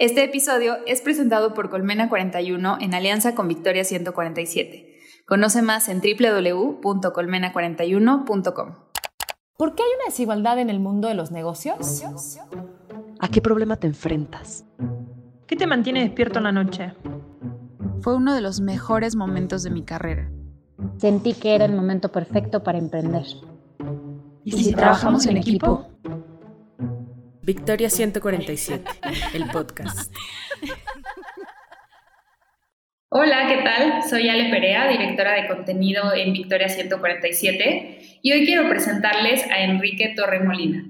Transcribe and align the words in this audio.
Este 0.00 0.24
episodio 0.24 0.78
es 0.86 1.02
presentado 1.02 1.52
por 1.52 1.68
Colmena 1.68 2.08
41 2.08 2.78
en 2.80 2.94
alianza 2.94 3.34
con 3.34 3.48
Victoria 3.48 3.84
147. 3.84 4.96
Conoce 5.26 5.60
más 5.60 5.90
en 5.90 6.00
www.colmena41.com. 6.00 8.76
¿Por 9.58 9.74
qué 9.74 9.82
hay 9.82 9.88
una 9.96 10.06
desigualdad 10.06 10.58
en 10.58 10.70
el 10.70 10.80
mundo 10.80 11.08
de 11.08 11.12
los 11.12 11.32
negocios? 11.32 12.02
¿A 13.18 13.28
qué 13.28 13.42
problema 13.42 13.76
te 13.76 13.88
enfrentas? 13.88 14.64
¿Qué 15.46 15.56
te 15.56 15.66
mantiene 15.66 16.00
despierto 16.00 16.38
en 16.38 16.44
la 16.44 16.52
noche? 16.52 16.94
Fue 18.00 18.16
uno 18.16 18.34
de 18.34 18.40
los 18.40 18.62
mejores 18.62 19.16
momentos 19.16 19.62
de 19.64 19.70
mi 19.70 19.82
carrera. 19.82 20.30
Sentí 20.96 21.34
que 21.34 21.54
era 21.54 21.66
el 21.66 21.74
momento 21.74 22.10
perfecto 22.10 22.62
para 22.62 22.78
emprender. 22.78 23.26
¿Y 24.44 24.52
si, 24.52 24.72
trabajamos 24.72 25.26
en 25.26 25.36
equipo? 25.36 25.90
Victoria 27.42 27.88
147, 27.88 28.84
el 29.34 29.46
podcast. 29.46 30.12
Hola, 33.08 33.48
¿qué 33.48 33.62
tal? 33.64 34.02
Soy 34.08 34.28
Ale 34.28 34.50
Perea, 34.50 34.88
directora 34.88 35.32
de 35.34 35.48
contenido 35.48 36.14
en 36.14 36.32
Victoria 36.34 36.68
147, 36.68 38.20
y 38.22 38.32
hoy 38.32 38.44
quiero 38.44 38.68
presentarles 38.68 39.42
a 39.50 39.60
Enrique 39.60 40.12
Torremolina. 40.14 40.84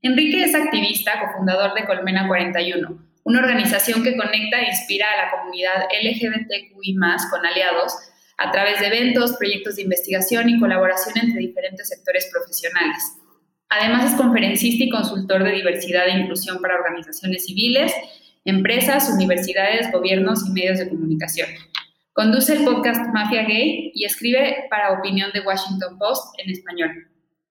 Enrique 0.00 0.44
es 0.44 0.54
activista, 0.54 1.20
cofundador 1.20 1.74
de 1.74 1.84
Colmena 1.84 2.28
41, 2.28 3.04
una 3.24 3.40
organización 3.40 4.04
que 4.04 4.16
conecta 4.16 4.60
e 4.60 4.68
inspira 4.68 5.06
a 5.12 5.24
la 5.24 5.30
comunidad 5.32 5.88
LGBTQI 6.00 6.96
con 7.28 7.44
aliados 7.44 7.92
a 8.38 8.52
través 8.52 8.78
de 8.78 8.86
eventos, 8.86 9.36
proyectos 9.36 9.76
de 9.76 9.82
investigación 9.82 10.48
y 10.48 10.60
colaboración 10.60 11.18
entre 11.18 11.40
diferentes 11.40 11.88
sectores 11.88 12.30
profesionales. 12.32 13.17
Además 13.70 14.12
es 14.12 14.16
conferencista 14.16 14.84
y 14.84 14.88
consultor 14.88 15.44
de 15.44 15.52
diversidad 15.52 16.08
e 16.08 16.20
inclusión 16.20 16.58
para 16.60 16.76
organizaciones 16.76 17.44
civiles, 17.44 17.92
empresas, 18.44 19.10
universidades, 19.10 19.92
gobiernos 19.92 20.46
y 20.48 20.52
medios 20.52 20.78
de 20.78 20.88
comunicación. 20.88 21.48
Conduce 22.14 22.54
el 22.54 22.64
podcast 22.64 23.12
Mafia 23.12 23.42
Gay 23.42 23.92
y 23.94 24.04
escribe 24.04 24.66
para 24.70 24.92
Opinión 24.98 25.30
de 25.32 25.40
Washington 25.40 25.98
Post 25.98 26.34
en 26.38 26.50
español. 26.50 26.90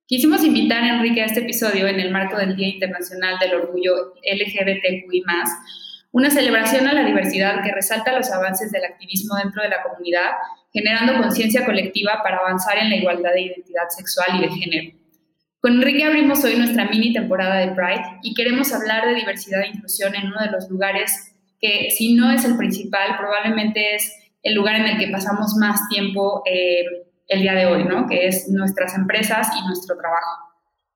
Quisimos 0.07 0.43
invitar 0.43 0.83
a 0.83 0.95
Enrique 0.95 1.21
a 1.21 1.25
este 1.25 1.41
episodio 1.41 1.87
en 1.87 1.99
el 1.99 2.11
marco 2.11 2.37
del 2.37 2.55
Día 2.55 2.69
Internacional 2.69 3.37
del 3.39 3.53
Orgullo 3.55 4.15
LGBTQI+, 4.23 5.23
una 6.11 6.31
celebración 6.31 6.87
a 6.87 6.93
la 6.93 7.03
diversidad 7.03 7.63
que 7.63 7.71
resalta 7.71 8.17
los 8.17 8.31
avances 8.31 8.71
del 8.71 8.85
activismo 8.85 9.35
dentro 9.35 9.61
de 9.61 9.69
la 9.69 9.83
comunidad, 9.83 10.31
generando 10.73 11.21
conciencia 11.21 11.65
colectiva 11.65 12.21
para 12.23 12.37
avanzar 12.37 12.77
en 12.79 12.89
la 12.89 12.95
igualdad 12.95 13.33
de 13.33 13.41
identidad 13.41 13.89
sexual 13.89 14.27
y 14.37 14.41
de 14.41 14.49
género. 14.49 15.06
Con 15.59 15.73
Enrique 15.73 16.03
abrimos 16.03 16.43
hoy 16.43 16.55
nuestra 16.55 16.85
mini 16.85 17.13
temporada 17.13 17.55
de 17.55 17.73
Pride 17.73 18.19
y 18.21 18.35
queremos 18.35 18.71
hablar 18.71 19.07
de 19.07 19.15
diversidad 19.15 19.63
e 19.63 19.69
inclusión 19.69 20.13
en 20.13 20.27
uno 20.27 20.39
de 20.39 20.51
los 20.51 20.69
lugares 20.69 21.35
que, 21.59 21.89
si 21.89 22.13
no 22.13 22.31
es 22.31 22.45
el 22.45 22.57
principal, 22.57 23.17
probablemente 23.17 23.95
es 23.95 24.13
el 24.43 24.53
lugar 24.53 24.75
en 24.75 24.85
el 24.85 24.99
que 24.99 25.07
pasamos 25.07 25.55
más 25.59 25.81
tiempo 25.89 26.43
eh, 26.45 26.85
el 27.27 27.41
día 27.41 27.55
de 27.55 27.65
hoy, 27.65 27.85
¿no? 27.85 28.07
Que 28.07 28.27
es 28.27 28.47
nuestras 28.49 28.95
empresas 28.95 29.49
y 29.59 29.65
nuestro 29.65 29.97
trabajo. 29.97 30.47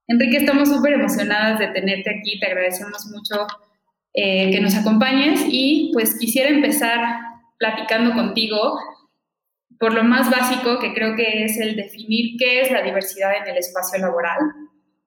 Enrique, 0.08 0.38
estamos 0.38 0.70
súper 0.70 0.94
emocionadas 0.94 1.58
de 1.58 1.68
tenerte 1.70 2.20
aquí, 2.20 2.40
te 2.40 2.46
agradecemos 2.46 3.08
mucho 3.08 3.48
eh, 4.14 4.52
que 4.52 4.62
nos 4.62 4.76
acompañes 4.76 5.42
y 5.48 5.90
pues 5.94 6.20
quisiera 6.20 6.50
empezar 6.50 7.00
platicando 7.58 8.14
contigo 8.14 8.78
por 9.82 9.96
lo 9.96 10.04
más 10.04 10.30
básico, 10.30 10.78
que 10.78 10.94
creo 10.94 11.16
que 11.16 11.44
es 11.44 11.58
el 11.58 11.76
definir 11.76 12.38
qué 12.38 12.62
es 12.62 12.72
la 12.72 12.84
diversidad 12.84 13.36
en 13.36 13.50
el 13.50 13.58
espacio 13.58 14.00
laboral. 14.00 14.38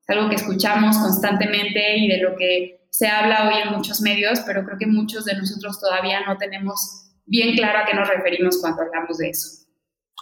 Es 0.03 0.11
algo 0.11 0.29
que 0.29 0.35
escuchamos 0.35 0.99
constantemente 0.99 1.97
y 1.97 2.09
de 2.09 2.19
lo 2.19 2.35
que 2.35 2.81
se 2.91 3.07
habla 3.07 3.49
hoy 3.49 3.63
en 3.63 3.73
muchos 3.73 4.01
medios, 4.01 4.41
pero 4.41 4.65
creo 4.65 4.77
que 4.77 4.89
muchos 4.89 5.27
de 5.27 5.37
nosotros 5.37 5.81
todavía 5.81 6.27
no 6.27 6.37
tenemos 6.39 7.09
bien 7.25 7.55
claro 7.55 7.79
a 7.79 7.85
qué 7.85 7.95
nos 7.95 8.09
referimos 8.09 8.59
cuando 8.61 8.83
hablamos 8.83 9.17
de 9.19 9.31
eso. 9.31 9.65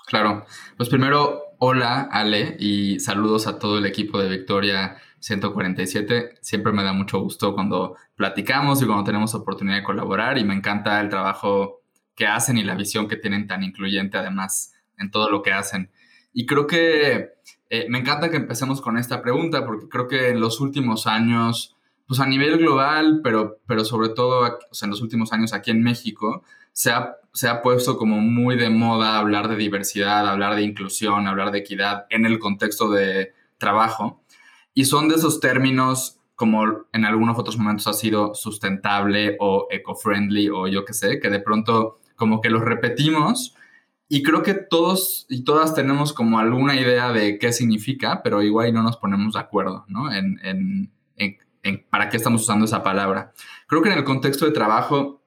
Claro, 0.06 0.44
pues 0.76 0.90
primero, 0.90 1.54
hola 1.58 2.10
Ale 2.12 2.56
y 2.58 3.00
saludos 3.00 3.46
a 3.46 3.58
todo 3.58 3.78
el 3.78 3.86
equipo 3.86 4.20
de 4.20 4.28
Victoria 4.28 4.98
147. 5.20 6.34
Siempre 6.42 6.72
me 6.72 6.84
da 6.84 6.92
mucho 6.92 7.20
gusto 7.20 7.54
cuando 7.54 7.96
platicamos 8.16 8.82
y 8.82 8.84
cuando 8.84 9.04
tenemos 9.04 9.34
oportunidad 9.34 9.76
de 9.76 9.82
colaborar 9.82 10.36
y 10.36 10.44
me 10.44 10.52
encanta 10.52 11.00
el 11.00 11.08
trabajo 11.08 11.81
que 12.14 12.26
hacen 12.26 12.58
y 12.58 12.64
la 12.64 12.74
visión 12.74 13.08
que 13.08 13.16
tienen 13.16 13.46
tan 13.46 13.62
incluyente 13.62 14.18
además 14.18 14.74
en 14.98 15.10
todo 15.10 15.30
lo 15.30 15.42
que 15.42 15.52
hacen. 15.52 15.90
Y 16.32 16.46
creo 16.46 16.66
que 16.66 17.32
eh, 17.70 17.86
me 17.88 17.98
encanta 17.98 18.30
que 18.30 18.36
empecemos 18.36 18.80
con 18.80 18.98
esta 18.98 19.22
pregunta 19.22 19.64
porque 19.64 19.88
creo 19.88 20.08
que 20.08 20.28
en 20.28 20.40
los 20.40 20.60
últimos 20.60 21.06
años, 21.06 21.76
pues 22.06 22.20
a 22.20 22.26
nivel 22.26 22.58
global, 22.58 23.20
pero, 23.22 23.58
pero 23.66 23.84
sobre 23.84 24.10
todo 24.10 24.46
en 24.46 24.90
los 24.90 25.00
últimos 25.02 25.32
años 25.32 25.52
aquí 25.52 25.70
en 25.70 25.82
México, 25.82 26.42
se 26.72 26.90
ha, 26.90 27.16
se 27.32 27.48
ha 27.48 27.62
puesto 27.62 27.96
como 27.96 28.20
muy 28.20 28.56
de 28.56 28.70
moda 28.70 29.18
hablar 29.18 29.48
de 29.48 29.56
diversidad, 29.56 30.28
hablar 30.28 30.54
de 30.54 30.62
inclusión, 30.62 31.26
hablar 31.26 31.50
de 31.50 31.58
equidad 31.58 32.06
en 32.10 32.26
el 32.26 32.38
contexto 32.38 32.90
de 32.90 33.32
trabajo. 33.58 34.22
Y 34.74 34.86
son 34.86 35.08
de 35.08 35.16
esos 35.16 35.40
términos 35.40 36.18
como 36.34 36.86
en 36.92 37.04
algunos 37.04 37.38
otros 37.38 37.56
momentos 37.56 37.86
ha 37.86 37.92
sido 37.92 38.34
sustentable 38.34 39.36
o 39.38 39.68
eco-friendly 39.70 40.48
o 40.48 40.66
yo 40.66 40.84
qué 40.84 40.92
sé, 40.92 41.20
que 41.20 41.30
de 41.30 41.40
pronto 41.40 42.00
como 42.16 42.40
que 42.40 42.50
los 42.50 42.62
repetimos 42.62 43.54
y 44.08 44.22
creo 44.22 44.42
que 44.42 44.52
todos 44.52 45.24
y 45.30 45.42
todas 45.42 45.74
tenemos 45.74 46.12
como 46.12 46.38
alguna 46.38 46.78
idea 46.78 47.12
de 47.12 47.38
qué 47.38 47.50
significa, 47.50 48.22
pero 48.22 48.42
igual 48.42 48.72
no 48.74 48.82
nos 48.82 48.98
ponemos 48.98 49.32
de 49.32 49.40
acuerdo, 49.40 49.86
¿no? 49.88 50.12
En, 50.12 50.38
en, 50.42 50.92
en, 51.62 51.86
para 51.88 52.10
qué 52.10 52.18
estamos 52.18 52.42
usando 52.42 52.66
esa 52.66 52.82
palabra. 52.82 53.32
Creo 53.66 53.80
que 53.80 53.90
en 53.90 53.96
el 53.96 54.04
contexto 54.04 54.44
de 54.44 54.52
trabajo, 54.52 55.22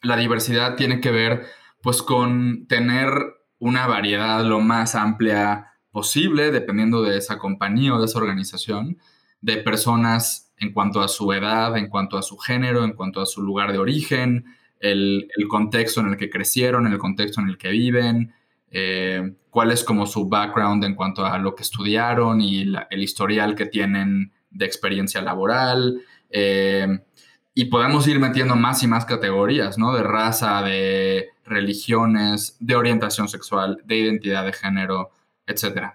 la 0.00 0.16
diversidad 0.16 0.76
tiene 0.76 1.00
que 1.00 1.10
ver 1.10 1.46
pues 1.82 2.02
con 2.02 2.66
tener 2.66 3.10
una 3.58 3.86
variedad 3.86 4.42
lo 4.42 4.60
más 4.60 4.94
amplia 4.94 5.74
posible, 5.90 6.50
dependiendo 6.50 7.02
de 7.02 7.18
esa 7.18 7.38
compañía 7.38 7.94
o 7.94 7.98
de 7.98 8.06
esa 8.06 8.18
organización, 8.18 8.98
de 9.42 9.58
personas 9.58 10.50
en 10.56 10.72
cuanto 10.72 11.00
a 11.02 11.08
su 11.08 11.32
edad, 11.32 11.76
en 11.76 11.88
cuanto 11.88 12.16
a 12.16 12.22
su 12.22 12.38
género, 12.38 12.84
en 12.84 12.92
cuanto 12.92 13.20
a 13.20 13.26
su 13.26 13.42
lugar 13.42 13.72
de 13.72 13.78
origen, 13.78 14.46
el, 14.80 15.28
contexto 15.48 16.00
en 16.00 16.08
el 16.08 16.16
que 16.16 16.30
crecieron, 16.30 16.86
el 16.86 16.98
contexto 16.98 17.40
en 17.40 17.48
el 17.48 17.58
que 17.58 17.68
viven, 17.68 18.34
eh, 18.70 19.34
cuál 19.50 19.70
es 19.70 19.84
como 19.84 20.06
su 20.06 20.28
background 20.28 20.84
en 20.84 20.94
cuanto 20.94 21.24
a 21.24 21.38
lo 21.38 21.54
que 21.54 21.62
estudiaron 21.62 22.40
y 22.40 22.72
el 22.90 23.02
historial 23.02 23.54
que 23.54 23.66
tienen 23.66 24.32
de 24.50 24.64
experiencia 24.64 25.20
laboral. 25.20 26.02
Eh, 26.30 26.86
y 27.52 27.66
podemos 27.66 28.06
ir 28.06 28.18
metiendo 28.18 28.56
más 28.56 28.82
y 28.82 28.86
más 28.86 29.04
categorías, 29.04 29.76
¿no? 29.76 29.94
De 29.94 30.02
raza, 30.02 30.62
de 30.62 31.28
religiones, 31.44 32.56
de 32.60 32.76
orientación 32.76 33.28
sexual, 33.28 33.82
de 33.84 33.96
identidad 33.96 34.44
de 34.44 34.52
género, 34.52 35.10
etc. 35.46 35.94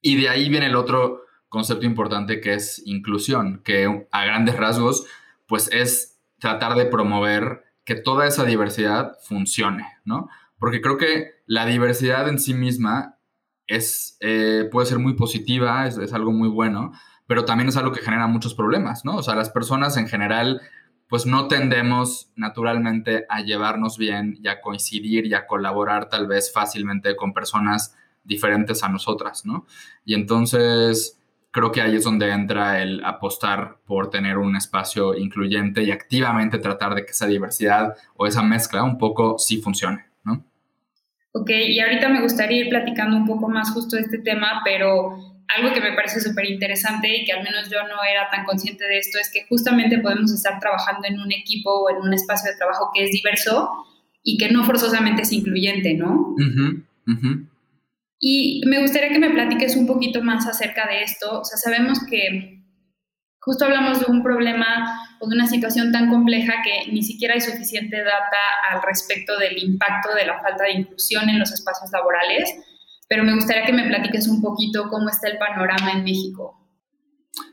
Y 0.00 0.16
de 0.16 0.28
ahí 0.28 0.48
viene 0.48 0.66
el 0.66 0.76
otro 0.76 1.22
concepto 1.48 1.86
importante 1.86 2.40
que 2.40 2.54
es 2.54 2.82
inclusión, 2.86 3.60
que 3.64 4.06
a 4.10 4.24
grandes 4.24 4.56
rasgos, 4.56 5.06
pues 5.46 5.68
es 5.72 6.18
tratar 6.38 6.74
de 6.74 6.86
promover 6.86 7.64
que 7.88 7.94
toda 7.94 8.26
esa 8.26 8.44
diversidad 8.44 9.16
funcione, 9.22 9.86
¿no? 10.04 10.28
Porque 10.58 10.82
creo 10.82 10.98
que 10.98 11.36
la 11.46 11.64
diversidad 11.64 12.28
en 12.28 12.38
sí 12.38 12.52
misma 12.52 13.16
es, 13.66 14.18
eh, 14.20 14.68
puede 14.70 14.86
ser 14.86 14.98
muy 14.98 15.14
positiva, 15.14 15.86
es, 15.86 15.96
es, 15.96 16.12
algo 16.12 16.30
muy 16.30 16.50
bueno, 16.50 16.92
pero 17.26 17.46
también 17.46 17.70
es 17.70 17.78
algo 17.78 17.92
que 17.92 18.02
genera 18.02 18.26
muchos 18.26 18.52
problemas, 18.52 19.06
¿no? 19.06 19.16
O 19.16 19.22
sea, 19.22 19.34
las 19.34 19.48
personas 19.48 19.96
en 19.96 20.06
general, 20.06 20.60
pues 21.08 21.24
no 21.24 21.48
tendemos 21.48 22.30
naturalmente 22.36 23.24
a 23.30 23.40
llevarnos 23.40 23.96
bien 23.96 24.36
y 24.42 24.48
a 24.48 24.60
coincidir 24.60 25.24
y 25.24 25.32
a 25.32 25.46
colaborar 25.46 26.10
tal 26.10 26.26
vez 26.26 26.52
fácilmente 26.52 27.16
con 27.16 27.32
personas 27.32 27.96
diferentes 28.22 28.82
a 28.82 28.90
nosotras, 28.90 29.46
¿no? 29.46 29.66
Y 30.04 30.12
entonces, 30.12 31.17
creo 31.50 31.72
que 31.72 31.80
ahí 31.80 31.96
es 31.96 32.04
donde 32.04 32.30
entra 32.30 32.82
el 32.82 33.04
apostar 33.04 33.78
por 33.86 34.10
tener 34.10 34.38
un 34.38 34.56
espacio 34.56 35.16
incluyente 35.16 35.82
y 35.82 35.90
activamente 35.90 36.58
tratar 36.58 36.94
de 36.94 37.04
que 37.04 37.12
esa 37.12 37.26
diversidad 37.26 37.94
o 38.16 38.26
esa 38.26 38.42
mezcla 38.42 38.82
un 38.82 38.98
poco 38.98 39.38
sí 39.38 39.60
funcione, 39.60 40.06
¿no? 40.24 40.44
Ok, 41.32 41.50
y 41.50 41.80
ahorita 41.80 42.08
me 42.08 42.20
gustaría 42.20 42.64
ir 42.64 42.68
platicando 42.68 43.16
un 43.16 43.26
poco 43.26 43.48
más 43.48 43.70
justo 43.72 43.96
de 43.96 44.02
este 44.02 44.18
tema, 44.18 44.60
pero 44.64 45.38
algo 45.56 45.72
que 45.72 45.80
me 45.80 45.92
parece 45.92 46.20
súper 46.20 46.44
interesante 46.50 47.08
y 47.16 47.24
que 47.24 47.32
al 47.32 47.42
menos 47.42 47.70
yo 47.70 47.82
no 47.84 48.02
era 48.04 48.28
tan 48.30 48.44
consciente 48.44 48.84
de 48.84 48.98
esto 48.98 49.18
es 49.18 49.30
que 49.32 49.46
justamente 49.48 49.98
podemos 49.98 50.30
estar 50.32 50.60
trabajando 50.60 51.08
en 51.08 51.18
un 51.18 51.32
equipo 51.32 51.70
o 51.70 51.90
en 51.90 51.96
un 51.96 52.12
espacio 52.12 52.50
de 52.50 52.56
trabajo 52.56 52.90
que 52.94 53.04
es 53.04 53.10
diverso 53.10 53.70
y 54.22 54.36
que 54.36 54.50
no 54.50 54.64
forzosamente 54.64 55.22
es 55.22 55.32
incluyente, 55.32 55.94
¿no? 55.94 56.34
Y 58.20 58.62
me 58.66 58.80
gustaría 58.80 59.10
que 59.10 59.18
me 59.18 59.30
platiques 59.30 59.76
un 59.76 59.86
poquito 59.86 60.22
más 60.22 60.46
acerca 60.46 60.86
de 60.86 61.02
esto. 61.02 61.40
O 61.40 61.44
sea, 61.44 61.56
sabemos 61.56 61.98
que 62.08 62.64
justo 63.40 63.64
hablamos 63.64 64.00
de 64.00 64.06
un 64.10 64.22
problema 64.22 65.00
o 65.20 65.28
de 65.28 65.34
una 65.34 65.46
situación 65.46 65.92
tan 65.92 66.10
compleja 66.10 66.54
que 66.62 66.92
ni 66.92 67.02
siquiera 67.02 67.34
hay 67.34 67.40
suficiente 67.40 67.96
data 67.96 68.36
al 68.70 68.82
respecto 68.82 69.38
del 69.38 69.56
impacto 69.58 70.14
de 70.14 70.26
la 70.26 70.40
falta 70.40 70.64
de 70.64 70.72
inclusión 70.72 71.28
en 71.28 71.38
los 71.38 71.52
espacios 71.52 71.90
laborales, 71.92 72.50
pero 73.08 73.24
me 73.24 73.34
gustaría 73.34 73.64
que 73.64 73.72
me 73.72 73.86
platiques 73.86 74.28
un 74.28 74.42
poquito 74.42 74.88
cómo 74.90 75.08
está 75.08 75.28
el 75.28 75.38
panorama 75.38 75.92
en 75.92 76.04
México. 76.04 76.58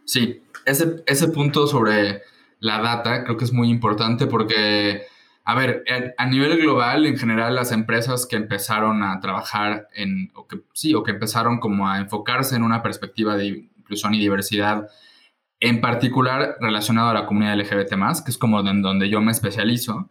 Sí, 0.05 0.43
ese, 0.65 1.03
ese 1.05 1.27
punto 1.29 1.67
sobre 1.67 2.21
la 2.59 2.81
data 2.81 3.23
creo 3.23 3.37
que 3.37 3.45
es 3.45 3.53
muy 3.53 3.69
importante 3.69 4.27
porque, 4.27 5.03
a 5.47 5.53
ver, 5.53 5.83
a 6.17 6.25
nivel 6.25 6.57
global, 6.57 7.05
en 7.05 7.17
general, 7.17 7.53
las 7.53 7.71
empresas 7.71 8.25
que 8.25 8.35
empezaron 8.35 9.03
a 9.03 9.19
trabajar 9.19 9.87
en, 9.93 10.31
o 10.33 10.47
que 10.47 10.61
sí, 10.73 10.95
o 10.95 11.03
que 11.03 11.11
empezaron 11.11 11.59
como 11.59 11.87
a 11.87 11.99
enfocarse 11.99 12.55
en 12.55 12.63
una 12.63 12.81
perspectiva 12.81 13.37
de 13.37 13.69
inclusión 13.77 14.15
y 14.15 14.19
diversidad, 14.19 14.89
en 15.59 15.81
particular 15.81 16.57
relacionado 16.59 17.09
a 17.09 17.13
la 17.13 17.27
comunidad 17.27 17.59
LGBT, 17.59 17.93
que 18.25 18.31
es 18.31 18.39
como 18.39 18.59
en 18.67 18.81
donde 18.81 19.07
yo 19.07 19.21
me 19.21 19.31
especializo, 19.31 20.09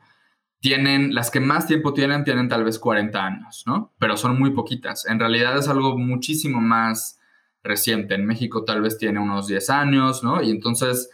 tienen, 0.60 1.14
las 1.16 1.32
que 1.32 1.40
más 1.40 1.66
tiempo 1.66 1.92
tienen, 1.92 2.22
tienen 2.22 2.48
tal 2.48 2.62
vez 2.62 2.78
40 2.78 3.26
años, 3.26 3.64
¿no? 3.66 3.92
Pero 3.98 4.16
son 4.16 4.38
muy 4.38 4.50
poquitas. 4.50 5.04
En 5.04 5.18
realidad 5.18 5.58
es 5.58 5.66
algo 5.68 5.98
muchísimo 5.98 6.60
más 6.60 7.18
reciente. 7.64 8.14
En 8.14 8.24
México 8.24 8.64
tal 8.64 8.82
vez 8.82 8.98
tiene 8.98 9.18
unos 9.18 9.48
10 9.48 9.68
años, 9.70 10.22
¿no? 10.22 10.40
Y 10.42 10.50
entonces, 10.50 11.10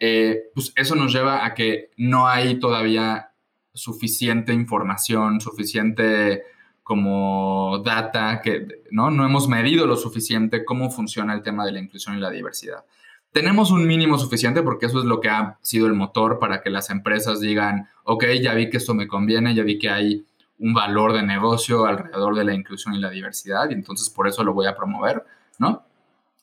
eh, 0.00 0.50
pues 0.54 0.72
eso 0.74 0.96
nos 0.96 1.12
lleva 1.12 1.46
a 1.46 1.54
que 1.54 1.90
no 1.96 2.26
hay 2.26 2.58
todavía 2.58 3.29
suficiente 3.72 4.52
información, 4.52 5.40
suficiente 5.40 6.42
como 6.82 7.80
data, 7.84 8.40
que 8.42 8.66
¿no? 8.90 9.10
no 9.10 9.24
hemos 9.24 9.48
medido 9.48 9.86
lo 9.86 9.96
suficiente 9.96 10.64
cómo 10.64 10.90
funciona 10.90 11.34
el 11.34 11.42
tema 11.42 11.64
de 11.64 11.72
la 11.72 11.80
inclusión 11.80 12.16
y 12.16 12.20
la 12.20 12.30
diversidad. 12.30 12.84
Tenemos 13.32 13.70
un 13.70 13.86
mínimo 13.86 14.18
suficiente 14.18 14.62
porque 14.62 14.86
eso 14.86 14.98
es 14.98 15.04
lo 15.04 15.20
que 15.20 15.28
ha 15.28 15.56
sido 15.62 15.86
el 15.86 15.94
motor 15.94 16.40
para 16.40 16.62
que 16.62 16.70
las 16.70 16.90
empresas 16.90 17.40
digan, 17.40 17.88
ok, 18.02 18.24
ya 18.42 18.54
vi 18.54 18.70
que 18.70 18.78
esto 18.78 18.92
me 18.92 19.06
conviene, 19.06 19.54
ya 19.54 19.62
vi 19.62 19.78
que 19.78 19.88
hay 19.88 20.26
un 20.58 20.74
valor 20.74 21.12
de 21.12 21.22
negocio 21.22 21.86
alrededor 21.86 22.34
de 22.34 22.44
la 22.44 22.54
inclusión 22.54 22.94
y 22.94 22.98
la 22.98 23.10
diversidad 23.10 23.70
y 23.70 23.74
entonces 23.74 24.10
por 24.10 24.26
eso 24.26 24.42
lo 24.42 24.52
voy 24.52 24.66
a 24.66 24.76
promover, 24.76 25.24
¿no? 25.58 25.84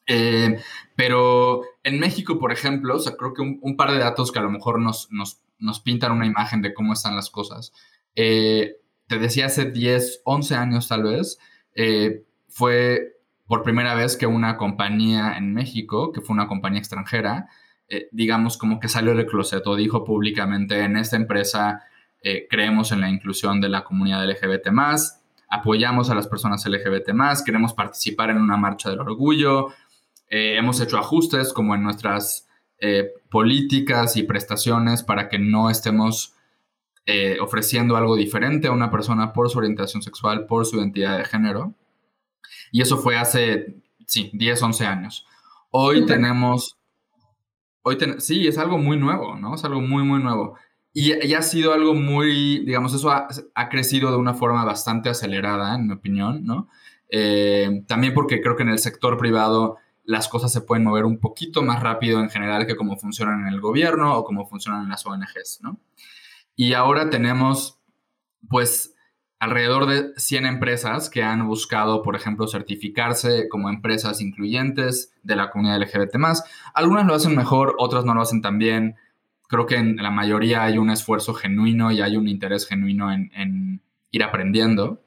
Eh, 0.08 0.58
pero 0.96 1.64
en 1.84 2.00
México, 2.00 2.40
por 2.40 2.54
ejemplo, 2.54 2.96
o 2.96 3.00
sea, 3.00 3.18
creo 3.18 3.34
que 3.34 3.42
un, 3.42 3.76
par 3.76 3.92
de 3.92 4.00
datos 4.00 4.32
que 4.32 4.40
a 4.40 4.44
lo 4.44 4.50
mejor 4.50 4.80
nos, 4.80 5.12
nos, 5.12 5.42
nos, 5.60 5.80
pintan 5.80 6.12
una 6.12 6.26
imagen 6.26 6.62
de 6.62 6.74
cómo 6.74 6.94
están 6.94 7.16
las 7.16 7.30
cosas. 7.30 7.74
Eh, 8.16 8.78
te 9.08 9.20
decía 9.20 9.46
hace 9.46 9.72
10, 9.72 10.22
11 10.26 10.56
años 10.56 10.88
tal 10.88 11.04
vez, 11.04 11.38
eh, 11.76 12.24
fue 12.50 13.20
por 13.46 13.64
primera 13.64 13.96
vez 13.96 14.18
que 14.18 14.28
una 14.28 14.58
compañía 14.58 15.38
en 15.38 15.54
México, 15.54 16.12
que 16.12 16.22
fue 16.22 16.34
una 16.34 16.48
compañía 16.48 16.80
extranjera, 16.80 17.48
eh, 17.88 18.10
digamos 18.12 18.58
como 18.58 18.80
que 18.80 18.90
salió 18.90 19.16
del 19.16 19.26
closet 19.26 19.66
o 19.66 19.76
dijo 19.76 20.04
públicamente 20.04 20.82
en 20.84 20.98
esta 20.98 21.16
empresa 21.16 21.84
creemos 22.50 22.92
en 22.92 23.00
la 23.00 23.10
inclusión 23.10 23.62
de 23.62 23.70
la 23.70 23.86
comunidad 23.86 24.30
LGBT 24.30 24.68
apoyamos 25.50 26.10
a 26.10 26.16
las 26.16 26.28
personas 26.28 26.66
LGBT 26.66 27.12
queremos 27.46 27.74
participar 27.74 28.32
en 28.32 28.42
una 28.42 28.58
marcha 28.58 28.90
del 28.90 29.00
orgullo, 29.00 29.68
hemos 30.28 30.82
hecho 30.82 30.98
ajustes 30.98 31.54
como 31.54 31.74
en 31.74 31.84
nuestras 31.84 32.47
políticas 33.30 34.18
y 34.18 34.24
prestaciones 34.24 35.04
para 35.04 35.30
que 35.30 35.40
no 35.40 35.70
estemos 35.70 36.36
ofreciendo 37.42 37.96
algo 37.96 38.16
diferente 38.16 38.68
a 38.68 38.72
una 38.72 38.92
persona 38.92 39.34
por 39.34 39.50
su 39.50 39.58
orientación 39.58 40.02
sexual, 40.02 40.46
por 40.46 40.66
su 40.66 40.78
identidad 40.78 41.18
de 41.18 41.26
género. 41.26 41.74
Y 42.72 42.82
eso 42.82 42.98
fue 42.98 43.18
hace, 43.18 43.76
sí, 44.06 44.30
10, 44.34 44.62
11 44.62 44.86
años. 44.86 45.26
Hoy 45.72 46.06
tenemos, 46.06 46.78
hoy 47.82 47.98
sí, 48.20 48.48
es 48.48 48.58
algo 48.58 48.78
muy 48.78 48.98
nuevo, 48.98 49.36
¿no? 49.36 49.56
Es 49.56 49.64
algo 49.64 49.82
muy, 49.82 50.04
muy 50.04 50.22
nuevo. 50.22 50.58
Y, 50.94 51.12
ha 51.34 51.42
sido 51.44 51.74
algo 51.74 51.94
muy, 51.94 52.66
digamos, 52.66 52.94
eso 52.94 53.12
ha, 53.12 53.70
crecido 53.70 54.10
de 54.10 54.18
una 54.18 54.34
forma 54.34 54.66
bastante 54.66 55.10
acelerada, 55.10 55.76
en 55.76 55.88
mi 55.88 55.94
opinión, 55.94 56.44
¿no? 56.44 56.70
Eh, 57.10 57.84
también 57.88 58.14
porque 58.14 58.42
creo 58.42 58.56
que 58.56 58.64
en 58.64 58.70
el 58.70 58.80
sector 58.80 59.18
privado 59.18 59.78
las 60.08 60.30
cosas 60.30 60.52
se 60.52 60.62
pueden 60.62 60.86
mover 60.86 61.06
un 61.06 61.20
poquito 61.20 61.62
más 61.62 61.84
rápido 61.84 62.22
en 62.22 62.30
general 62.30 62.66
que 62.66 62.78
como 62.78 62.98
funcionan 62.98 63.42
en 63.42 63.54
el 63.54 63.62
gobierno 63.62 64.18
o 64.18 64.24
como 64.24 64.48
funcionan 64.48 64.84
en 64.84 64.90
las 64.90 65.06
ONGs, 65.06 65.60
¿no? 65.62 65.80
Y 66.56 66.74
ahora 66.74 67.10
tenemos, 67.10 67.80
pues, 68.50 68.96
alrededor 69.40 69.86
de 69.86 70.14
100 70.16 70.46
empresas 70.46 71.10
que 71.10 71.24
han 71.24 71.46
buscado, 71.46 72.02
por 72.02 72.16
ejemplo, 72.16 72.48
certificarse 72.48 73.50
como 73.50 73.70
empresas 73.70 74.22
incluyentes 74.22 75.14
de 75.24 75.36
la 75.36 75.50
comunidad 75.50 75.82
LGBT. 75.82 76.16
Algunas 76.74 77.06
lo 77.06 77.14
hacen 77.14 77.36
mejor, 77.36 77.76
otras 77.78 78.06
no 78.06 78.14
lo 78.16 78.22
hacen 78.22 78.42
tan 78.42 78.58
bien. 78.58 78.96
Creo 79.50 79.66
que 79.66 79.76
en 79.76 79.98
la 79.98 80.10
mayoría 80.10 80.64
hay 80.64 80.78
un 80.78 80.90
esfuerzo 80.90 81.34
genuino 81.34 81.92
y 81.92 82.02
hay 82.02 82.18
un 82.18 82.28
interés 82.28 82.66
genuino 82.66 83.12
en, 83.12 83.82
ir 84.12 84.24
aprendiendo. 84.24 85.04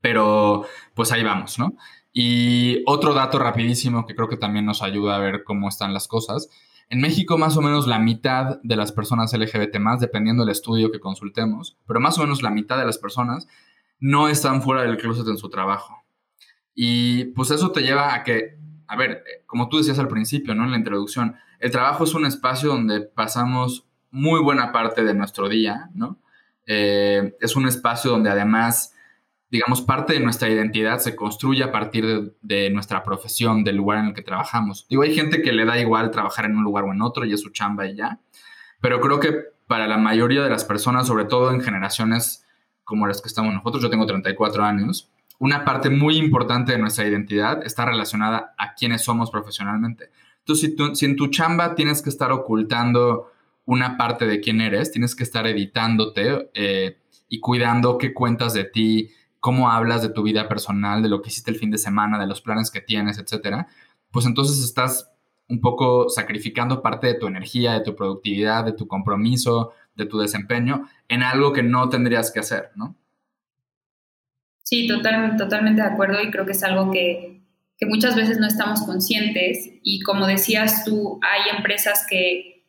Pero 0.00 0.66
pues 0.92 1.12
ahí 1.12 1.22
vamos, 1.22 1.58
¿no? 1.58 1.76
Y 2.14 2.82
otro 2.86 3.12
dato 3.12 3.38
rapidísimo 3.38 4.06
que 4.06 4.14
creo 4.14 4.28
que 4.28 4.36
también 4.36 4.64
nos 4.64 4.82
ayuda 4.82 5.16
a 5.16 5.18
ver 5.18 5.44
cómo 5.44 5.68
están 5.68 5.92
las 5.92 6.08
cosas 6.08 6.48
en 6.90 7.00
México, 7.00 7.38
más 7.38 7.56
o 7.56 7.60
menos 7.60 7.86
la 7.86 7.98
mitad 7.98 8.60
de 8.62 8.76
las 8.76 8.92
personas 8.92 9.32
LGBT, 9.32 9.76
dependiendo 9.98 10.44
del 10.44 10.52
estudio 10.52 10.92
que 10.92 11.00
consultemos, 11.00 11.76
pero 11.86 12.00
más 12.00 12.18
o 12.18 12.22
menos 12.22 12.42
la 12.42 12.50
mitad 12.50 12.78
de 12.78 12.84
las 12.84 12.98
personas 12.98 13.48
no 13.98 14.28
están 14.28 14.62
fuera 14.62 14.82
del 14.82 14.96
closet 14.98 15.26
en 15.28 15.38
su 15.38 15.48
trabajo. 15.48 16.04
Y 16.74 17.26
pues 17.26 17.50
eso 17.50 17.72
te 17.72 17.80
lleva 17.80 18.14
a 18.14 18.22
que, 18.22 18.58
a 18.86 18.96
ver, 18.96 19.24
como 19.46 19.68
tú 19.68 19.78
decías 19.78 19.98
al 19.98 20.08
principio, 20.08 20.54
¿no? 20.54 20.64
En 20.64 20.72
la 20.72 20.76
introducción, 20.76 21.36
el 21.58 21.70
trabajo 21.70 22.04
es 22.04 22.14
un 22.14 22.26
espacio 22.26 22.68
donde 22.68 23.00
pasamos 23.00 23.86
muy 24.10 24.40
buena 24.40 24.70
parte 24.70 25.04
de 25.04 25.14
nuestro 25.14 25.48
día, 25.48 25.90
¿no? 25.94 26.18
Eh, 26.66 27.36
es 27.40 27.56
un 27.56 27.66
espacio 27.66 28.10
donde 28.10 28.30
además 28.30 28.93
digamos, 29.54 29.82
parte 29.82 30.14
de 30.14 30.18
nuestra 30.18 30.48
identidad 30.48 30.98
se 30.98 31.14
construye 31.14 31.62
a 31.62 31.70
partir 31.70 32.34
de, 32.42 32.70
nuestra 32.70 33.04
profesión, 33.04 33.62
del 33.62 33.76
lugar 33.76 34.00
en 34.00 34.06
el 34.06 34.12
que 34.12 34.22
trabajamos. 34.22 34.84
Digo, 34.88 35.02
hay 35.02 35.14
gente 35.14 35.42
que 35.42 35.52
le 35.52 35.64
da 35.64 35.78
igual 35.78 36.10
trabajar 36.10 36.46
en 36.46 36.56
un 36.56 36.64
lugar 36.64 36.82
o 36.82 36.92
en 36.92 37.00
otro 37.00 37.24
y 37.24 37.32
es 37.32 37.40
su 37.40 37.50
chamba 37.50 37.86
y 37.86 37.94
ya, 37.94 38.18
pero 38.80 39.00
creo 39.00 39.20
que 39.20 39.32
para 39.68 39.86
la 39.86 39.96
mayoría 39.96 40.42
de 40.42 40.50
las 40.50 40.64
personas, 40.64 41.06
sobre 41.06 41.26
todo 41.26 41.52
en 41.52 41.60
generaciones 41.60 42.44
como 42.82 43.06
las 43.06 43.22
que 43.22 43.28
estamos 43.28 43.54
nosotros, 43.54 43.80
yo 43.80 43.90
tengo 43.90 44.06
34 44.06 44.64
años, 44.64 45.12
una 45.38 45.64
parte 45.64 45.88
muy 45.88 46.16
importante 46.16 46.72
de 46.72 46.78
nuestra 46.78 47.06
identidad 47.06 47.64
está 47.64 47.84
relacionada 47.84 48.56
a 48.58 48.74
quiénes 48.74 49.02
somos 49.04 49.30
profesionalmente. 49.30 50.10
Entonces, 50.40 50.74
si, 50.76 50.96
si 50.96 51.06
en 51.06 51.14
tu 51.14 51.28
chamba 51.28 51.76
tienes 51.76 52.02
que 52.02 52.10
estar 52.10 52.32
ocultando 52.32 53.30
una 53.66 53.96
parte 53.96 54.26
de 54.26 54.40
quién 54.40 54.60
eres, 54.60 54.90
tienes 54.90 55.14
que 55.14 55.22
estar 55.22 55.46
editándote 55.46 56.50
eh, 56.54 56.98
y 57.28 57.38
cuidando 57.38 57.98
qué 57.98 58.12
cuentas 58.12 58.52
de 58.52 58.64
ti, 58.64 59.10
cómo 59.44 59.70
hablas 59.70 60.00
de 60.00 60.08
tu 60.08 60.22
vida 60.22 60.48
personal, 60.48 61.02
de 61.02 61.10
lo 61.10 61.20
que 61.20 61.28
hiciste 61.28 61.50
el 61.50 61.58
fin 61.58 61.70
de 61.70 61.76
semana, 61.76 62.18
de 62.18 62.26
los 62.26 62.40
planes 62.40 62.70
que 62.70 62.80
tienes, 62.80 63.18
etcétera, 63.18 63.68
pues 64.10 64.24
entonces 64.24 64.64
estás 64.64 65.12
un 65.50 65.60
poco 65.60 66.08
sacrificando 66.08 66.80
parte 66.80 67.08
de 67.08 67.14
tu 67.16 67.26
energía, 67.26 67.74
de 67.74 67.82
tu 67.82 67.94
productividad, 67.94 68.64
de 68.64 68.72
tu 68.72 68.88
compromiso, 68.88 69.74
de 69.96 70.06
tu 70.06 70.18
desempeño 70.18 70.88
en 71.08 71.22
algo 71.22 71.52
que 71.52 71.62
no 71.62 71.90
tendrías 71.90 72.32
que 72.32 72.40
hacer, 72.40 72.70
¿no? 72.74 72.96
Sí, 74.62 74.88
totalmente 74.88 75.82
de 75.82 75.88
acuerdo 75.88 76.22
y 76.22 76.30
creo 76.30 76.46
que 76.46 76.52
es 76.52 76.64
algo 76.64 76.90
que, 76.90 77.42
que 77.76 77.84
muchas 77.84 78.16
veces 78.16 78.38
no 78.38 78.46
estamos 78.46 78.80
conscientes 78.80 79.72
y 79.82 80.00
como 80.00 80.26
decías 80.26 80.86
tú, 80.86 81.20
hay 81.20 81.54
empresas 81.54 82.06
que 82.08 82.64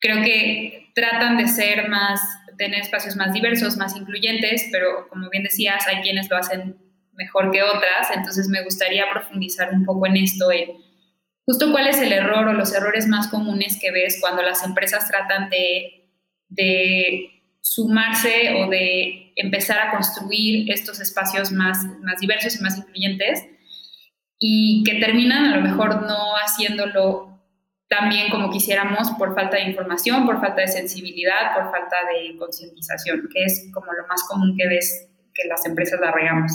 creo 0.00 0.24
que 0.24 0.90
tratan 0.94 1.36
de 1.36 1.48
ser 1.48 1.90
más 1.90 2.22
tener 2.56 2.80
espacios 2.80 3.16
más 3.16 3.32
diversos, 3.32 3.76
más 3.76 3.96
incluyentes, 3.96 4.68
pero 4.72 5.08
como 5.08 5.28
bien 5.30 5.42
decías, 5.42 5.86
hay 5.86 6.02
quienes 6.02 6.28
lo 6.30 6.36
hacen 6.36 6.76
mejor 7.12 7.50
que 7.50 7.62
otras, 7.62 8.10
entonces 8.14 8.48
me 8.48 8.62
gustaría 8.62 9.04
profundizar 9.10 9.72
un 9.72 9.84
poco 9.84 10.06
en 10.06 10.16
esto, 10.16 10.52
en 10.52 10.68
justo 11.46 11.70
cuál 11.70 11.86
es 11.86 11.98
el 12.00 12.12
error 12.12 12.48
o 12.48 12.52
los 12.52 12.74
errores 12.74 13.06
más 13.06 13.28
comunes 13.28 13.78
que 13.80 13.90
ves 13.90 14.18
cuando 14.20 14.42
las 14.42 14.64
empresas 14.64 15.08
tratan 15.08 15.48
de, 15.48 16.10
de 16.48 17.30
sumarse 17.60 18.54
o 18.56 18.68
de 18.68 19.32
empezar 19.36 19.78
a 19.78 19.90
construir 19.92 20.70
estos 20.70 21.00
espacios 21.00 21.52
más, 21.52 21.78
más 22.02 22.20
diversos 22.20 22.56
y 22.56 22.62
más 22.62 22.78
incluyentes 22.78 23.44
y 24.38 24.84
que 24.84 24.96
terminan 24.96 25.46
a 25.46 25.56
lo 25.56 25.62
mejor 25.62 26.02
no 26.02 26.34
haciéndolo 26.36 27.35
también 27.88 28.30
como 28.30 28.50
quisiéramos 28.50 29.10
por 29.12 29.34
falta 29.34 29.56
de 29.56 29.64
información, 29.64 30.26
por 30.26 30.40
falta 30.40 30.62
de 30.62 30.68
sensibilidad, 30.68 31.54
por 31.54 31.70
falta 31.70 31.96
de 32.12 32.36
concientización, 32.36 33.28
que 33.32 33.44
es 33.44 33.70
como 33.72 33.92
lo 33.92 34.06
más 34.08 34.24
común 34.28 34.56
que 34.56 34.66
ves 34.66 35.08
que 35.32 35.46
las 35.48 35.64
empresas 35.66 36.00
la 36.00 36.10
regamos. 36.10 36.52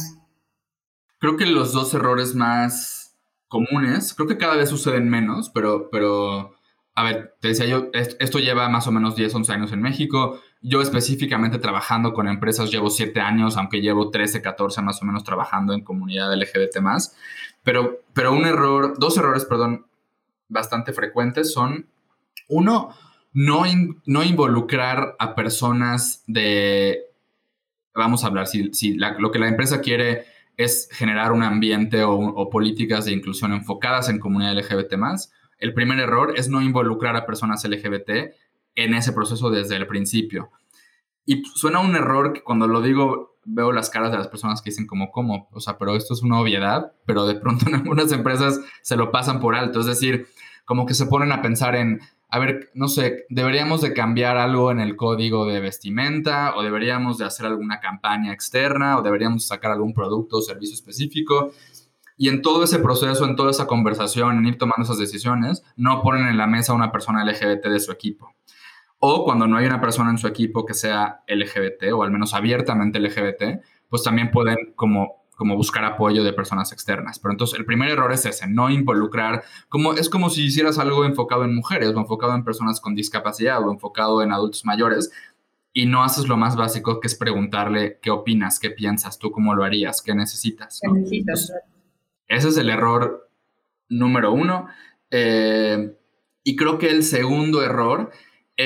Creo 1.19 1.37
que 1.37 1.45
los 1.45 1.71
dos 1.71 1.93
errores 1.93 2.35
más 2.35 3.17
comunes, 3.47 4.13
creo 4.13 4.27
que 4.27 4.37
cada 4.37 4.55
vez 4.55 4.69
suceden 4.69 5.09
menos, 5.09 5.49
pero, 5.49 5.89
pero 5.91 6.55
a 6.95 7.03
ver, 7.03 7.35
te 7.39 7.49
decía 7.49 7.65
yo, 7.65 7.89
esto 7.93 8.39
lleva 8.39 8.67
más 8.69 8.87
o 8.87 8.91
menos 8.91 9.15
10, 9.15 9.33
11 9.33 9.53
años 9.53 9.71
en 9.71 9.81
México. 9.81 10.41
Yo 10.61 10.81
específicamente 10.81 11.57
trabajando 11.57 12.13
con 12.13 12.27
empresas 12.27 12.71
llevo 12.71 12.89
7 12.89 13.19
años, 13.21 13.55
aunque 13.57 13.81
llevo 13.81 14.09
13, 14.09 14.41
14 14.41 14.81
más 14.81 15.01
o 15.01 15.05
menos 15.05 15.23
trabajando 15.23 15.73
en 15.73 15.83
comunidad 15.83 16.33
LGBT 16.33 16.79
más. 16.81 17.15
Pero, 17.63 17.99
pero 18.13 18.33
un 18.33 18.45
error, 18.45 18.95
dos 18.97 19.17
errores, 19.17 19.45
perdón, 19.45 19.85
bastante 20.51 20.93
frecuentes 20.93 21.51
son, 21.51 21.87
uno, 22.47 22.93
no, 23.33 23.63
no 24.05 24.23
involucrar 24.23 25.15
a 25.17 25.33
personas 25.33 26.23
de, 26.27 26.99
vamos 27.95 28.23
a 28.23 28.27
hablar, 28.27 28.47
si, 28.47 28.73
si 28.73 28.93
lo 28.95 29.31
que 29.31 29.39
la 29.39 29.47
empresa 29.47 29.81
quiere 29.81 30.25
es 30.57 30.89
generar 30.91 31.31
un 31.31 31.43
ambiente 31.43 32.03
o, 32.03 32.49
políticas 32.49 33.05
de 33.05 33.13
inclusión 33.13 33.53
enfocadas 33.53 34.09
en 34.09 34.19
comunidad 34.19 34.57
LGBT 34.57 34.93
el 35.61 35.73
primer 35.73 35.99
error 35.99 36.33
es 36.35 36.49
no 36.49 36.61
involucrar 36.61 37.15
a 37.15 37.25
personas 37.25 37.63
LGBT 37.63 38.33
en 38.75 38.93
ese 38.93 39.13
proceso 39.13 39.49
desde 39.49 39.75
el 39.75 39.87
principio. 39.87 40.51
Y 41.25 41.43
suena 41.55 41.79
un 41.79 41.95
error 41.95 42.33
que 42.33 42.43
cuando 42.43 42.67
lo 42.67 42.81
digo 42.81 43.31
veo 43.43 43.71
las 43.71 43.89
caras 43.89 44.11
de 44.11 44.17
las 44.17 44.27
personas 44.27 44.61
que 44.61 44.69
dicen 44.69 44.87
como, 44.87 45.11
¿cómo? 45.11 45.49
O 45.51 45.59
sea, 45.59 45.77
pero 45.77 45.95
esto 45.95 46.13
es 46.13 46.21
una 46.21 46.39
obviedad, 46.39 46.93
pero 47.05 47.25
de 47.25 47.35
pronto 47.35 47.67
en 47.67 47.75
algunas 47.75 48.11
empresas 48.11 48.59
se 48.81 48.95
lo 48.95 49.11
pasan 49.11 49.39
por 49.39 49.55
alto. 49.55 49.79
Es 49.79 49.85
decir, 49.85 50.27
como 50.65 50.85
que 50.85 50.93
se 50.93 51.05
ponen 51.05 51.31
a 51.31 51.41
pensar 51.41 51.75
en, 51.75 52.01
a 52.29 52.39
ver, 52.39 52.69
no 52.73 52.87
sé, 52.87 53.25
deberíamos 53.29 53.81
de 53.81 53.93
cambiar 53.93 54.37
algo 54.37 54.71
en 54.71 54.79
el 54.79 54.95
código 54.95 55.45
de 55.45 55.59
vestimenta 55.59 56.55
o 56.55 56.63
deberíamos 56.63 57.17
de 57.17 57.25
hacer 57.25 57.45
alguna 57.45 57.79
campaña 57.79 58.31
externa 58.31 58.97
o 58.97 59.01
deberíamos 59.01 59.47
sacar 59.47 59.71
algún 59.71 59.93
producto 59.93 60.37
o 60.37 60.41
servicio 60.41 60.75
específico. 60.75 61.51
Y 62.17 62.29
en 62.29 62.43
todo 62.43 62.63
ese 62.63 62.77
proceso, 62.77 63.25
en 63.25 63.35
toda 63.35 63.49
esa 63.51 63.65
conversación, 63.65 64.37
en 64.37 64.45
ir 64.45 64.57
tomando 64.57 64.83
esas 64.83 64.99
decisiones, 64.99 65.63
no 65.75 66.03
ponen 66.03 66.27
en 66.27 66.37
la 66.37 66.45
mesa 66.45 66.71
a 66.71 66.75
una 66.75 66.91
persona 66.91 67.25
LGBT 67.25 67.65
de 67.65 67.79
su 67.79 67.91
equipo. 67.91 68.33
O 69.03 69.25
cuando 69.25 69.47
no 69.47 69.57
hay 69.57 69.65
una 69.65 69.81
persona 69.81 70.11
en 70.11 70.19
su 70.19 70.27
equipo 70.27 70.63
que 70.63 70.75
sea 70.75 71.23
LGBT 71.27 71.91
o 71.93 72.03
al 72.03 72.11
menos 72.11 72.35
abiertamente 72.35 72.99
LGBT, 72.99 73.63
pues 73.89 74.03
también 74.03 74.29
pueden 74.29 74.73
como, 74.75 75.25
como 75.35 75.55
buscar 75.55 75.83
apoyo 75.83 76.23
de 76.23 76.33
personas 76.33 76.71
externas. 76.71 77.17
Pero 77.17 77.31
entonces 77.31 77.57
el 77.57 77.65
primer 77.65 77.89
error 77.89 78.11
es 78.13 78.27
ese, 78.27 78.47
no 78.47 78.69
involucrar, 78.69 79.43
como, 79.69 79.93
es 79.93 80.07
como 80.07 80.29
si 80.29 80.45
hicieras 80.45 80.77
algo 80.77 81.03
enfocado 81.03 81.45
en 81.45 81.55
mujeres 81.55 81.89
o 81.89 81.99
enfocado 81.99 82.35
en 82.35 82.43
personas 82.43 82.79
con 82.79 82.93
discapacidad 82.93 83.59
o 83.67 83.71
enfocado 83.71 84.21
en 84.21 84.31
adultos 84.31 84.65
mayores 84.65 85.11
y 85.73 85.87
no 85.87 86.03
haces 86.03 86.27
lo 86.27 86.37
más 86.37 86.55
básico 86.55 86.99
que 86.99 87.07
es 87.07 87.15
preguntarle 87.15 87.97
qué 88.03 88.11
opinas, 88.11 88.59
qué 88.59 88.69
piensas, 88.69 89.17
tú 89.17 89.31
cómo 89.31 89.55
lo 89.55 89.63
harías, 89.63 90.03
qué 90.03 90.13
necesitas. 90.13 90.79
¿Qué 90.79 90.91
necesitas? 90.91 91.51
Ese 92.27 92.49
es 92.49 92.57
el 92.57 92.69
error 92.69 93.29
número 93.89 94.31
uno. 94.31 94.67
Eh, 95.09 95.97
y 96.43 96.55
creo 96.55 96.77
que 96.77 96.89
el 96.89 97.03
segundo 97.03 97.63
error 97.63 98.11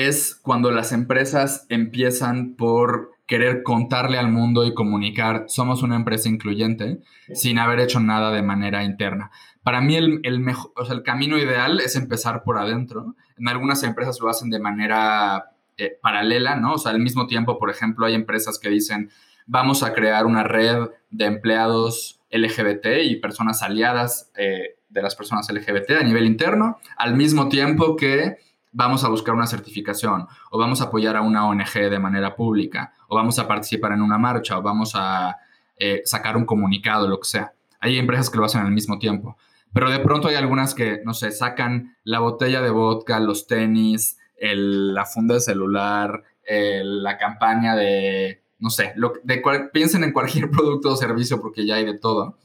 es 0.04 0.38
cuando 0.42 0.70
las 0.70 0.92
empresas 0.92 1.66
empiezan 1.68 2.54
por 2.54 3.12
querer 3.26 3.62
contarle 3.62 4.18
al 4.18 4.30
mundo 4.30 4.64
y 4.64 4.74
comunicar, 4.74 5.46
somos 5.48 5.82
una 5.82 5.96
empresa 5.96 6.28
incluyente, 6.28 7.00
sin 7.32 7.58
haber 7.58 7.80
hecho 7.80 7.98
nada 7.98 8.30
de 8.30 8.42
manera 8.42 8.84
interna. 8.84 9.30
Para 9.62 9.80
mí 9.80 9.96
el, 9.96 10.20
el, 10.22 10.38
mejor, 10.38 10.72
o 10.76 10.84
sea, 10.84 10.94
el 10.94 11.02
camino 11.02 11.36
ideal 11.38 11.80
es 11.80 11.96
empezar 11.96 12.44
por 12.44 12.58
adentro. 12.58 13.16
En 13.36 13.48
algunas 13.48 13.82
empresas 13.82 14.20
lo 14.20 14.28
hacen 14.28 14.48
de 14.50 14.60
manera 14.60 15.50
eh, 15.76 15.98
paralela, 16.00 16.54
¿no? 16.56 16.74
O 16.74 16.78
sea, 16.78 16.92
al 16.92 17.00
mismo 17.00 17.26
tiempo, 17.26 17.58
por 17.58 17.70
ejemplo, 17.70 18.06
hay 18.06 18.14
empresas 18.14 18.58
que 18.60 18.70
dicen, 18.70 19.10
vamos 19.46 19.82
a 19.82 19.92
crear 19.92 20.24
una 20.24 20.44
red 20.44 20.88
de 21.10 21.24
empleados 21.24 22.20
LGBT 22.30 22.86
y 23.04 23.16
personas 23.16 23.62
aliadas 23.62 24.30
eh, 24.36 24.76
de 24.88 25.02
las 25.02 25.16
personas 25.16 25.50
LGBT 25.50 25.92
a 26.00 26.04
nivel 26.04 26.26
interno, 26.26 26.78
al 26.96 27.16
mismo 27.16 27.48
tiempo 27.48 27.96
que 27.96 28.36
vamos 28.72 29.04
a 29.04 29.08
buscar 29.08 29.34
una 29.34 29.46
certificación 29.46 30.26
o 30.50 30.58
vamos 30.58 30.80
a 30.80 30.84
apoyar 30.84 31.16
a 31.16 31.22
una 31.22 31.46
ONG 31.46 31.72
de 31.90 31.98
manera 31.98 32.36
pública 32.36 32.92
o 33.08 33.16
vamos 33.16 33.38
a 33.38 33.48
participar 33.48 33.92
en 33.92 34.02
una 34.02 34.18
marcha 34.18 34.58
o 34.58 34.62
vamos 34.62 34.92
a 34.94 35.36
eh, 35.78 36.02
sacar 36.04 36.36
un 36.36 36.44
comunicado, 36.44 37.08
lo 37.08 37.18
que 37.20 37.28
sea. 37.28 37.52
Hay 37.80 37.98
empresas 37.98 38.30
que 38.30 38.38
lo 38.38 38.44
hacen 38.44 38.62
al 38.62 38.72
mismo 38.72 38.98
tiempo, 38.98 39.36
pero 39.72 39.90
de 39.90 40.00
pronto 40.00 40.28
hay 40.28 40.34
algunas 40.34 40.74
que, 40.74 41.00
no 41.04 41.14
sé, 41.14 41.30
sacan 41.30 41.96
la 42.04 42.20
botella 42.20 42.60
de 42.60 42.70
vodka, 42.70 43.20
los 43.20 43.46
tenis, 43.46 44.18
la 44.40 45.04
funda 45.04 45.34
de 45.34 45.40
celular, 45.40 46.22
la 46.48 47.18
campaña 47.18 47.74
de 47.74 48.42
no 48.58 48.70
sé, 48.70 48.92
lo, 48.96 49.12
de 49.22 49.42
piensen 49.72 50.04
en 50.04 50.12
cualquier 50.12 50.50
producto 50.50 50.90
o 50.90 50.96
servicio 50.96 51.40
porque 51.40 51.66
ya 51.66 51.76
hay 51.76 51.84
de 51.84 51.98
todo. 51.98 52.38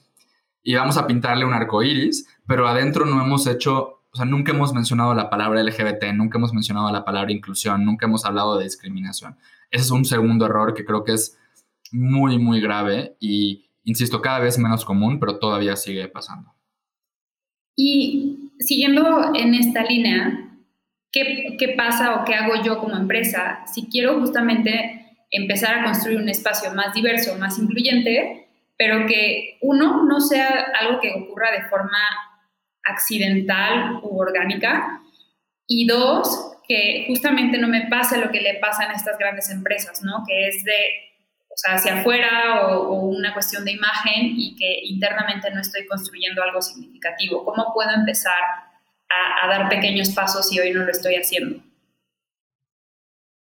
Y 0.63 0.75
vamos 0.75 0.97
a 0.97 1.07
pintarle 1.07 1.45
un 1.45 1.53
arco 1.53 1.81
iris, 1.81 2.27
pero 2.45 2.67
adentro 2.67 3.05
no 3.05 3.21
hemos 3.21 3.47
hecho, 3.47 4.00
o 4.13 4.17
sea, 4.17 4.25
nunca 4.25 4.51
hemos 4.51 4.73
mencionado 4.73 5.13
la 5.13 5.29
palabra 5.29 5.63
LGBT, 5.63 6.13
nunca 6.13 6.37
hemos 6.37 6.53
mencionado 6.53 6.91
la 6.91 7.05
palabra 7.05 7.31
inclusión, 7.31 7.85
nunca 7.85 8.07
hemos 8.07 8.25
hablado 8.25 8.57
de 8.57 8.65
discriminación. 8.65 9.37
Ese 9.69 9.85
es 9.85 9.91
un 9.91 10.03
segundo 10.03 10.45
error 10.45 10.73
que 10.73 10.83
creo 10.83 11.05
que 11.05 11.13
es 11.13 11.39
muy, 11.91 12.37
muy 12.37 12.59
grave 12.59 13.15
y, 13.21 13.69
insisto, 13.85 14.21
cada 14.21 14.39
vez 14.39 14.57
menos 14.57 14.83
común, 14.83 15.19
pero 15.19 15.39
todavía 15.39 15.77
sigue 15.77 16.09
pasando. 16.09 16.53
Y 17.75 18.51
siguiendo 18.59 19.33
en 19.33 19.55
esta 19.55 19.83
línea, 19.83 20.57
¿qué, 21.09 21.55
¿qué 21.57 21.69
pasa 21.69 22.15
o 22.15 22.25
qué 22.25 22.35
hago 22.35 22.61
yo 22.63 22.79
como 22.79 22.97
empresa 22.97 23.63
si 23.65 23.87
quiero 23.87 24.19
justamente 24.19 25.01
empezar 25.31 25.79
a 25.79 25.83
construir 25.85 26.17
un 26.17 26.27
espacio 26.27 26.73
más 26.73 26.93
diverso, 26.93 27.37
más 27.37 27.57
incluyente, 27.57 28.49
pero 28.77 29.05
que 29.07 29.57
uno 29.61 30.03
no 30.03 30.19
sea 30.19 30.65
algo 30.81 30.99
que 30.99 31.13
ocurra 31.13 31.51
de 31.51 31.69
forma 31.69 31.97
accidental 32.83 33.99
u 34.03 34.19
orgánica, 34.19 35.01
y 35.67 35.87
dos, 35.87 36.57
que 36.67 37.05
justamente 37.07 37.57
no 37.57 37.67
me 37.67 37.87
pase 37.87 38.17
lo 38.17 38.31
que 38.31 38.41
le 38.41 38.55
pasa 38.55 38.83
a 38.83 38.93
estas 38.93 39.17
grandes 39.17 39.49
empresas, 39.49 40.01
¿no? 40.03 40.23
Que 40.27 40.47
es 40.47 40.63
de, 40.63 40.73
o 41.49 41.55
sea, 41.55 41.75
hacia 41.75 41.99
afuera 41.99 42.67
o, 42.67 43.05
una 43.05 43.33
cuestión 43.33 43.63
de 43.63 43.71
imagen 43.71 44.33
y 44.35 44.55
que 44.55 44.79
internamente 44.83 45.49
no 45.51 45.61
estoy 45.61 45.85
construyendo 45.85 46.43
algo 46.43 46.61
significativo. 46.61 47.45
¿Cómo 47.45 47.73
puedo 47.73 47.91
empezar 47.91 48.41
a 49.43 49.47
dar 49.47 49.67
pequeños 49.67 50.09
pasos 50.11 50.47
si 50.47 50.59
hoy 50.59 50.71
no 50.71 50.83
lo 50.83 50.91
estoy 50.91 51.15
haciendo? 51.15 51.61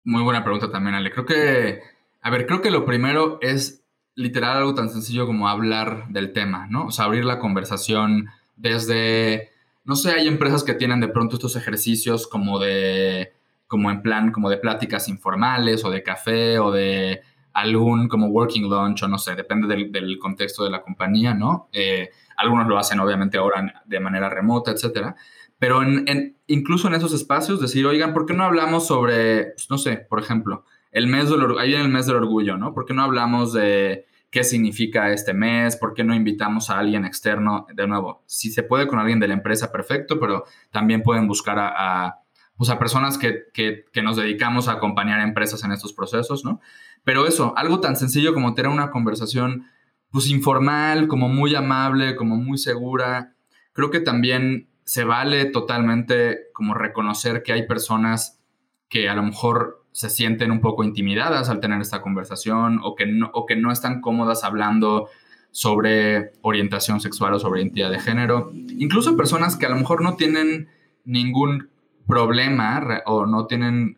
Muy 0.05 0.23
buena 0.23 0.43
pregunta 0.43 0.71
también, 0.71 0.97
Ale. 0.97 1.12
Creo 1.12 1.26
que, 1.26 1.81
a 2.21 2.31
ver, 2.31 2.47
creo 2.47 2.61
que 2.61 2.71
lo 2.71 2.85
primero 2.85 3.38
es 3.41 3.85
literal 4.14 4.57
algo 4.57 4.75
tan 4.75 4.91
sencillo 4.91 5.26
como 5.26 5.49
hablar 5.49 6.09
del 6.09 6.33
tema, 6.33 6.67
¿no? 6.69 6.87
O 6.87 6.91
sea, 6.91 7.05
abrir 7.05 7.25
la 7.25 7.38
conversación 7.38 8.29
desde, 8.56 9.50
no 9.85 9.97
sé, 9.97 10.12
hay 10.12 10.28
empresas 10.28 10.64
que 10.64 10.75
tienen 10.75 11.00
de 11.00 11.09
pronto 11.09 11.37
estos 11.37 11.56
ejercicios 11.56 12.26
como 12.26 12.59
de, 12.59 13.32
como 13.66 13.90
en 13.90 14.02
plan, 14.02 14.32
como 14.32 14.50
de 14.50 14.59
pláticas 14.59 15.09
informales 15.09 15.85
o 15.85 15.90
de 15.90 16.02
café 16.02 16.59
o 16.59 16.71
de 16.71 17.23
algún 17.52 18.09
como 18.09 18.28
working 18.28 18.68
lunch 18.68 19.02
o 19.02 19.09
no 19.09 19.18
sé, 19.18 19.35
depende 19.35 19.68
del, 19.68 20.18
contexto 20.18 20.64
de 20.64 20.71
la 20.71 20.82
compañía, 20.82 21.35
¿no? 21.35 21.68
Eh, 21.73 22.11
algunos 22.37 22.66
lo 22.66 22.78
hacen 22.78 23.00
obviamente 23.00 23.38
ahora 23.38 23.82
de 23.85 24.00
manera 24.00 24.28
remota, 24.28 24.71
etcétera. 24.71 25.16
Pero 25.59 25.82
en, 25.82 26.37
incluso 26.49 26.88
en 26.88 26.94
esos 26.94 27.12
espacios 27.12 27.61
decir, 27.61 27.87
oigan, 27.87 28.12
¿por 28.12 28.26
qué 28.26 28.35
no 28.35 28.44
hablamos 28.44 28.87
sobre, 28.87 29.52
pues, 29.52 29.71
no 29.71 29.78
sé, 29.78 29.97
por 29.97 30.18
ejemplo, 30.18 30.64
el 30.90 31.06
mes 31.06 31.30
del 31.30 31.40
ahí 31.59 31.68
viene 31.68 31.85
el 31.85 31.90
mes 31.90 32.06
del 32.06 32.16
orgullo, 32.16 32.56
¿no? 32.56 32.75
¿Por 32.75 32.85
qué 32.85 32.94
no 32.94 33.02
hablamos 33.02 33.52
de 33.52 34.06
qué 34.32 34.42
significa 34.44 35.12
este 35.12 35.34
mes? 35.34 35.76
¿Por 35.76 35.92
qué 35.92 36.02
no 36.02 36.14
invitamos 36.14 36.70
a 36.70 36.78
alguien 36.78 37.04
externo? 37.04 37.66
De 37.72 37.86
nuevo, 37.86 38.24
si 38.26 38.50
se 38.50 38.62
puede 38.62 38.88
con 38.88 38.98
alguien 38.98 39.20
de 39.20 39.28
la 39.28 39.34
empresa, 39.34 39.70
perfecto, 39.70 40.18
pero 40.18 40.46
también 40.70 41.02
pueden 41.02 41.28
buscar 41.28 41.58
a, 41.60 42.22
pues 42.56 42.70
a 42.70 42.78
personas 42.78 43.18
que, 43.18 43.42
que, 43.52 43.84
que, 43.92 44.02
nos 44.02 44.16
dedicamos 44.16 44.68
a 44.68 44.72
acompañar 44.72 45.20
a 45.20 45.24
empresas 45.24 45.62
en 45.64 45.72
estos 45.72 45.92
procesos, 45.92 46.46
¿no? 46.46 46.60
Pero 47.04 47.26
eso, 47.26 47.52
algo 47.58 47.80
tan 47.80 47.94
sencillo 47.94 48.32
como 48.32 48.54
tener 48.54 48.72
una 48.72 48.90
conversación, 48.90 49.66
pues 50.10 50.30
informal, 50.30 51.08
como 51.08 51.28
muy 51.28 51.54
amable, 51.54 52.16
como 52.16 52.36
muy 52.36 52.56
segura, 52.56 53.34
creo 53.74 53.90
que 53.90 54.00
también 54.00 54.70
se 54.84 55.04
vale 55.04 55.44
totalmente 55.44 56.46
como 56.54 56.72
reconocer 56.72 57.42
que 57.42 57.52
hay 57.52 57.66
personas 57.66 58.40
que 58.88 59.10
a 59.10 59.14
lo 59.14 59.24
mejor 59.24 59.81
se 59.92 60.11
sienten 60.11 60.50
un 60.50 60.61
poco 60.61 60.84
intimidadas 60.84 61.49
al 61.49 61.61
tener 61.61 61.80
esta 61.80 62.02
conversación 62.02 62.80
o 62.82 62.94
que 62.94 63.06
no, 63.06 63.30
o 63.34 63.46
que 63.46 63.56
no 63.56 63.70
están 63.70 64.00
cómodas 64.00 64.44
hablando 64.44 65.08
sobre 65.50 66.32
orientación 66.40 67.00
sexual 67.00 67.34
o 67.34 67.38
sobre 67.38 67.61
identidad 67.61 67.90
de 67.90 68.00
género. 68.00 68.50
Incluso 68.78 69.16
personas 69.16 69.56
que 69.56 69.66
a 69.66 69.68
lo 69.68 69.76
mejor 69.76 70.02
no 70.02 70.16
tienen 70.16 70.68
ningún 71.04 71.68
problema 72.06 73.02
o 73.06 73.26
no 73.26 73.46
tienen, 73.46 73.96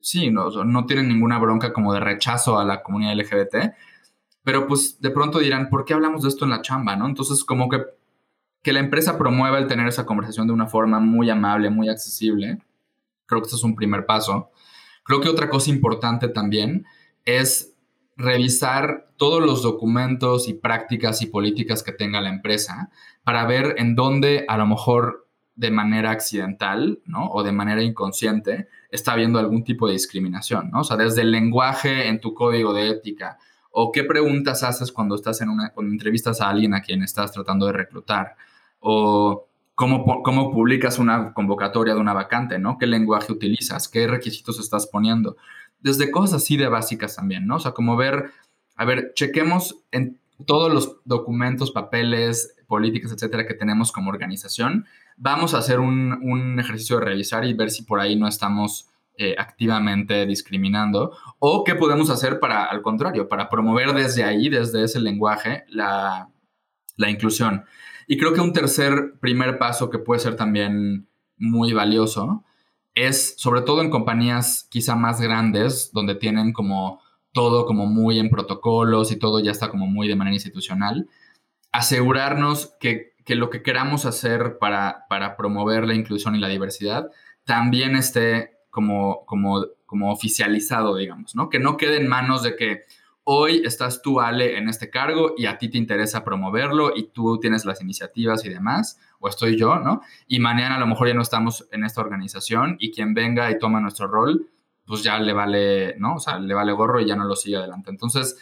sí, 0.00 0.30
no, 0.30 0.50
no 0.64 0.86
tienen 0.86 1.08
ninguna 1.08 1.38
bronca 1.38 1.72
como 1.72 1.92
de 1.92 2.00
rechazo 2.00 2.58
a 2.58 2.64
la 2.64 2.82
comunidad 2.82 3.14
LGBT, 3.16 3.74
pero 4.42 4.66
pues 4.66 5.00
de 5.00 5.10
pronto 5.10 5.38
dirán, 5.38 5.68
¿por 5.68 5.84
qué 5.84 5.92
hablamos 5.92 6.22
de 6.22 6.28
esto 6.28 6.44
en 6.44 6.52
la 6.52 6.62
chamba? 6.62 6.96
¿no? 6.96 7.06
Entonces 7.06 7.44
como 7.44 7.68
que 7.68 7.82
que 8.66 8.72
la 8.72 8.80
empresa 8.80 9.16
promueva 9.16 9.58
el 9.58 9.68
tener 9.68 9.86
esa 9.86 10.04
conversación 10.04 10.48
de 10.48 10.52
una 10.52 10.66
forma 10.66 10.98
muy 10.98 11.30
amable, 11.30 11.70
muy 11.70 11.88
accesible. 11.88 12.58
Creo 13.24 13.40
que 13.40 13.46
este 13.46 13.54
es 13.54 13.62
un 13.62 13.76
primer 13.76 14.06
paso. 14.06 14.50
Creo 15.06 15.20
que 15.20 15.28
otra 15.28 15.48
cosa 15.48 15.70
importante 15.70 16.28
también 16.28 16.84
es 17.24 17.74
revisar 18.16 19.08
todos 19.16 19.42
los 19.42 19.62
documentos 19.62 20.48
y 20.48 20.54
prácticas 20.54 21.22
y 21.22 21.26
políticas 21.26 21.82
que 21.82 21.92
tenga 21.92 22.20
la 22.20 22.30
empresa 22.30 22.90
para 23.24 23.46
ver 23.46 23.76
en 23.78 23.94
dónde 23.94 24.44
a 24.48 24.56
lo 24.56 24.66
mejor 24.66 25.28
de 25.54 25.70
manera 25.70 26.10
accidental. 26.10 27.00
O 27.30 27.42
de 27.42 27.52
manera 27.52 27.82
inconsciente 27.82 28.68
está 28.90 29.12
habiendo 29.12 29.38
algún 29.38 29.64
tipo 29.64 29.86
de 29.86 29.94
discriminación. 29.94 30.74
O 30.74 30.84
sea, 30.84 30.96
desde 30.96 31.22
el 31.22 31.30
lenguaje 31.30 32.08
en 32.08 32.20
tu 32.20 32.34
código 32.34 32.72
de 32.72 32.90
ética 32.90 33.38
o 33.70 33.92
qué 33.92 34.04
preguntas 34.04 34.62
haces 34.62 34.90
cuando 34.90 35.14
estás 35.14 35.40
en 35.40 35.50
una, 35.50 35.70
cuando 35.70 35.92
entrevistas 35.92 36.40
a 36.40 36.48
alguien 36.48 36.74
a 36.74 36.80
quien 36.80 37.02
estás 37.02 37.32
tratando 37.32 37.66
de 37.66 37.72
reclutar 37.72 38.34
o 38.80 39.45
cómo, 39.76 40.22
cómo 40.24 40.50
publicas 40.50 40.98
una 40.98 41.32
convocatoria 41.32 41.94
de 41.94 42.00
una 42.00 42.14
vacante, 42.14 42.58
¿no? 42.58 42.78
¿Qué 42.78 42.86
lenguaje 42.86 43.30
utilizas? 43.30 43.88
¿Qué 43.88 44.08
requisitos 44.08 44.58
estás 44.58 44.88
poniendo? 44.88 45.36
Desde 45.78 46.10
cosas 46.10 46.42
así 46.42 46.56
de 46.56 46.66
básicas 46.68 47.14
también, 47.14 47.46
¿no? 47.46 47.56
O 47.56 47.60
sea, 47.60 47.72
como 47.72 47.94
ver, 47.96 48.32
a 48.74 48.84
ver, 48.84 49.12
chequemos 49.14 49.76
en 49.92 50.18
todos 50.46 50.72
los 50.72 50.96
documentos, 51.04 51.70
papeles, 51.70 52.56
políticas, 52.66 53.12
etcétera, 53.12 53.46
que 53.46 53.54
tenemos 53.54 53.92
como 53.92 54.10
organización. 54.10 54.86
Vamos 55.16 55.54
a 55.54 55.58
hacer 55.58 55.78
un, 55.78 56.12
un 56.22 56.58
ejercicio 56.58 56.98
de 56.98 57.04
revisar 57.04 57.44
y 57.44 57.52
ver 57.52 57.70
si 57.70 57.82
por 57.84 58.00
ahí 58.00 58.16
no 58.16 58.26
estamos 58.26 58.88
eh, 59.18 59.34
activamente 59.38 60.26
discriminando, 60.26 61.16
o 61.38 61.64
qué 61.64 61.74
podemos 61.74 62.10
hacer 62.10 62.38
para, 62.40 62.64
al 62.64 62.82
contrario, 62.82 63.28
para 63.28 63.48
promover 63.48 63.92
desde 63.92 64.24
ahí, 64.24 64.48
desde 64.48 64.84
ese 64.84 65.00
lenguaje, 65.00 65.64
la, 65.68 66.28
la 66.96 67.10
inclusión. 67.10 67.64
Y 68.06 68.16
creo 68.18 68.32
que 68.32 68.40
un 68.40 68.52
tercer 68.52 69.14
primer 69.20 69.58
paso 69.58 69.90
que 69.90 69.98
puede 69.98 70.20
ser 70.20 70.36
también 70.36 71.08
muy 71.36 71.72
valioso 71.72 72.44
es, 72.94 73.34
sobre 73.36 73.62
todo 73.62 73.82
en 73.82 73.90
compañías 73.90 74.66
quizá 74.70 74.96
más 74.96 75.20
grandes, 75.20 75.90
donde 75.92 76.14
tienen 76.14 76.52
como 76.52 77.00
todo 77.32 77.66
como 77.66 77.86
muy 77.86 78.18
en 78.18 78.30
protocolos 78.30 79.12
y 79.12 79.18
todo 79.18 79.40
ya 79.40 79.50
está 79.50 79.68
como 79.68 79.86
muy 79.86 80.08
de 80.08 80.16
manera 80.16 80.34
institucional, 80.34 81.06
asegurarnos 81.70 82.72
que, 82.80 83.12
lo 83.28 83.50
que 83.50 83.62
queramos 83.62 84.06
hacer 84.06 84.56
para, 84.58 85.04
para, 85.10 85.36
promover 85.36 85.86
la 85.86 85.94
inclusión 85.94 86.34
y 86.34 86.38
la 86.38 86.48
diversidad 86.48 87.10
también 87.44 87.96
esté 87.96 88.52
como, 88.70 89.26
como, 89.26 89.66
como 89.84 90.10
oficializado, 90.10 90.96
digamos, 90.96 91.34
¿no? 91.34 91.50
Que 91.50 91.58
no 91.58 91.76
quede 91.76 91.98
en 91.98 92.08
manos 92.08 92.42
de 92.42 92.56
que 92.56 92.84
hoy 93.28 93.62
estás 93.64 94.02
tú, 94.02 94.20
Ale, 94.20 94.56
en 94.56 94.68
este 94.68 94.88
cargo 94.88 95.34
y 95.36 95.46
a 95.46 95.58
ti 95.58 95.68
te 95.68 95.78
interesa 95.78 96.22
promoverlo 96.22 96.92
y 96.94 97.08
tú 97.08 97.40
tienes 97.40 97.64
las 97.64 97.82
iniciativas 97.82 98.44
y 98.44 98.50
demás, 98.50 99.00
o 99.18 99.28
estoy 99.28 99.56
yo, 99.56 99.80
¿no? 99.80 100.00
Y 100.28 100.38
mañana 100.38 100.76
a 100.76 100.78
lo 100.78 100.86
mejor 100.86 101.08
ya 101.08 101.14
no 101.14 101.22
estamos 101.22 101.66
en 101.72 101.84
esta 101.84 102.00
organización 102.00 102.76
y 102.78 102.92
quien 102.92 103.14
venga 103.14 103.50
y 103.50 103.58
toma 103.58 103.80
nuestro 103.80 104.06
rol, 104.06 104.48
pues 104.86 105.02
ya 105.02 105.18
le 105.18 105.32
vale, 105.32 105.96
¿no? 105.98 106.14
O 106.14 106.20
sea, 106.20 106.38
le 106.38 106.54
vale 106.54 106.70
gorro 106.70 107.00
y 107.00 107.06
ya 107.06 107.16
no 107.16 107.24
lo 107.24 107.34
sigue 107.34 107.56
adelante. 107.56 107.90
Entonces, 107.90 108.38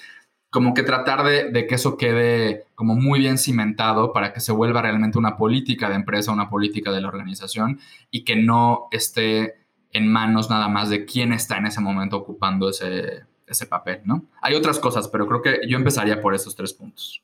como 0.50 0.74
que 0.74 0.82
tratar 0.82 1.24
de, 1.24 1.66
que 1.66 1.74
eso 1.74 1.96
quede 1.96 2.66
como 2.74 2.94
muy 2.94 3.20
bien 3.20 3.38
cimentado 3.38 4.12
para 4.12 4.34
que 4.34 4.40
se 4.40 4.52
vuelva 4.52 4.82
realmente 4.82 5.16
una 5.16 5.38
política 5.38 5.88
de 5.88 5.94
empresa, 5.94 6.30
una 6.30 6.50
política 6.50 6.92
de 6.92 7.00
la 7.00 7.08
organización 7.08 7.80
y 8.10 8.24
que 8.24 8.36
no 8.36 8.88
esté 8.90 9.54
en 9.92 10.12
manos 10.12 10.50
nada 10.50 10.68
más 10.68 10.90
de 10.90 11.06
quién 11.06 11.32
está 11.32 11.56
en 11.56 11.66
ese 11.66 11.80
momento 11.80 12.18
ocupando 12.18 12.68
ese, 12.68 13.24
ese 13.46 13.66
papel, 13.66 14.00
¿no? 14.04 14.24
Hay 14.40 14.54
otras 14.54 14.78
cosas, 14.78 15.08
pero 15.08 15.26
creo 15.26 15.42
que 15.42 15.68
yo 15.68 15.76
empezaría 15.76 16.20
por 16.20 16.34
esos 16.34 16.54
tres 16.54 16.72
puntos. 16.72 17.22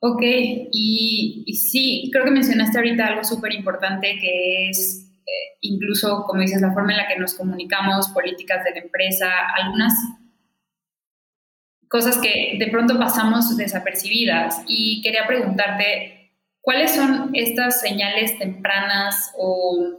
Ok, 0.00 0.22
y, 0.22 1.44
sí, 1.54 2.10
creo 2.12 2.24
que 2.24 2.30
mencionaste 2.30 2.78
ahorita 2.78 3.06
algo 3.06 3.24
súper 3.24 3.54
importante 3.54 4.18
que 4.20 4.68
es 4.68 5.10
eh, 5.26 5.56
incluso, 5.62 6.24
como 6.26 6.42
dices, 6.42 6.60
la 6.60 6.72
forma 6.72 6.92
en 6.92 6.98
la 6.98 7.08
que 7.08 7.18
nos 7.18 7.34
comunicamos, 7.34 8.08
políticas 8.08 8.62
de 8.62 8.72
la 8.72 8.78
empresa, 8.78 9.30
algunas 9.56 9.94
cosas 11.88 12.18
que 12.18 12.56
de 12.58 12.66
pronto 12.68 12.98
pasamos 12.98 13.56
desapercibidas. 13.56 14.62
Y 14.68 15.02
quería 15.02 15.26
preguntarte, 15.26 16.32
¿cuáles 16.60 16.94
son 16.94 17.30
estas 17.34 17.80
señales 17.80 18.38
tempranas 18.38 19.32
o, 19.38 19.98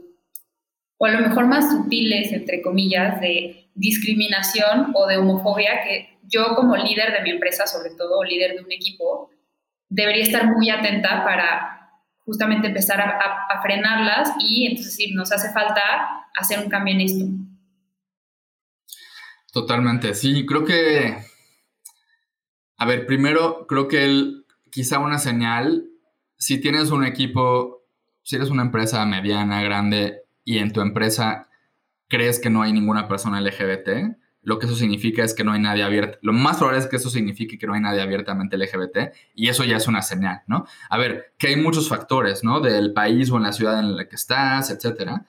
o 0.97 1.05
a 1.05 1.11
lo 1.11 1.27
mejor 1.27 1.47
más 1.47 1.69
sutiles, 1.71 2.31
entre 2.31 2.61
comillas, 2.61 3.19
de 3.19 3.66
discriminación 3.77 4.91
o 4.93 5.07
de 5.07 5.17
homofobia 5.17 5.81
que 5.83 6.17
yo 6.23 6.55
como 6.55 6.75
líder 6.75 7.13
de 7.13 7.21
mi 7.21 7.29
empresa, 7.31 7.65
sobre 7.65 7.91
todo, 7.91 8.23
líder 8.23 8.55
de 8.55 8.63
un 8.63 8.71
equipo, 8.71 9.29
debería 9.87 10.23
estar 10.23 10.47
muy 10.47 10.69
atenta 10.69 11.23
para 11.23 11.77
justamente 12.25 12.67
empezar 12.67 12.99
a, 12.99 13.61
frenarlas 13.61 14.31
y 14.39 14.67
entonces 14.67 14.95
sí, 14.95 15.13
nos 15.13 15.31
hace 15.31 15.51
falta 15.51 15.81
hacer 16.35 16.59
un 16.59 16.69
cambio 16.69 16.93
en 16.93 17.01
esto. 17.01 17.25
Totalmente, 19.51 20.13
sí, 20.13 20.45
creo 20.45 20.65
que, 20.65 21.17
a 22.77 22.85
ver, 22.85 23.07
primero 23.07 23.65
creo 23.65 23.87
que 23.87 24.03
el, 24.03 24.45
quizá 24.71 24.99
una 24.99 25.17
señal, 25.17 25.85
si 26.37 26.59
tienes 26.59 26.91
un 26.91 27.05
equipo, 27.05 27.85
si 28.23 28.35
eres 28.35 28.49
una 28.49 28.63
empresa 28.63 29.05
mediana, 29.05 29.63
grande 29.63 30.21
y 30.43 30.59
en 30.59 30.71
tu 30.71 30.81
empresa 30.81 31.46
crees 32.07 32.39
que 32.39 32.49
no 32.49 32.61
hay 32.61 32.73
ninguna 32.73 33.07
persona 33.07 33.41
LGBT, 33.41 34.17
lo 34.47 34.59
que 34.59 34.65
eso 34.65 34.75
significa 34.75 35.25
es 35.25 35.33
que 35.33 35.43
no 35.43 35.51
hay 35.51 35.59
nadie 35.59 35.83
abierto. 35.83 36.19
Lo 36.21 36.31
más 36.31 36.57
probable 36.57 36.79
es 36.79 36.87
que 36.87 36.95
eso 36.95 37.09
signifique 37.09 37.57
que 37.57 37.67
no 37.67 37.73
hay 37.73 37.81
nadie 37.81 38.01
abiertamente 38.01 38.57
LGBT 38.57 39.13
y 39.35 39.49
eso 39.49 39.65
ya 39.65 39.75
es 39.75 39.87
una 39.87 40.01
señal, 40.01 40.41
¿no? 40.47 40.65
A 40.89 40.97
ver, 40.97 41.33
que 41.37 41.47
hay 41.47 41.57
muchos 41.57 41.89
factores, 41.89 42.45
¿no? 42.45 42.61
Del 42.61 42.93
país 42.93 43.29
o 43.29 43.35
en 43.35 43.43
la 43.43 43.51
ciudad 43.51 43.77
en 43.79 43.97
la 43.97 44.07
que 44.07 44.15
estás, 44.15 44.69
etcétera. 44.69 45.25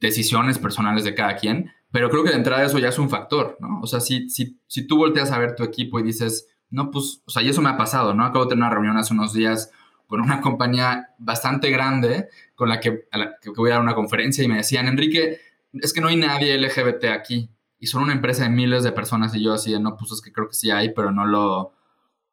Decisiones 0.00 0.58
personales 0.58 1.04
de 1.04 1.14
cada 1.14 1.36
quien, 1.36 1.72
pero 1.90 2.10
creo 2.10 2.24
que 2.24 2.30
de 2.30 2.36
entrada 2.36 2.64
eso 2.64 2.78
ya 2.78 2.88
es 2.88 2.98
un 2.98 3.08
factor, 3.08 3.56
¿no? 3.58 3.80
O 3.80 3.86
sea, 3.86 4.00
si, 4.00 4.28
si, 4.28 4.60
si 4.66 4.86
tú 4.86 4.98
volteas 4.98 5.30
a 5.30 5.38
ver 5.38 5.54
tu 5.54 5.62
equipo 5.62 5.98
y 5.98 6.02
dices, 6.02 6.48
no, 6.68 6.90
pues, 6.90 7.22
o 7.24 7.30
sea, 7.30 7.42
y 7.42 7.48
eso 7.48 7.62
me 7.62 7.70
ha 7.70 7.78
pasado, 7.78 8.12
¿no? 8.12 8.24
Acabo 8.24 8.44
de 8.44 8.50
tener 8.50 8.64
una 8.64 8.70
reunión 8.70 8.98
hace 8.98 9.14
unos 9.14 9.32
días 9.32 9.70
con 10.06 10.20
una 10.20 10.40
compañía 10.42 11.08
bastante 11.16 11.70
grande 11.70 12.28
con 12.54 12.68
la 12.68 12.80
que, 12.80 13.06
la 13.12 13.36
que 13.40 13.50
voy 13.50 13.70
a 13.70 13.74
dar 13.74 13.82
una 13.82 13.94
conferencia 13.94 14.44
y 14.44 14.48
me 14.48 14.56
decían, 14.56 14.88
Enrique, 14.88 15.40
es 15.74 15.92
que 15.92 16.00
no 16.00 16.08
hay 16.08 16.16
nadie 16.16 16.56
LGBT 16.58 17.04
aquí 17.06 17.50
y 17.78 17.86
son 17.86 18.04
una 18.04 18.12
empresa 18.12 18.44
de 18.44 18.50
miles 18.50 18.84
de 18.84 18.92
personas 18.92 19.34
y 19.34 19.42
yo 19.42 19.52
así 19.52 19.72
de, 19.72 19.80
no, 19.80 19.96
pues 19.96 20.12
es 20.12 20.20
que 20.20 20.32
creo 20.32 20.48
que 20.48 20.54
sí 20.54 20.70
hay, 20.70 20.92
pero 20.92 21.10
no 21.10 21.26
lo, 21.26 21.72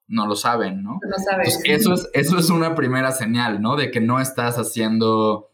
no 0.08 0.28
lo 0.28 0.36
saben, 0.36 0.84
¿no? 0.84 1.00
No 1.02 1.18
saben. 1.24 1.48
eso, 1.66 1.94
es, 1.94 2.10
eso 2.14 2.38
es 2.38 2.50
una 2.50 2.76
primera 2.76 3.12
señal, 3.12 3.62
¿no? 3.62 3.76
De 3.76 3.92
que 3.92 4.02
no 4.02 4.20
estás 4.20 4.58
haciendo 4.58 5.50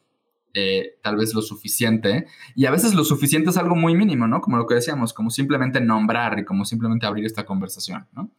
eh, 0.57 0.97
tal 1.01 1.17
vez 1.17 1.33
lo 1.33 1.41
suficiente. 1.41 2.27
Y 2.55 2.65
a 2.65 2.71
veces 2.71 2.93
lo 2.93 3.03
suficiente 3.03 3.49
es 3.49 3.57
algo 3.57 3.75
muy 3.75 3.93
mínimo, 3.93 4.25
¿no? 4.25 4.39
Como 4.39 4.55
lo 4.55 4.65
que 4.65 4.75
decíamos, 4.75 5.13
como 5.13 5.29
simplemente 5.29 5.81
nombrar 5.81 6.39
y 6.39 6.45
como 6.45 6.63
simplemente 6.63 7.05
abrir 7.05 7.25
esta 7.25 7.45
conversación, 7.45 8.07
¿no? 8.13 8.31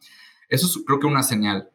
Eso 0.49 0.65
es 0.65 0.83
creo 0.85 0.99
que 0.99 1.05
una 1.05 1.21
señal. 1.21 1.69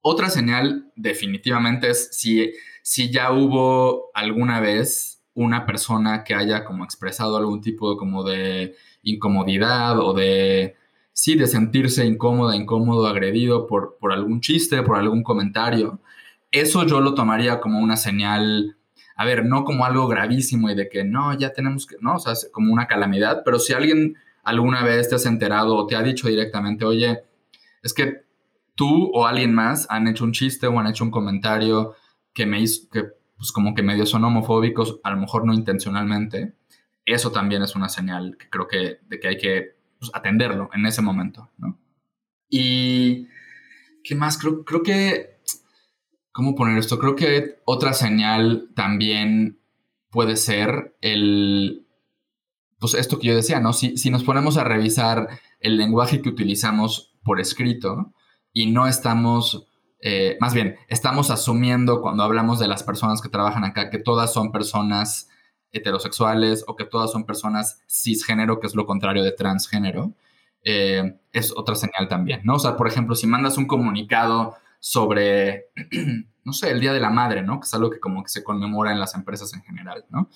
Otra 0.00 0.30
señal 0.30 0.92
definitivamente 0.94 1.90
es 1.90 2.08
si, 2.12 2.52
si 2.82 3.10
ya 3.10 3.32
hubo 3.32 4.10
alguna 4.14 4.60
vez 4.60 5.13
una 5.34 5.66
persona 5.66 6.24
que 6.24 6.34
haya 6.34 6.64
como 6.64 6.84
expresado 6.84 7.36
algún 7.36 7.60
tipo 7.60 7.96
como 7.96 8.24
de 8.24 8.76
incomodidad 9.02 9.98
o 9.98 10.14
de, 10.14 10.76
sí, 11.12 11.34
de 11.36 11.46
sentirse 11.46 12.06
incómoda, 12.06 12.56
incómodo, 12.56 13.06
agredido 13.06 13.66
por, 13.66 13.96
por 13.98 14.12
algún 14.12 14.40
chiste, 14.40 14.82
por 14.82 14.96
algún 14.96 15.22
comentario, 15.22 16.00
eso 16.54 16.86
yo 16.86 17.00
lo 17.00 17.14
tomaría 17.14 17.60
como 17.60 17.80
una 17.80 17.96
señal, 17.96 18.76
a 19.16 19.24
ver, 19.24 19.44
no 19.44 19.64
como 19.64 19.84
algo 19.84 20.06
gravísimo 20.06 20.70
y 20.70 20.76
de 20.76 20.88
que 20.88 21.02
no, 21.02 21.36
ya 21.36 21.52
tenemos 21.52 21.84
que, 21.86 21.96
no, 22.00 22.14
o 22.14 22.18
sea, 22.20 22.34
como 22.52 22.72
una 22.72 22.86
calamidad, 22.86 23.42
pero 23.44 23.58
si 23.58 23.72
alguien 23.72 24.16
alguna 24.44 24.84
vez 24.84 25.08
te 25.08 25.16
has 25.16 25.26
enterado 25.26 25.74
o 25.74 25.86
te 25.86 25.96
ha 25.96 26.02
dicho 26.02 26.28
directamente, 26.28 26.84
oye, 26.84 27.24
es 27.82 27.92
que 27.92 28.22
tú 28.76 29.10
o 29.12 29.26
alguien 29.26 29.52
más 29.52 29.86
han 29.90 30.06
hecho 30.06 30.24
un 30.24 30.32
chiste 30.32 30.68
o 30.68 30.78
han 30.78 30.86
hecho 30.86 31.02
un 31.02 31.10
comentario 31.10 31.94
que 32.32 32.46
me 32.46 32.60
hizo, 32.60 32.88
que 32.88 33.04
pues 33.36 33.52
como 33.52 33.74
que 33.74 33.82
medio 33.82 34.06
son 34.06 34.24
homofóbicos, 34.24 35.00
a 35.02 35.10
lo 35.10 35.16
mejor 35.18 35.46
no 35.46 35.54
intencionalmente, 35.54 36.54
eso 37.04 37.32
también 37.32 37.62
es 37.62 37.74
una 37.74 37.88
señal 37.88 38.36
que 38.38 38.48
creo 38.48 38.66
que, 38.66 38.98
de 39.06 39.20
que 39.20 39.28
hay 39.28 39.36
que 39.36 39.76
pues, 39.98 40.10
atenderlo 40.14 40.70
en 40.72 40.86
ese 40.86 41.02
momento, 41.02 41.50
¿no? 41.58 41.78
Y, 42.48 43.28
¿qué 44.02 44.14
más? 44.14 44.38
Creo, 44.38 44.64
creo 44.64 44.82
que, 44.82 45.40
¿cómo 46.32 46.54
poner 46.54 46.78
esto? 46.78 46.98
Creo 46.98 47.16
que 47.16 47.60
otra 47.64 47.92
señal 47.92 48.70
también 48.74 49.58
puede 50.10 50.36
ser 50.36 50.96
el, 51.00 51.86
pues 52.78 52.94
esto 52.94 53.18
que 53.18 53.28
yo 53.28 53.34
decía, 53.34 53.60
¿no? 53.60 53.72
Si, 53.72 53.96
si 53.96 54.10
nos 54.10 54.24
ponemos 54.24 54.56
a 54.56 54.64
revisar 54.64 55.40
el 55.58 55.76
lenguaje 55.76 56.22
que 56.22 56.28
utilizamos 56.28 57.16
por 57.24 57.40
escrito 57.40 58.12
y 58.52 58.70
no 58.70 58.86
estamos, 58.86 59.66
eh, 60.06 60.36
más 60.38 60.52
bien, 60.52 60.76
estamos 60.88 61.30
asumiendo 61.30 62.02
cuando 62.02 62.24
hablamos 62.24 62.58
de 62.58 62.68
las 62.68 62.82
personas 62.82 63.22
que 63.22 63.30
trabajan 63.30 63.64
acá 63.64 63.88
que 63.88 63.96
todas 63.96 64.34
son 64.34 64.52
personas 64.52 65.30
heterosexuales 65.72 66.62
o 66.66 66.76
que 66.76 66.84
todas 66.84 67.10
son 67.10 67.24
personas 67.24 67.82
cisgénero, 67.88 68.60
que 68.60 68.66
es 68.66 68.74
lo 68.74 68.84
contrario 68.84 69.24
de 69.24 69.32
transgénero, 69.32 70.12
eh, 70.62 71.18
es 71.32 71.54
otra 71.56 71.74
señal 71.74 72.06
también, 72.06 72.42
¿no? 72.44 72.56
O 72.56 72.58
sea, 72.58 72.76
por 72.76 72.86
ejemplo, 72.86 73.14
si 73.14 73.26
mandas 73.26 73.56
un 73.56 73.66
comunicado 73.66 74.54
sobre, 74.78 75.70
no 76.44 76.52
sé, 76.52 76.70
el 76.70 76.80
Día 76.80 76.92
de 76.92 77.00
la 77.00 77.08
Madre, 77.08 77.40
¿no? 77.40 77.58
Que 77.58 77.64
es 77.64 77.72
algo 77.72 77.88
que 77.88 77.98
como 77.98 78.22
que 78.22 78.28
se 78.28 78.44
conmemora 78.44 78.92
en 78.92 79.00
las 79.00 79.14
empresas 79.14 79.54
en 79.54 79.62
general, 79.62 80.04
¿no? 80.10 80.28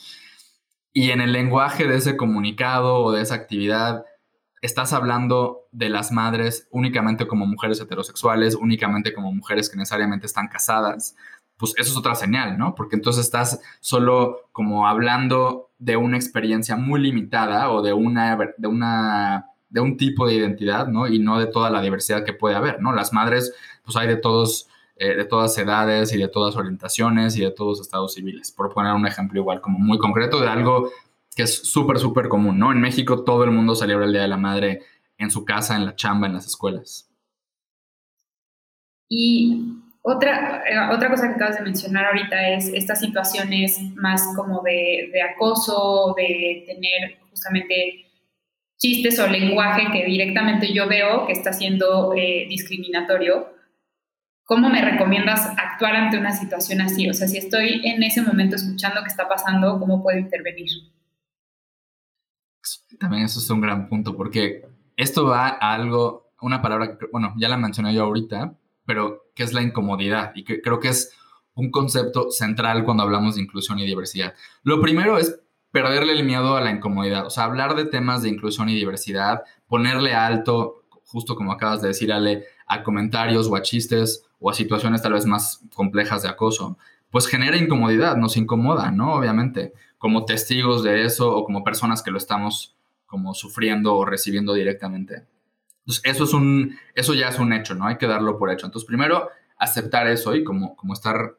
Y 0.94 1.10
en 1.10 1.20
el 1.20 1.30
lenguaje 1.32 1.86
de 1.86 1.96
ese 1.96 2.16
comunicado 2.16 3.02
o 3.02 3.12
de 3.12 3.20
esa 3.20 3.34
actividad, 3.34 4.06
estás 4.62 4.92
hablando 4.92 5.66
de 5.72 5.88
las 5.88 6.12
madres 6.12 6.68
únicamente 6.70 7.26
como 7.26 7.46
mujeres 7.46 7.80
heterosexuales, 7.80 8.54
únicamente 8.54 9.12
como 9.12 9.32
mujeres 9.32 9.70
que 9.70 9.76
necesariamente 9.76 10.26
están 10.26 10.48
casadas, 10.48 11.16
pues 11.58 11.74
eso 11.76 11.90
es 11.90 11.96
otra 11.96 12.14
señal, 12.14 12.56
¿no? 12.56 12.74
Porque 12.74 12.96
entonces 12.96 13.24
estás 13.24 13.60
solo 13.80 14.48
como 14.52 14.86
hablando 14.86 15.70
de 15.78 15.96
una 15.96 16.16
experiencia 16.16 16.76
muy 16.76 17.00
limitada 17.00 17.70
o 17.70 17.82
de 17.82 17.92
una, 17.92 18.38
de 18.56 18.68
una, 18.68 19.46
de 19.68 19.80
un 19.80 19.96
tipo 19.96 20.26
de 20.26 20.34
identidad, 20.34 20.86
¿no? 20.86 21.08
Y 21.08 21.18
no 21.18 21.38
de 21.38 21.46
toda 21.46 21.70
la 21.70 21.82
diversidad 21.82 22.24
que 22.24 22.32
puede 22.32 22.54
haber, 22.54 22.80
¿no? 22.80 22.92
Las 22.92 23.12
madres, 23.12 23.52
pues 23.84 23.96
hay 23.96 24.06
de 24.06 24.16
todos, 24.16 24.68
eh, 24.96 25.16
de 25.16 25.24
todas 25.24 25.56
edades 25.58 26.12
y 26.12 26.16
de 26.16 26.28
todas 26.28 26.56
orientaciones 26.56 27.36
y 27.36 27.40
de 27.40 27.50
todos 27.50 27.80
estados 27.80 28.14
civiles, 28.14 28.52
por 28.52 28.72
poner 28.72 28.94
un 28.94 29.06
ejemplo 29.06 29.40
igual 29.40 29.60
como 29.60 29.78
muy 29.80 29.98
concreto 29.98 30.40
de 30.40 30.48
algo 30.48 30.90
que 31.38 31.44
es 31.44 31.54
súper, 31.54 32.00
súper 32.00 32.28
común, 32.28 32.58
¿no? 32.58 32.72
En 32.72 32.80
México 32.80 33.22
todo 33.22 33.44
el 33.44 33.52
mundo 33.52 33.76
celebra 33.76 34.06
el 34.06 34.12
Día 34.12 34.22
de 34.22 34.26
la 34.26 34.36
Madre 34.36 34.80
en 35.16 35.30
su 35.30 35.44
casa, 35.44 35.76
en 35.76 35.86
la 35.86 35.94
chamba, 35.94 36.26
en 36.26 36.32
las 36.32 36.46
escuelas. 36.46 37.08
Y 39.08 39.62
Otra, 40.02 40.64
eh, 40.68 40.92
otra 40.92 41.08
cosa 41.08 41.28
que 41.28 41.34
acabas 41.34 41.58
de 41.58 41.62
mencionar 41.62 42.06
ahorita 42.06 42.48
es 42.48 42.70
estas 42.74 42.98
situaciones 42.98 43.78
más 43.94 44.20
como 44.34 44.62
de, 44.62 45.12
acoso, 45.32 46.12
de 46.16 46.64
tener 46.66 47.20
justamente 47.30 48.06
chistes 48.76 49.20
o 49.20 49.28
lenguaje 49.28 49.92
que 49.92 50.06
directamente 50.06 50.72
yo 50.72 50.88
veo 50.88 51.24
que 51.28 51.34
está 51.34 51.52
siendo 51.52 52.14
eh, 52.16 52.46
discriminatorio. 52.48 53.46
¿Cómo 54.44 54.70
me 54.70 54.82
recomiendas 54.82 55.46
actuar 55.56 55.94
ante 55.94 56.18
una 56.18 56.32
situación 56.32 56.80
así? 56.80 57.08
O 57.08 57.14
sea, 57.14 57.28
si 57.28 57.38
estoy 57.38 57.80
en 57.84 58.02
ese 58.02 58.22
momento 58.22 58.56
escuchando 58.56 59.02
qué 59.02 59.08
está 59.08 59.28
pasando, 59.28 59.78
¿cómo 59.78 60.02
puedo 60.02 60.18
intervenir? 60.18 60.97
También 62.98 63.24
eso 63.24 63.38
es 63.40 63.50
un 63.50 63.60
gran 63.60 63.88
punto, 63.88 64.16
porque 64.16 64.66
esto 64.96 65.26
va 65.26 65.48
a 65.48 65.74
algo, 65.74 66.30
una 66.40 66.62
palabra 66.62 66.98
que, 66.98 67.06
bueno, 67.12 67.34
ya 67.36 67.48
la 67.48 67.56
mencioné 67.56 67.94
yo 67.94 68.04
ahorita, 68.04 68.54
pero 68.86 69.30
que 69.34 69.42
es 69.42 69.52
la 69.52 69.62
incomodidad 69.62 70.32
y 70.34 70.44
que 70.44 70.62
creo 70.62 70.80
que 70.80 70.88
es 70.88 71.12
un 71.54 71.70
concepto 71.70 72.30
central 72.30 72.84
cuando 72.84 73.02
hablamos 73.02 73.34
de 73.34 73.42
inclusión 73.42 73.78
y 73.78 73.86
diversidad. 73.86 74.34
Lo 74.62 74.80
primero 74.80 75.18
es 75.18 75.40
perderle 75.70 76.12
el 76.12 76.24
miedo 76.24 76.56
a 76.56 76.60
la 76.60 76.70
incomodidad, 76.70 77.26
o 77.26 77.30
sea, 77.30 77.44
hablar 77.44 77.74
de 77.74 77.84
temas 77.84 78.22
de 78.22 78.30
inclusión 78.30 78.68
y 78.68 78.74
diversidad, 78.74 79.42
ponerle 79.66 80.14
alto, 80.14 80.84
justo 81.04 81.36
como 81.36 81.52
acabas 81.52 81.82
de 81.82 81.88
decir, 81.88 82.12
Ale, 82.12 82.44
a 82.66 82.82
comentarios 82.82 83.48
o 83.48 83.56
a 83.56 83.62
chistes 83.62 84.24
o 84.38 84.50
a 84.50 84.54
situaciones 84.54 85.02
tal 85.02 85.12
vez 85.12 85.26
más 85.26 85.62
complejas 85.74 86.22
de 86.22 86.28
acoso, 86.28 86.78
pues 87.10 87.26
genera 87.26 87.56
incomodidad, 87.56 88.16
nos 88.16 88.36
incomoda, 88.36 88.90
¿no? 88.90 89.14
Obviamente, 89.14 89.72
como 89.98 90.24
testigos 90.24 90.82
de 90.82 91.04
eso 91.04 91.34
o 91.34 91.44
como 91.44 91.64
personas 91.64 92.02
que 92.02 92.10
lo 92.10 92.18
estamos 92.18 92.77
como 93.08 93.34
sufriendo 93.34 93.96
o 93.96 94.04
recibiendo 94.04 94.54
directamente. 94.54 95.26
Entonces, 95.80 96.02
eso, 96.04 96.24
es 96.24 96.34
un, 96.34 96.76
eso 96.94 97.14
ya 97.14 97.28
es 97.28 97.38
un 97.38 97.52
hecho, 97.52 97.74
¿no? 97.74 97.86
Hay 97.86 97.96
que 97.96 98.06
darlo 98.06 98.38
por 98.38 98.52
hecho. 98.52 98.66
Entonces, 98.66 98.86
primero, 98.86 99.30
aceptar 99.58 100.06
eso 100.06 100.36
y 100.36 100.44
como, 100.44 100.76
como 100.76 100.92
estar 100.92 101.38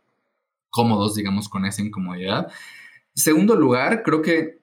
cómodos, 0.69 1.15
digamos, 1.15 1.47
con 1.47 1.65
esa 1.65 1.81
incomodidad. 1.81 2.51
Segundo 3.13 3.55
lugar, 3.55 4.01
creo 4.03 4.21
que 4.21 4.61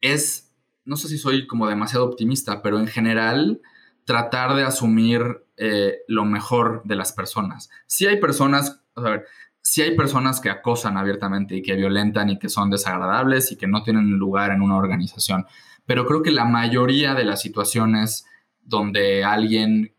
es, 0.00 0.52
no 0.84 0.96
sé 0.96 1.08
si 1.08 1.18
soy 1.18 1.46
como 1.46 1.68
demasiado 1.68 2.06
optimista, 2.06 2.62
pero 2.62 2.78
en 2.78 2.86
general 2.86 3.60
tratar 4.04 4.54
de 4.54 4.64
asumir 4.64 5.44
eh, 5.58 5.98
lo 6.08 6.24
mejor 6.24 6.82
de 6.84 6.96
las 6.96 7.12
personas. 7.12 7.68
Si 7.86 8.06
hay 8.06 8.18
personas, 8.18 8.82
a 8.96 9.02
ver, 9.02 9.26
si 9.60 9.82
hay 9.82 9.94
personas 9.94 10.40
que 10.40 10.48
acosan 10.48 10.96
abiertamente 10.96 11.54
y 11.54 11.62
que 11.62 11.74
violentan 11.74 12.30
y 12.30 12.38
que 12.38 12.48
son 12.48 12.70
desagradables 12.70 13.52
y 13.52 13.56
que 13.56 13.66
no 13.66 13.82
tienen 13.82 14.10
lugar 14.12 14.52
en 14.52 14.62
una 14.62 14.76
organización, 14.76 15.46
pero 15.86 16.06
creo 16.06 16.22
que 16.22 16.30
la 16.30 16.44
mayoría 16.44 17.14
de 17.14 17.24
las 17.24 17.40
situaciones 17.40 18.26
donde 18.62 19.24
alguien 19.24 19.94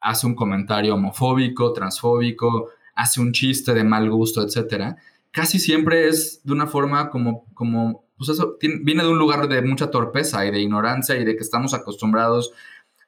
hace 0.00 0.26
un 0.26 0.34
comentario 0.34 0.94
homofóbico, 0.94 1.72
transfóbico, 1.72 2.68
hace 2.94 3.20
un 3.20 3.32
chiste 3.32 3.74
de 3.74 3.84
mal 3.84 4.10
gusto, 4.10 4.42
etcétera, 4.42 4.96
casi 5.30 5.58
siempre 5.58 6.08
es 6.08 6.40
de 6.44 6.52
una 6.52 6.66
forma 6.66 7.10
como, 7.10 7.46
como 7.54 8.04
pues 8.16 8.30
eso 8.30 8.56
viene 8.60 9.02
de 9.02 9.08
un 9.08 9.18
lugar 9.18 9.48
de 9.48 9.62
mucha 9.62 9.90
torpeza 9.90 10.46
y 10.46 10.50
de 10.50 10.60
ignorancia 10.60 11.16
y 11.16 11.24
de 11.24 11.36
que 11.36 11.42
estamos 11.42 11.74
acostumbrados 11.74 12.52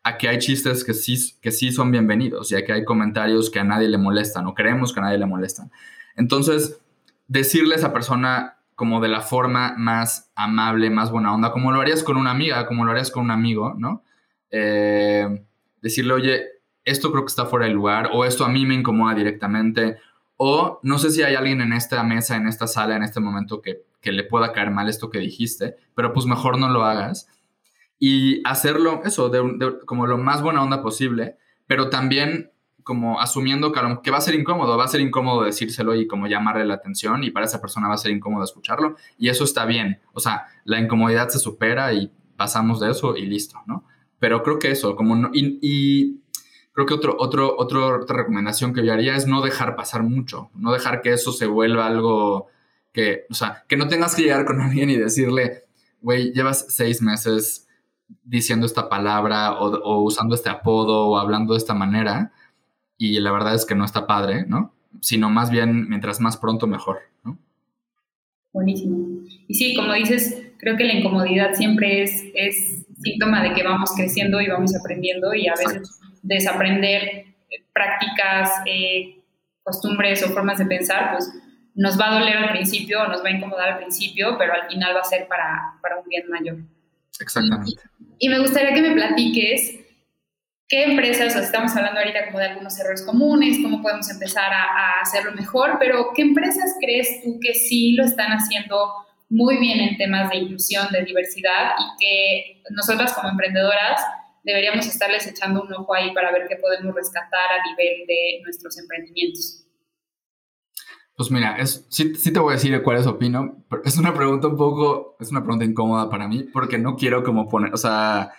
a 0.02 0.18
que 0.18 0.28
hay 0.28 0.38
chistes 0.38 0.84
que 0.84 0.94
sí, 0.94 1.34
que 1.40 1.50
sí 1.50 1.72
son 1.72 1.90
bienvenidos 1.90 2.50
y 2.50 2.56
a 2.56 2.64
que 2.64 2.72
hay 2.72 2.84
comentarios 2.84 3.50
que 3.50 3.60
a 3.60 3.64
nadie 3.64 3.88
le 3.88 3.98
molestan 3.98 4.46
o 4.46 4.54
creemos 4.54 4.92
que 4.92 5.00
a 5.00 5.04
nadie 5.04 5.18
le 5.18 5.26
molestan. 5.26 5.70
Entonces, 6.16 6.80
decirle 7.28 7.74
a 7.74 7.78
esa 7.78 7.92
persona 7.92 8.55
como 8.76 9.00
de 9.00 9.08
la 9.08 9.22
forma 9.22 9.74
más 9.78 10.30
amable, 10.36 10.90
más 10.90 11.10
buena 11.10 11.34
onda, 11.34 11.50
como 11.50 11.72
lo 11.72 11.80
harías 11.80 12.04
con 12.04 12.16
una 12.16 12.30
amiga, 12.30 12.66
como 12.66 12.84
lo 12.84 12.92
harías 12.92 13.10
con 13.10 13.24
un 13.24 13.30
amigo, 13.30 13.74
¿no? 13.76 14.04
Eh, 14.50 15.44
decirle, 15.80 16.12
oye, 16.12 16.46
esto 16.84 17.10
creo 17.10 17.24
que 17.24 17.30
está 17.30 17.46
fuera 17.46 17.66
de 17.66 17.72
lugar, 17.72 18.10
o 18.12 18.24
esto 18.24 18.44
a 18.44 18.48
mí 18.50 18.66
me 18.66 18.74
incomoda 18.74 19.14
directamente, 19.14 19.96
o 20.36 20.78
no 20.82 20.98
sé 20.98 21.10
si 21.10 21.22
hay 21.22 21.34
alguien 21.34 21.62
en 21.62 21.72
esta 21.72 22.02
mesa, 22.02 22.36
en 22.36 22.46
esta 22.46 22.66
sala, 22.66 22.96
en 22.96 23.02
este 23.02 23.18
momento 23.18 23.60
que, 23.60 23.84
le 24.02 24.22
pueda 24.22 24.52
caer 24.52 24.70
mal 24.70 24.88
esto 24.88 25.10
que 25.10 25.18
dijiste, 25.18 25.74
pero 25.96 26.12
pues 26.12 26.26
mejor 26.26 26.60
no 26.60 26.68
lo 26.68 26.84
hagas. 26.84 27.28
Y 27.98 28.40
hacerlo, 28.46 29.02
eso, 29.04 29.32
como 29.84 30.06
lo 30.06 30.16
más 30.16 30.42
buena 30.42 30.62
onda 30.62 30.80
posible, 30.80 31.38
pero 31.66 31.90
también 31.90 32.52
como 32.86 33.20
asumiendo 33.20 33.72
que, 33.72 34.12
va 34.12 34.18
a 34.18 34.20
ser 34.20 34.36
incómodo, 34.36 34.78
va 34.78 34.84
a 34.84 34.88
ser 34.88 35.00
incómodo 35.00 35.42
decírselo 35.42 35.96
y 35.96 36.06
como 36.06 36.28
llamarle 36.28 36.64
la 36.64 36.74
atención 36.74 37.24
y 37.24 37.32
para 37.32 37.44
esa 37.44 37.60
persona 37.60 37.88
va 37.88 37.94
a 37.94 37.98
ser 37.98 38.12
incómodo 38.12 38.44
escucharlo 38.44 38.94
y 39.18 39.28
eso 39.28 39.42
está 39.42 39.64
bien. 39.64 39.98
O 40.12 40.20
sea, 40.20 40.46
la 40.62 40.78
incomodidad 40.78 41.28
se 41.28 41.40
supera 41.40 41.92
y 41.92 42.12
pasamos 42.36 42.78
de 42.78 42.92
eso 42.92 43.16
y 43.16 43.26
listo, 43.26 43.60
¿no? 43.66 43.84
Pero 44.20 44.44
creo 44.44 44.60
que 44.60 44.70
eso, 44.70 44.94
como 44.94 45.16
no, 45.16 45.30
y, 45.32 46.20
creo 46.70 46.86
que 46.86 46.94
otro, 46.94 47.16
otro, 47.18 47.58
otra 47.58 48.18
recomendación 48.18 48.72
que 48.72 48.86
yo 48.86 48.92
haría 48.92 49.16
es 49.16 49.26
no 49.26 49.42
dejar 49.42 49.74
pasar 49.74 50.04
mucho, 50.04 50.50
no 50.54 50.72
dejar 50.72 51.02
que 51.02 51.12
eso 51.12 51.32
se 51.32 51.46
vuelva 51.46 51.88
algo 51.88 52.46
que, 52.92 53.24
o 53.28 53.34
sea, 53.34 53.64
que 53.66 53.76
no 53.76 53.88
tengas 53.88 54.14
que 54.14 54.22
llegar 54.22 54.44
con 54.44 54.60
alguien 54.60 54.90
y 54.90 54.96
decirle, 54.96 55.64
güey, 56.02 56.32
llevas 56.32 56.66
seis 56.68 57.02
meses 57.02 57.66
diciendo 58.22 58.64
esta 58.64 58.88
palabra 58.88 59.54
o, 59.54 60.04
usando 60.04 60.36
este 60.36 60.50
apodo 60.50 61.08
o 61.08 61.18
hablando 61.18 61.54
de 61.54 61.58
esta 61.58 61.74
manera 61.74 62.30
y 62.98 63.18
la 63.20 63.32
verdad 63.32 63.54
es 63.54 63.64
que 63.66 63.74
no 63.74 63.84
está 63.84 64.06
padre, 64.06 64.44
¿no? 64.46 64.74
Sino 65.00 65.30
más 65.30 65.50
bien, 65.50 65.88
mientras 65.88 66.20
más 66.20 66.36
pronto, 66.36 66.66
mejor, 66.66 67.00
¿no? 67.24 67.38
Buenísimo. 68.52 69.22
Y 69.48 69.54
sí, 69.54 69.74
como 69.74 69.92
dices, 69.92 70.42
creo 70.58 70.76
que 70.76 70.84
la 70.84 70.94
incomodidad 70.94 71.54
siempre 71.54 72.02
es, 72.02 72.24
es 72.34 72.86
síntoma 73.02 73.42
de 73.42 73.52
que 73.52 73.62
vamos 73.62 73.92
creciendo 73.94 74.40
y 74.40 74.48
vamos 74.48 74.74
aprendiendo 74.74 75.34
y 75.34 75.48
a 75.48 75.54
veces 75.54 76.00
desaprender 76.22 77.02
eh, 77.04 77.64
prácticas, 77.72 78.50
eh, 78.66 79.22
costumbres 79.62 80.22
o 80.24 80.28
formas 80.28 80.58
de 80.58 80.66
pensar, 80.66 81.12
pues 81.12 81.30
nos 81.74 82.00
va 82.00 82.10
a 82.10 82.20
doler 82.20 82.36
al 82.36 82.50
principio, 82.50 83.06
nos 83.08 83.22
va 83.22 83.28
a 83.28 83.32
incomodar 83.32 83.68
al 83.70 83.78
principio, 83.78 84.36
pero 84.38 84.54
al 84.54 84.66
final 84.68 84.96
va 84.96 85.00
a 85.00 85.04
ser 85.04 85.28
para, 85.28 85.74
para 85.82 85.98
un 85.98 86.08
bien 86.08 86.28
mayor. 86.30 86.56
Exactamente. 87.20 87.72
Y, 88.18 88.28
me 88.28 88.38
gustaría 88.38 88.72
que 88.72 88.80
me 88.80 88.92
platiques 88.92 89.78
qué 90.68 90.84
empresas, 90.84 91.28
o 91.28 91.30
sea, 91.30 91.42
estamos 91.42 91.76
hablando 91.76 92.00
ahorita 92.00 92.26
como 92.26 92.38
de 92.38 92.46
algunos 92.46 92.78
errores 92.78 93.02
comunes, 93.02 93.58
cómo 93.62 93.82
podemos 93.82 94.10
empezar 94.10 94.52
a, 94.52 94.64
a 94.64 95.00
hacerlo 95.02 95.32
mejor, 95.32 95.76
pero 95.78 96.10
¿qué 96.14 96.22
empresas 96.22 96.74
crees 96.80 97.22
tú 97.22 97.38
que 97.40 97.54
sí 97.54 97.94
lo 97.94 98.04
están 98.04 98.32
haciendo 98.32 99.06
muy 99.28 99.58
bien 99.58 99.80
en 99.80 99.96
temas 99.96 100.30
de 100.30 100.38
inclusión, 100.38 100.88
de 100.92 101.04
diversidad 101.04 101.72
y 101.78 102.04
que 102.04 102.62
nosotras 102.70 103.12
como 103.12 103.28
emprendedoras 103.30 104.00
deberíamos 104.44 104.86
estarles 104.86 105.26
echando 105.26 105.62
un 105.62 105.72
ojo 105.74 105.92
ahí 105.94 106.14
para 106.14 106.30
ver 106.30 106.46
qué 106.48 106.56
podemos 106.56 106.94
rescatar 106.94 107.50
a 107.50 107.70
nivel 107.70 108.06
de 108.06 108.40
nuestros 108.44 108.78
emprendimientos. 108.78 109.64
Pues 111.16 111.30
mira, 111.30 111.56
es, 111.56 111.86
sí, 111.88 112.14
sí, 112.14 112.32
te 112.32 112.38
voy 112.38 112.52
a 112.52 112.56
decir 112.56 112.80
cuáles 112.82 113.06
opino, 113.06 113.64
pero 113.70 113.82
es 113.84 113.96
una 113.96 114.14
pregunta 114.14 114.48
un 114.48 114.56
poco, 114.56 115.16
es 115.18 115.30
una 115.30 115.42
pregunta 115.42 115.64
incómoda 115.64 116.10
para 116.10 116.28
mí, 116.28 116.44
porque 116.52 116.78
no 116.78 116.94
quiero 116.94 117.24
como 117.24 117.48
poner, 117.48 117.72
o 117.72 117.76
sea, 117.76 118.32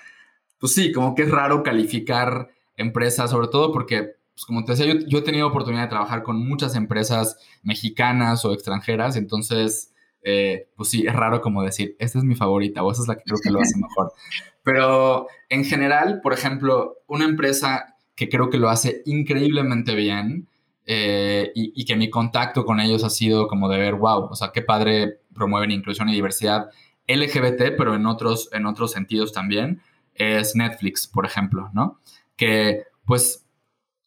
pues 0.59 0.73
sí, 0.73 0.91
como 0.91 1.15
que 1.15 1.23
es 1.23 1.31
raro 1.31 1.63
calificar 1.63 2.49
empresas, 2.75 3.31
sobre 3.31 3.47
todo 3.47 3.71
porque, 3.71 4.15
pues 4.33 4.45
como 4.45 4.63
te 4.63 4.73
decía, 4.73 4.85
yo, 4.85 4.99
yo 5.07 5.19
he 5.19 5.23
tenido 5.23 5.47
oportunidad 5.47 5.83
de 5.83 5.89
trabajar 5.89 6.23
con 6.23 6.47
muchas 6.47 6.75
empresas 6.75 7.37
mexicanas 7.63 8.45
o 8.45 8.53
extranjeras, 8.53 9.15
entonces 9.15 9.93
eh, 10.29 10.67
pues 10.75 10.89
sí, 10.89 11.05
es 11.07 11.13
raro 11.13 11.39
como 11.39 11.63
decir, 11.63 11.95
esta 11.99 12.17
es 12.17 12.25
mi 12.25 12.35
favorita 12.35 12.83
o 12.83 12.91
esa 12.91 13.01
es 13.01 13.07
la 13.07 13.15
que 13.15 13.23
creo 13.23 13.39
que 13.41 13.49
lo 13.49 13.61
hace 13.61 13.77
mejor. 13.79 14.11
Pero 14.63 15.27
en 15.47 15.63
general, 15.63 16.19
por 16.21 16.33
ejemplo, 16.33 16.97
una 17.07 17.23
empresa 17.23 17.95
que 18.13 18.27
creo 18.27 18.49
que 18.49 18.57
lo 18.57 18.69
hace 18.69 19.03
increíblemente 19.05 19.95
bien 19.95 20.49
eh, 20.85 21.51
y, 21.55 21.85
que 21.85 21.95
mi 21.95 22.09
contacto 22.09 22.65
con 22.65 22.81
ellos 22.81 23.05
ha 23.05 23.09
sido 23.09 23.47
como 23.47 23.69
de 23.69 23.77
ver, 23.77 23.95
wow, 23.95 24.27
o 24.29 24.35
sea, 24.35 24.51
qué 24.53 24.61
padre 24.61 25.19
promueven 25.33 25.71
inclusión 25.71 26.09
y 26.09 26.13
diversidad 26.13 26.71
LGBT, 27.07 27.77
pero 27.77 27.95
en 27.95 28.05
otros, 28.05 28.49
en 28.51 28.65
otros 28.65 28.91
sentidos 28.91 29.31
también, 29.31 29.81
es 30.17 30.55
Netflix, 30.55 31.07
por 31.07 31.25
ejemplo, 31.25 31.69
¿no? 31.73 31.99
Que 32.35 32.83
pues 33.05 33.45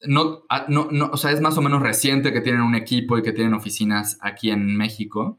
no, 0.03 0.43
no, 0.69 0.89
no, 0.91 1.11
o 1.13 1.17
sea, 1.17 1.31
es 1.31 1.41
más 1.41 1.59
o 1.59 1.63
menos 1.63 1.83
reciente 1.83 2.33
que 2.33 2.41
tienen 2.41 2.63
un 2.63 2.75
equipo 2.75 3.19
y 3.19 3.23
que 3.23 3.33
tienen 3.33 3.55
oficinas 3.55 4.19
aquí 4.21 4.51
en 4.51 4.77
México 4.77 5.39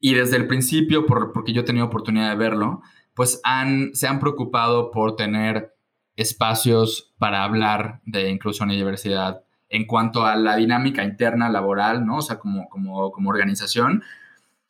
y 0.00 0.14
desde 0.14 0.36
el 0.36 0.46
principio, 0.46 1.06
por, 1.06 1.32
porque 1.32 1.52
yo 1.52 1.62
he 1.62 1.64
tenido 1.64 1.86
oportunidad 1.86 2.30
de 2.30 2.36
verlo, 2.36 2.82
pues 3.14 3.40
han, 3.44 3.94
se 3.94 4.06
han 4.06 4.20
preocupado 4.20 4.90
por 4.90 5.16
tener 5.16 5.74
espacios 6.16 7.14
para 7.18 7.44
hablar 7.44 8.00
de 8.04 8.30
inclusión 8.30 8.70
y 8.70 8.76
diversidad 8.76 9.42
en 9.68 9.86
cuanto 9.86 10.24
a 10.24 10.36
la 10.36 10.56
dinámica 10.56 11.02
interna 11.02 11.48
laboral, 11.48 12.06
¿no? 12.06 12.18
O 12.18 12.22
sea, 12.22 12.38
como, 12.38 12.68
como, 12.68 13.10
como 13.10 13.30
organización, 13.30 14.02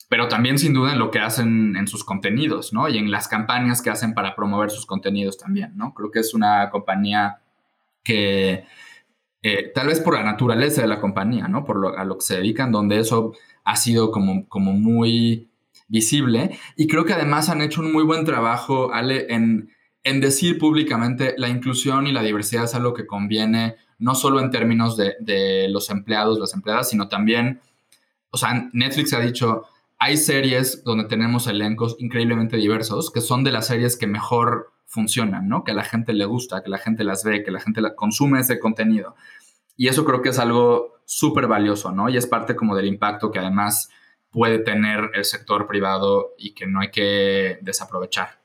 pero 0.09 0.29
también 0.29 0.59
sin 0.59 0.73
duda 0.73 0.93
en 0.93 0.99
lo 0.99 1.11
que 1.11 1.19
hacen 1.19 1.77
en 1.77 1.89
sus 1.89 2.05
contenidos, 2.05 2.73
¿no? 2.73 2.89
Y 2.89 2.99
en 2.99 3.11
las 3.11 3.29
campañas 3.29 3.83
que 3.83 3.91
hacen 3.91 4.15
para 4.15 4.37
promover 4.37 4.71
sus 4.71 4.87
contenidos 4.87 5.37
también, 5.37 5.77
¿no? 5.77 5.95
Creo 5.95 6.11
que 6.11 6.21
es 6.21 6.33
una 6.33 6.71
compañía 6.71 7.41
que, 8.05 8.65
eh, 9.43 9.73
tal 9.75 9.89
vez 9.89 10.01
por 10.01 10.15
la 10.15 10.23
naturaleza 10.23 10.83
de 10.83 10.89
la 10.89 11.01
compañía, 11.01 11.49
¿no? 11.49 11.65
Por 11.65 11.77
lo, 11.77 11.99
a 11.99 12.05
lo 12.05 12.17
que 12.19 12.25
se 12.25 12.37
dedican, 12.37 12.71
donde 12.71 13.01
eso 13.01 13.33
ha 13.65 13.77
sido 13.77 14.13
como, 14.13 14.49
como 14.49 14.73
muy 14.73 15.51
visible. 15.89 16.59
Y 16.77 16.87
creo 16.87 17.05
que 17.05 17.13
además 17.13 17.49
han 17.49 17.61
hecho 17.63 17.81
un 17.81 17.93
muy 17.93 18.05
buen 18.05 18.25
trabajo, 18.25 18.93
Ale, 18.93 19.27
en, 19.29 19.71
en 20.05 20.21
decir 20.21 20.59
públicamente 20.59 21.35
la 21.37 21.49
inclusión 21.49 22.07
y 22.07 22.13
la 22.13 22.23
diversidad 22.23 22.65
es 22.65 22.75
algo 22.77 22.95
que 22.95 23.07
conviene 23.07 23.77
no 23.99 24.15
solo 24.15 24.41
en 24.41 24.51
términos 24.51 24.97
de, 24.97 25.17
de 25.21 25.69
los 25.69 25.91
empleados, 25.91 26.39
las 26.39 26.55
empleadas, 26.55 26.91
sino 26.91 27.09
también, 27.09 27.61
o 28.31 28.37
sea, 28.37 28.69
Netflix 28.73 29.15
ha 29.15 29.21
dicho, 29.21 29.65
hay 29.99 30.17
series 30.17 30.85
donde 30.85 31.05
tenemos 31.05 31.47
elencos 31.47 31.97
increíblemente 31.99 32.57
diversos, 32.57 33.11
que 33.11 33.21
son 33.21 33.45
de 33.45 33.53
las 33.53 33.67
series 33.67 33.97
que 33.97 34.07
mejor 34.07 34.73
funcionan, 34.85 35.49
¿no? 35.49 35.65
Que 35.65 35.73
a 35.73 35.75
la 35.75 35.85
gente 35.85 36.13
le 36.13 36.25
gusta, 36.27 36.63
que 36.63 36.71
la 36.71 36.79
gente 36.79 37.05
las 37.05 37.25
ve, 37.25 37.43
que 37.43 37.51
la 37.51 37.61
gente 37.61 37.83
consume 37.95 38.41
ese 38.41 38.59
contenido. 38.59 39.15
Y 39.77 39.89
eso 39.89 40.05
creo 40.05 40.23
que 40.23 40.31
es 40.31 40.39
algo 40.39 40.97
súper 41.05 41.47
valioso, 41.47 41.93
¿no? 41.93 42.09
Y 42.09 42.17
es 42.17 42.27
parte 42.27 42.57
como 42.57 42.77
del 42.77 42.87
impacto 42.87 43.31
que 43.31 43.39
además 43.39 43.91
puede 44.31 44.59
tener 44.59 45.11
el 45.15 45.25
sector 45.25 45.67
privado 45.67 46.35
y 46.39 46.53
que 46.53 46.67
no 46.67 46.81
hay 46.81 46.91
que 46.91 47.59
desaprovechar. 47.63 48.41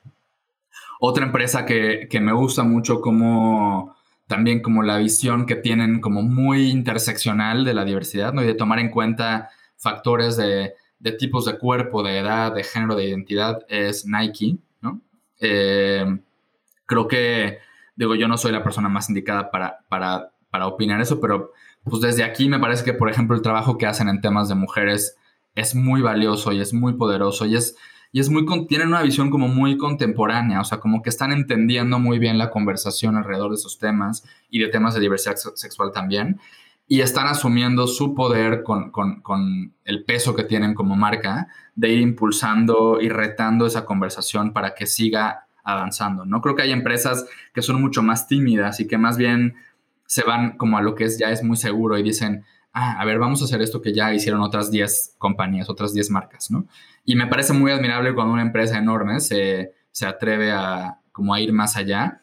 Otra 1.00 1.26
empresa 1.26 1.66
que, 1.66 2.08
me 2.20 2.32
gusta 2.32 2.62
mucho 2.62 3.00
como 3.00 3.96
también 4.26 4.62
como 4.62 4.82
la 4.82 4.98
visión 4.98 5.44
que 5.44 5.56
tienen 5.56 6.00
como 6.00 6.22
muy 6.22 6.70
interseccional 6.70 7.64
de 7.64 7.74
la 7.74 7.84
diversidad, 7.84 8.32
¿no? 8.32 8.42
Y 8.42 8.46
de 8.46 8.54
tomar 8.54 8.78
en 8.78 8.90
cuenta 8.90 9.50
factores 9.76 10.36
de, 10.36 10.74
tipos 11.10 11.44
de 11.46 11.58
cuerpo, 11.58 12.04
de 12.04 12.18
edad, 12.18 12.54
de 12.54 12.62
género, 12.62 12.94
de 12.94 13.06
identidad, 13.06 13.66
es 13.68 14.06
Nike, 14.06 14.58
¿no? 14.80 15.00
Eh, 15.40 16.04
creo 16.86 17.08
que, 17.08 17.58
digo, 17.96 18.14
yo 18.14 18.28
no 18.28 18.38
soy 18.38 18.52
la 18.52 18.62
persona 18.62 18.88
más 18.88 19.08
indicada 19.08 19.50
para, 19.50 19.80
para, 19.88 20.30
para 20.50 20.68
opinar 20.68 21.00
eso, 21.00 21.20
pero 21.20 21.52
pues 21.82 22.00
desde 22.00 22.22
aquí 22.22 22.48
me 22.48 22.60
parece 22.60 22.84
que, 22.84 22.94
por 22.94 23.10
ejemplo, 23.10 23.34
el 23.34 23.42
trabajo 23.42 23.76
que 23.76 23.86
hacen 23.86 24.08
en 24.08 24.20
temas 24.20 24.48
de 24.48 24.54
mujeres 24.54 25.16
es 25.54 25.74
muy 25.74 26.00
valioso 26.00 26.52
y 26.52 26.60
es 26.60 26.72
muy 26.72 26.92
poderoso 26.92 27.44
y 27.46 27.56
es, 27.56 27.76
y 28.12 28.20
es 28.20 28.30
muy, 28.30 28.46
tienen 28.66 28.88
una 28.88 29.02
visión 29.02 29.30
como 29.30 29.48
muy 29.48 29.76
contemporánea, 29.76 30.60
o 30.60 30.64
sea, 30.64 30.78
como 30.78 31.02
que 31.02 31.10
están 31.10 31.32
entendiendo 31.32 31.98
muy 31.98 32.18
bien 32.18 32.38
la 32.38 32.50
conversación 32.50 33.16
alrededor 33.16 33.50
de 33.50 33.56
esos 33.56 33.78
temas 33.78 34.24
y 34.50 34.60
de 34.60 34.68
temas 34.68 34.94
de 34.94 35.00
diversidad 35.00 35.36
sexual 35.36 35.90
también, 35.92 36.38
y 36.92 37.00
están 37.00 37.26
asumiendo 37.26 37.86
su 37.86 38.14
poder 38.14 38.62
con, 38.62 38.90
con, 38.90 39.22
con 39.22 39.72
el 39.86 40.04
peso 40.04 40.36
que 40.36 40.44
tienen 40.44 40.74
como 40.74 40.94
marca 40.94 41.48
de 41.74 41.88
ir 41.88 42.02
impulsando 42.02 43.00
y 43.00 43.08
retando 43.08 43.64
esa 43.64 43.86
conversación 43.86 44.52
para 44.52 44.74
que 44.74 44.84
siga 44.84 45.46
avanzando, 45.64 46.26
¿no? 46.26 46.42
Creo 46.42 46.54
que 46.54 46.60
hay 46.60 46.70
empresas 46.70 47.24
que 47.54 47.62
son 47.62 47.80
mucho 47.80 48.02
más 48.02 48.26
tímidas 48.26 48.78
y 48.78 48.86
que 48.86 48.98
más 48.98 49.16
bien 49.16 49.54
se 50.04 50.22
van 50.22 50.58
como 50.58 50.76
a 50.76 50.82
lo 50.82 50.94
que 50.94 51.04
es 51.04 51.18
ya 51.18 51.30
es 51.30 51.42
muy 51.42 51.56
seguro 51.56 51.96
y 51.96 52.02
dicen, 52.02 52.44
ah, 52.74 53.00
a 53.00 53.06
ver, 53.06 53.18
vamos 53.18 53.40
a 53.40 53.46
hacer 53.46 53.62
esto 53.62 53.80
que 53.80 53.94
ya 53.94 54.12
hicieron 54.12 54.42
otras 54.42 54.70
10 54.70 55.14
compañías, 55.16 55.70
otras 55.70 55.94
10 55.94 56.10
marcas, 56.10 56.50
¿no? 56.50 56.66
Y 57.06 57.16
me 57.16 57.26
parece 57.26 57.54
muy 57.54 57.72
admirable 57.72 58.14
cuando 58.14 58.34
una 58.34 58.42
empresa 58.42 58.76
enorme 58.76 59.20
se, 59.20 59.72
se 59.92 60.04
atreve 60.04 60.52
a 60.52 60.98
como 61.10 61.32
a 61.32 61.40
ir 61.40 61.54
más 61.54 61.74
allá. 61.74 62.20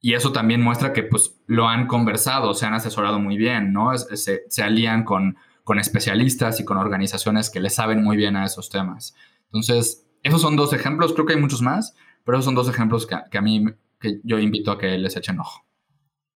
Y 0.00 0.14
eso 0.14 0.32
también 0.32 0.62
muestra 0.62 0.92
que 0.92 1.02
pues 1.02 1.40
lo 1.46 1.68
han 1.68 1.86
conversado, 1.86 2.54
se 2.54 2.66
han 2.66 2.74
asesorado 2.74 3.18
muy 3.18 3.36
bien, 3.36 3.72
¿no? 3.72 3.96
Se, 3.96 4.42
se 4.48 4.62
alían 4.62 5.04
con, 5.04 5.36
con 5.64 5.78
especialistas 5.78 6.58
y 6.60 6.64
con 6.64 6.78
organizaciones 6.78 7.50
que 7.50 7.60
le 7.60 7.70
saben 7.70 8.02
muy 8.02 8.16
bien 8.16 8.36
a 8.36 8.44
esos 8.44 8.70
temas. 8.70 9.14
Entonces, 9.46 10.06
esos 10.22 10.40
son 10.40 10.56
dos 10.56 10.72
ejemplos, 10.72 11.12
creo 11.12 11.26
que 11.26 11.34
hay 11.34 11.40
muchos 11.40 11.62
más, 11.62 11.94
pero 12.24 12.38
esos 12.38 12.46
son 12.46 12.54
dos 12.54 12.68
ejemplos 12.68 13.06
que, 13.06 13.16
que 13.30 13.38
a 13.38 13.42
mí, 13.42 13.64
que 14.00 14.20
yo 14.24 14.38
invito 14.38 14.70
a 14.70 14.78
que 14.78 14.98
les 14.98 15.16
echen 15.16 15.38
ojo. 15.38 15.64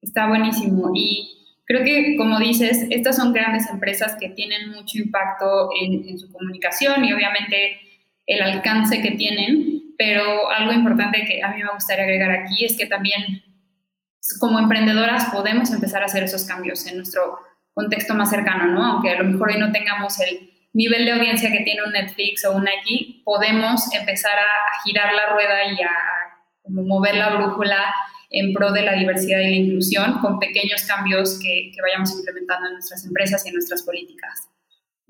Está 0.01 0.29
buenísimo. 0.29 0.91
Y 0.95 1.43
creo 1.65 1.85
que, 1.85 2.17
como 2.17 2.39
dices, 2.39 2.87
estas 2.91 3.17
son 3.17 3.33
grandes 3.33 3.69
empresas 3.71 4.17
que 4.21 4.31
tienen 4.31 4.71
mucho 4.71 4.99
impacto 4.99 5.71
en, 5.81 6.19
su 6.19 6.31
comunicación 6.31 7.05
y 7.05 7.13
obviamente 7.13 7.81
el 8.27 8.43
alcance 8.43 9.01
que 9.01 9.13
tienen, 9.13 9.95
pero 9.97 10.51
algo 10.51 10.73
importante 10.73 11.25
que 11.25 11.43
a 11.43 11.53
mí 11.53 11.63
me 11.63 11.73
gustaría 11.73 12.05
agregar 12.05 12.31
aquí 12.33 12.65
es 12.65 12.77
que 12.77 12.87
también 12.87 13.43
como 14.39 14.59
emprendedoras 14.59 15.27
podemos 15.33 15.71
empezar 15.73 16.03
a 16.03 16.07
hacer 16.07 16.23
esos 16.23 16.45
cambios 16.45 16.87
en 16.87 16.97
nuestro 16.97 17.41
contexto 17.75 18.15
más 18.15 18.31
cercano, 18.31 18.67
¿no? 18.67 18.85
Aunque 18.85 19.11
a 19.11 19.23
lo 19.23 19.25
mejor 19.25 19.51
hoy 19.51 19.59
no 19.59 19.73
tengamos 19.73 20.21
el 20.21 20.51
nivel 20.73 21.05
de 21.05 21.13
audiencia 21.13 21.51
que 21.51 21.61
tiene 21.61 21.83
un 21.85 21.93
Netflix 21.93 22.45
o 22.45 22.53
un 22.53 22.65
Nike, 22.65 23.23
podemos 23.25 23.93
empezar 23.95 24.33
a, 24.39 24.85
girar 24.85 25.15
la 25.15 25.35
rueda 25.35 25.65
y 25.65 25.81
a 25.83 25.91
como 26.63 26.83
mover 26.83 27.15
la 27.15 27.37
brújula 27.37 27.95
en 28.31 28.53
pro 28.53 28.73
de 28.73 28.83
la 28.83 28.95
diversidad 28.95 29.39
y 29.41 29.51
la 29.51 29.57
inclusión 29.57 30.19
con 30.21 30.39
pequeños 30.39 30.83
cambios 30.83 31.39
que, 31.41 31.71
que 31.75 31.83
vayamos 31.83 32.13
implementando 32.17 32.69
en 32.69 32.75
nuestras 32.75 33.05
empresas 33.05 33.45
y 33.45 33.51
en 33.51 33.55
nuestras 33.55 33.83
políticas. 33.83 34.49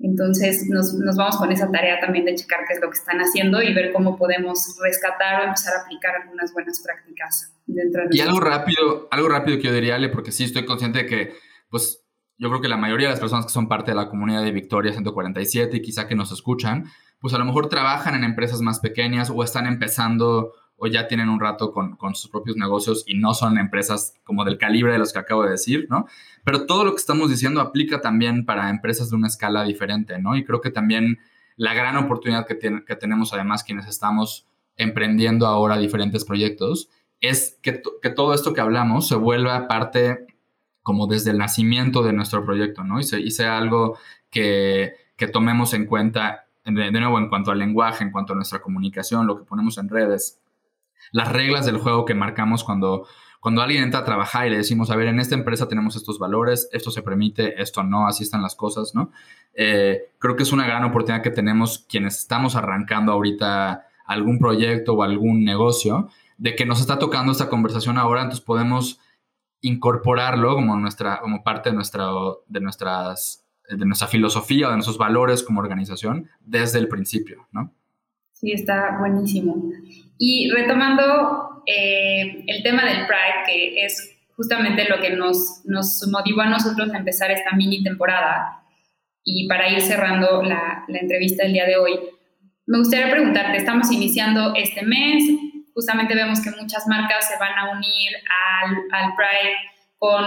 Entonces 0.03 0.67
nos, 0.69 0.93
nos, 0.95 1.15
vamos 1.15 1.37
con 1.37 1.49
esa 1.53 1.71
tarea 1.71 1.97
también 2.01 2.25
de 2.25 2.35
checar 2.35 2.59
qué 2.67 2.73
es 2.73 2.81
lo 2.81 2.89
que 2.89 2.97
están 2.97 3.19
haciendo 3.19 3.61
y 3.61 3.73
ver 3.73 3.93
cómo 3.93 4.17
podemos 4.17 4.75
rescatar 4.83 5.39
o 5.39 5.43
empezar 5.45 5.75
a 5.77 5.83
aplicar 5.83 6.13
algunas 6.21 6.51
buenas 6.51 6.83
prácticas 6.83 7.55
dentro 7.65 8.03
de 8.03 8.17
Y 8.17 8.19
algo 8.19 8.41
rápido, 8.41 9.07
algo 9.11 9.29
rápido 9.29 9.57
que 9.57 9.63
yo 9.63 9.73
diría, 9.73 9.95
Ale, 9.95 10.09
porque 10.09 10.33
sí 10.33 10.43
estoy 10.43 10.65
consciente 10.65 10.99
de 10.99 11.05
que, 11.05 11.33
pues, 11.69 12.05
yo 12.37 12.49
creo 12.49 12.59
que 12.59 12.67
la 12.67 12.75
mayoría 12.75 13.07
de 13.07 13.13
las 13.13 13.21
personas 13.21 13.45
que 13.45 13.53
son 13.53 13.69
parte 13.69 13.91
de 13.91 13.95
la 13.95 14.09
comunidad 14.09 14.43
de 14.43 14.51
Victoria 14.51 14.91
147 14.91 15.77
y 15.77 15.81
quizá 15.81 16.05
que 16.05 16.15
nos 16.15 16.33
escuchan, 16.33 16.83
pues 17.21 17.33
a 17.33 17.37
lo 17.37 17.45
mejor 17.45 17.69
trabajan 17.69 18.13
en 18.15 18.25
empresas 18.25 18.59
más 18.59 18.81
pequeñas 18.81 19.29
o 19.33 19.41
están 19.41 19.67
empezando 19.67 20.51
o 20.83 20.87
ya 20.87 21.07
tienen 21.07 21.29
un 21.29 21.39
rato 21.39 21.71
con, 21.71 21.97
sus 22.13 22.29
propios 22.29 22.57
negocios 22.57 23.05
y 23.07 23.13
no 23.17 23.33
son 23.33 23.57
empresas 23.57 24.15
como 24.25 24.43
del 24.43 24.57
calibre 24.57 24.91
de 24.91 24.99
los 24.99 25.13
que 25.13 25.19
acabo 25.19 25.43
de 25.43 25.51
decir, 25.51 25.87
¿no? 25.89 26.07
Pero 26.43 26.65
todo 26.65 26.83
lo 26.83 26.91
que 26.91 26.97
estamos 26.97 27.29
diciendo 27.29 27.61
aplica 27.61 28.01
también 28.01 28.45
para 28.45 28.69
empresas 28.69 29.09
de 29.09 29.15
una 29.15 29.27
escala 29.27 29.63
diferente, 29.63 30.19
¿no? 30.19 30.35
Y 30.35 30.43
creo 30.43 30.59
que 30.59 30.71
también 30.71 31.19
la 31.55 31.73
gran 31.73 31.95
oportunidad 31.95 32.45
que, 32.45 32.59
que 32.59 32.95
tenemos 32.97 33.31
además 33.31 33.63
quienes 33.63 33.87
estamos 33.87 34.45
emprendiendo 34.75 35.47
ahora 35.47 35.77
diferentes 35.77 36.25
proyectos 36.25 36.89
es 37.21 37.57
que, 37.61 37.81
que, 38.01 38.09
todo 38.09 38.33
esto 38.33 38.53
que 38.53 38.59
hablamos 38.59 39.07
se 39.07 39.15
vuelva 39.15 39.69
parte 39.69 40.27
como 40.81 41.07
desde 41.07 41.31
el 41.31 41.37
nacimiento 41.37 42.03
de 42.03 42.11
nuestro 42.11 42.43
proyecto, 42.43 42.83
¿no? 42.83 42.99
Y, 42.99 43.31
sea 43.31 43.57
algo 43.57 43.97
que, 44.29 44.95
que 45.15 45.29
tomemos 45.29 45.73
en 45.73 45.85
cuenta, 45.85 46.47
de, 46.65 46.91
nuevo, 46.91 47.19
en 47.19 47.29
cuanto 47.29 47.51
al 47.51 47.59
lenguaje, 47.59 48.03
en 48.03 48.11
cuanto 48.11 48.33
a 48.33 48.35
nuestra 48.35 48.59
comunicación, 48.61 49.27
lo 49.27 49.37
que 49.37 49.45
ponemos 49.45 49.77
en 49.77 49.87
redes, 49.87 50.42
las 51.11 51.31
reglas 51.31 51.65
del 51.65 51.77
juego 51.77 52.05
que 52.05 52.13
marcamos 52.13 52.63
cuando, 52.63 53.07
cuando 53.39 53.61
alguien 53.61 53.83
entra 53.83 53.99
a 54.01 54.05
trabajar 54.05 54.47
y 54.47 54.49
le 54.49 54.57
decimos, 54.57 54.89
a 54.89 54.95
ver, 54.95 55.07
en 55.07 55.19
esta 55.19 55.35
empresa 55.35 55.67
tenemos 55.67 55.95
estos 55.95 56.19
valores, 56.19 56.69
esto 56.71 56.91
se 56.91 57.01
permite, 57.01 57.61
esto 57.61 57.83
no, 57.83 58.07
así 58.07 58.23
están 58.23 58.41
las 58.41 58.55
cosas, 58.55 58.95
¿no? 58.95 59.11
Eh, 59.53 60.13
creo 60.17 60.35
que 60.35 60.43
es 60.43 60.51
una 60.53 60.65
gran 60.65 60.83
oportunidad 60.83 61.21
que 61.21 61.29
tenemos 61.29 61.85
quienes 61.89 62.19
estamos 62.19 62.55
arrancando 62.55 63.11
ahorita 63.11 63.85
algún 64.05 64.39
proyecto 64.39 64.93
o 64.93 65.03
algún 65.03 65.43
negocio, 65.43 66.09
de 66.37 66.55
que 66.55 66.65
nos 66.65 66.81
está 66.81 66.99
tocando 66.99 67.31
esta 67.31 67.49
conversación 67.49 67.97
ahora, 67.97 68.21
entonces 68.21 68.43
podemos 68.43 68.99
incorporarlo 69.61 70.55
como, 70.55 70.77
nuestra, 70.77 71.19
como 71.21 71.43
parte 71.43 71.69
de, 71.69 71.75
nuestra, 71.75 72.07
de, 72.47 72.59
nuestras, 72.59 73.45
de 73.69 73.85
nuestra 73.85 74.07
filosofía, 74.07 74.67
de 74.69 74.75
nuestros 74.75 74.97
valores 74.97 75.41
como 75.41 75.61
organización 75.61 76.29
desde 76.41 76.79
el 76.79 76.87
principio, 76.87 77.47
¿no? 77.51 77.71
Sí, 78.43 78.51
está 78.51 78.97
buenísimo. 78.99 79.55
Y 80.17 80.49
retomando 80.51 81.63
eh, 81.65 82.43
el 82.45 82.61
tema 82.61 82.83
del 82.83 83.07
Pride, 83.07 83.43
que 83.47 83.85
es 83.85 84.17
justamente 84.35 84.83
lo 84.89 84.99
que 84.99 85.11
nos, 85.11 85.61
nos 85.63 86.05
motivó 86.11 86.41
a 86.41 86.47
nosotros 86.47 86.93
a 86.93 86.97
empezar 86.97 87.31
esta 87.31 87.55
mini 87.55 87.81
temporada, 87.81 88.65
y 89.23 89.47
para 89.47 89.69
ir 89.69 89.79
cerrando 89.81 90.43
la, 90.43 90.83
la 90.89 90.99
entrevista 90.99 91.43
del 91.43 91.53
día 91.53 91.65
de 91.65 91.77
hoy, 91.77 91.97
me 92.65 92.79
gustaría 92.79 93.09
preguntarte, 93.09 93.55
estamos 93.55 93.89
iniciando 93.93 94.53
este 94.55 94.85
mes, 94.85 95.23
justamente 95.73 96.13
vemos 96.13 96.41
que 96.41 96.51
muchas 96.51 96.85
marcas 96.85 97.25
se 97.25 97.39
van 97.39 97.57
a 97.57 97.71
unir 97.71 98.11
al, 98.61 98.75
al 98.91 99.15
Pride 99.15 99.55
con 99.99 100.25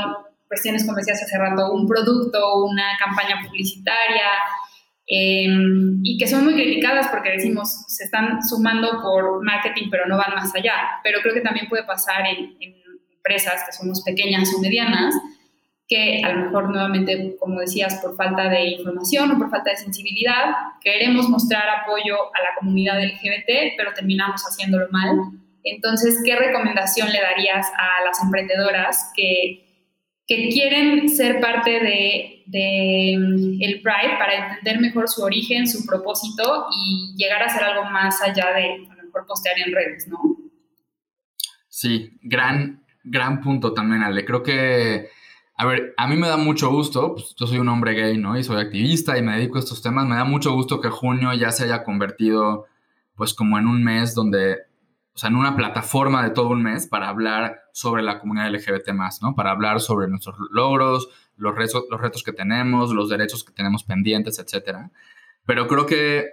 cuestiones, 0.49 0.87
como 0.87 0.97
decías 0.97 1.23
hace 1.23 1.37
rato, 1.37 1.71
un 1.71 1.87
producto, 1.87 2.65
una 2.65 2.97
campaña 2.99 3.43
publicitaria, 3.47 4.25
Em, 5.09 6.01
y 6.03 6.19
que 6.19 6.27
son 6.27 6.45
muy 6.45 6.55
criticadas 6.55 7.07
porque 7.09 7.31
decimos 7.31 7.85
se 7.87 8.05
están 8.05 8.43
sumando 8.43 9.01
por 9.01 9.41
marketing 9.45 9.89
pero 9.89 10.07
no 10.07 10.17
van 10.17 10.35
más 10.35 10.55
allá. 10.55 11.01
Pero 11.03 11.21
creo 11.23 11.35
que 11.35 11.41
también 11.41 11.69
puede 11.69 11.85
pasar 11.85 12.27
en, 12.27 12.57
empresas 13.29 13.65
que 13.67 13.73
somos 13.73 14.03
pequeñas 14.05 14.53
o 14.57 14.61
medianas 14.61 15.13
que 15.89 16.21
a 16.25 16.33
lo 16.33 16.47
mejor 16.47 16.71
nuevamente, 16.71 17.37
como 17.39 17.61
decías, 17.61 18.01
por 18.01 18.17
falta 18.17 18.49
de 18.49 18.67
información 18.71 19.31
o 19.31 19.39
por 19.39 19.51
falta 19.51 19.71
de 19.71 19.77
sensibilidad, 19.77 20.55
queremos 20.81 21.29
mostrar 21.29 21.69
apoyo 21.69 22.17
a 22.35 22.43
la 22.43 22.55
comunidad 22.59 23.01
LGBT, 23.01 23.77
pero 23.77 23.93
terminamos 23.95 24.43
haciéndolo 24.43 24.89
mal. 24.91 25.17
Entonces, 25.63 26.23
¿qué 26.25 26.37
recomendación 26.37 27.11
le 27.13 27.21
darías 27.21 27.67
a 27.77 28.05
las 28.05 28.23
emprendedoras 28.23 29.13
que 29.15 29.66
que 30.27 30.49
quieren 30.49 31.09
ser 31.09 31.41
parte 31.41 31.71
de, 31.71 33.17
mm, 33.17 33.63
el 33.63 33.81
Pride 33.81 34.19
para 34.19 34.49
entender 34.49 34.81
mejor 34.81 35.09
su 35.09 35.23
origen, 35.23 35.69
su 35.69 35.87
propósito 35.87 36.67
y 36.73 37.15
llegar 37.17 37.43
a 37.43 37.49
ser 37.49 37.63
algo 37.63 37.85
más 37.91 38.21
allá 38.23 38.53
de 38.53 38.89
a 39.19 39.27
postear 39.27 39.59
en 39.59 39.73
redes, 39.73 40.07
¿no? 40.09 40.19
Sí, 41.69 42.19
gran, 42.23 42.85
gran 43.05 43.41
punto 43.41 43.73
también, 43.73 44.03
Ale. 44.03 44.25
Creo 44.25 44.43
que, 44.43 45.09
a 45.57 45.67
ver, 45.67 45.95
a 45.97 46.07
mí 46.07 46.17
me 46.17 46.29
da 46.29 46.37
mucho 46.37 46.71
gusto, 46.71 47.15
pues, 47.15 47.35
yo 47.39 47.47
soy 47.47 47.59
un 47.59 47.69
hombre 47.69 47.95
gay, 47.95 48.19
¿no? 48.19 48.39
Y 48.39 48.45
soy 48.45 48.61
activista 48.61 49.17
y 49.17 49.23
me 49.23 49.37
dedico 49.37 49.57
a 49.57 49.61
estos 49.61 49.83
temas. 49.83 50.07
Me 50.07 50.17
da 50.17 50.25
mucho 50.25 50.53
gusto 50.53 50.81
que 50.81 50.89
junio 50.89 51.33
ya 51.35 51.51
se 51.51 51.65
haya 51.65 51.85
convertido, 51.85 52.67
pues, 53.15 53.35
como 53.35 53.59
en 53.59 53.67
un 53.67 53.83
mes 53.83 54.15
donde 54.15 54.66
o 55.17 55.19
sea, 55.19 55.31
en 55.31 55.37
una 55.37 55.57
plataforma 55.57 56.23
de 56.23 56.29
todo 56.29 56.49
un 56.49 56.63
mes 56.63 56.87
para 56.87 57.09
hablar 57.09 57.63
sobre 57.73 58.03
la 58.03 58.19
comunidad 58.19 58.51
LGBT 58.51 58.91
¿no? 59.23 59.35
Para 59.35 59.51
hablar 59.51 59.81
sobre 59.81 60.09
nuestros 60.09 60.37
logros, 60.51 61.09
los 61.39 61.55
retos, 61.55 61.85
los 61.91 61.99
retos 61.99 62.23
que 62.23 62.35
tenemos, 62.35 62.93
los 62.93 63.09
derechos 63.09 63.43
que 63.43 63.55
tenemos 63.55 63.83
pendientes, 63.83 64.39
etc. 64.39 64.91
Pero 65.47 65.69
creo 65.69 65.87
que 65.87 66.27